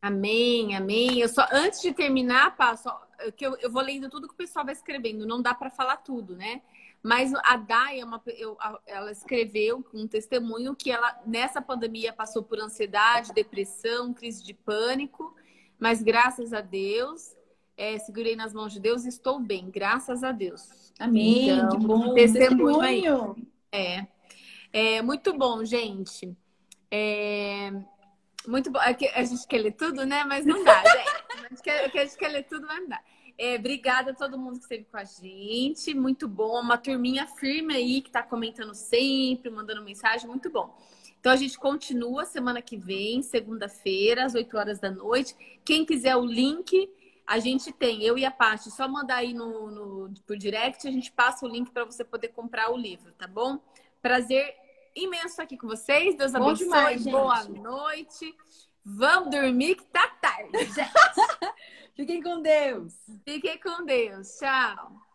Amém, 0.01 0.75
amém. 0.75 1.21
Eu 1.21 1.29
só 1.29 1.47
antes 1.53 1.83
de 1.83 1.93
terminar, 1.93 2.57
passo 2.57 2.89
que 3.37 3.45
eu, 3.45 3.57
eu 3.61 3.71
vou 3.71 3.83
lendo 3.83 4.09
tudo 4.09 4.29
que 4.29 4.35
o 4.35 4.37
pessoal 4.37 4.65
vai 4.65 4.73
escrevendo. 4.73 5.27
Não 5.27 5.43
dá 5.43 5.53
para 5.53 5.71
falar 5.71 5.99
tudo, 5.99 6.37
né? 6.37 6.63
Mas 7.03 7.33
a 7.35 7.57
Dai, 7.57 8.01
é 8.01 8.05
uma, 8.05 8.21
eu, 8.27 8.57
ela 8.87 9.13
escreveu 9.13 9.85
um 9.95 10.07
testemunho 10.07 10.75
que 10.75 10.91
ela 10.91 11.21
nessa 11.27 11.61
pandemia 11.61 12.13
passou 12.13 12.43
por 12.43 12.61
ansiedade, 12.61 13.33
depressão, 13.33 14.13
crise 14.13 14.43
de 14.43 14.53
pânico, 14.53 15.35
mas 15.79 16.03
graças 16.03 16.53
a 16.53 16.61
Deus 16.61 17.37
é, 17.79 17.97
segurei 17.97 18.35
nas 18.35 18.53
mãos 18.53 18.73
de 18.73 18.81
Deus 18.81 19.05
e 19.05 19.09
estou 19.09 19.39
bem, 19.39 19.71
graças 19.71 20.25
a 20.25 20.33
Deus. 20.33 20.93
Amém. 20.99 21.51
Então, 21.51 21.69
que 21.69 21.87
bom. 21.87 22.13
Testemunho. 22.13 22.81
testemunho. 22.81 23.37
É. 23.71 24.07
é. 24.73 25.01
Muito 25.01 25.33
bom, 25.39 25.65
gente. 25.65 26.37
É, 26.91 27.73
muito 28.49 28.69
bom. 28.73 28.81
É 28.81 28.97
a 29.15 29.23
gente 29.23 29.47
quer 29.47 29.59
ler 29.59 29.73
tudo, 29.73 30.05
né? 30.05 30.25
Mas 30.25 30.45
não 30.45 30.65
dá, 30.65 30.83
gente. 30.83 31.45
A 31.45 31.49
gente 31.51 31.63
quer, 31.63 31.85
a 31.85 32.05
gente 32.05 32.17
quer 32.17 32.29
ler 32.29 32.43
tudo, 32.49 32.67
mas 32.67 32.81
não 32.81 32.89
dá. 32.89 33.01
É, 33.39 33.55
obrigada 33.55 34.11
a 34.11 34.15
todo 34.15 34.37
mundo 34.37 34.57
que 34.57 34.65
esteve 34.65 34.85
com 34.91 34.97
a 34.97 35.05
gente. 35.05 35.95
Muito 35.95 36.27
bom. 36.27 36.61
Uma 36.61 36.77
turminha 36.77 37.29
firme 37.29 37.75
aí 37.75 38.03
que 38.03 38.09
está 38.09 38.25
comentando 38.25 38.75
sempre, 38.75 39.49
mandando 39.51 39.85
mensagem. 39.85 40.27
Muito 40.27 40.51
bom. 40.51 40.77
Então 41.21 41.33
a 41.33 41.37
gente 41.37 41.57
continua 41.57 42.25
semana 42.25 42.61
que 42.61 42.77
vem, 42.77 43.23
segunda-feira, 43.23 44.25
às 44.25 44.35
8 44.35 44.57
horas 44.57 44.81
da 44.81 44.91
noite. 44.91 45.37
Quem 45.65 45.85
quiser 45.85 46.17
o 46.17 46.25
link, 46.25 46.91
a 47.29 47.39
gente 47.39 47.71
tem, 47.71 48.03
eu 48.03 48.17
e 48.17 48.25
a 48.25 48.31
Paty, 48.31 48.71
só 48.71 48.89
mandar 48.89 49.17
aí 49.17 49.35
no, 49.35 49.71
no, 49.71 50.15
por 50.27 50.39
direct, 50.39 50.89
a 50.89 50.91
gente 50.91 51.13
passa 51.13 51.45
o 51.45 51.49
link 51.49 51.71
para 51.71 51.85
você 51.85 52.03
poder 52.03 52.29
comprar 52.29 52.71
o 52.73 52.77
livro, 52.77 53.13
tá 53.13 53.27
bom? 53.27 53.61
Prazer 54.01 54.57
imenso 54.97 55.43
aqui 55.43 55.59
com 55.59 55.67
vocês. 55.67 56.17
Deus 56.17 56.33
Bom 56.33 56.47
abençoe. 56.47 56.65
Demais, 56.65 57.05
Boa 57.05 57.45
noite. 57.45 58.35
Vamos 58.83 59.31
dormir 59.31 59.75
que 59.75 59.85
tá 59.85 60.09
tarde. 60.09 60.53
Fiquem 61.95 62.23
com 62.23 62.41
Deus. 62.41 62.95
Fiquem 63.27 63.61
com 63.61 63.85
Deus. 63.85 64.39
Tchau. 64.39 65.08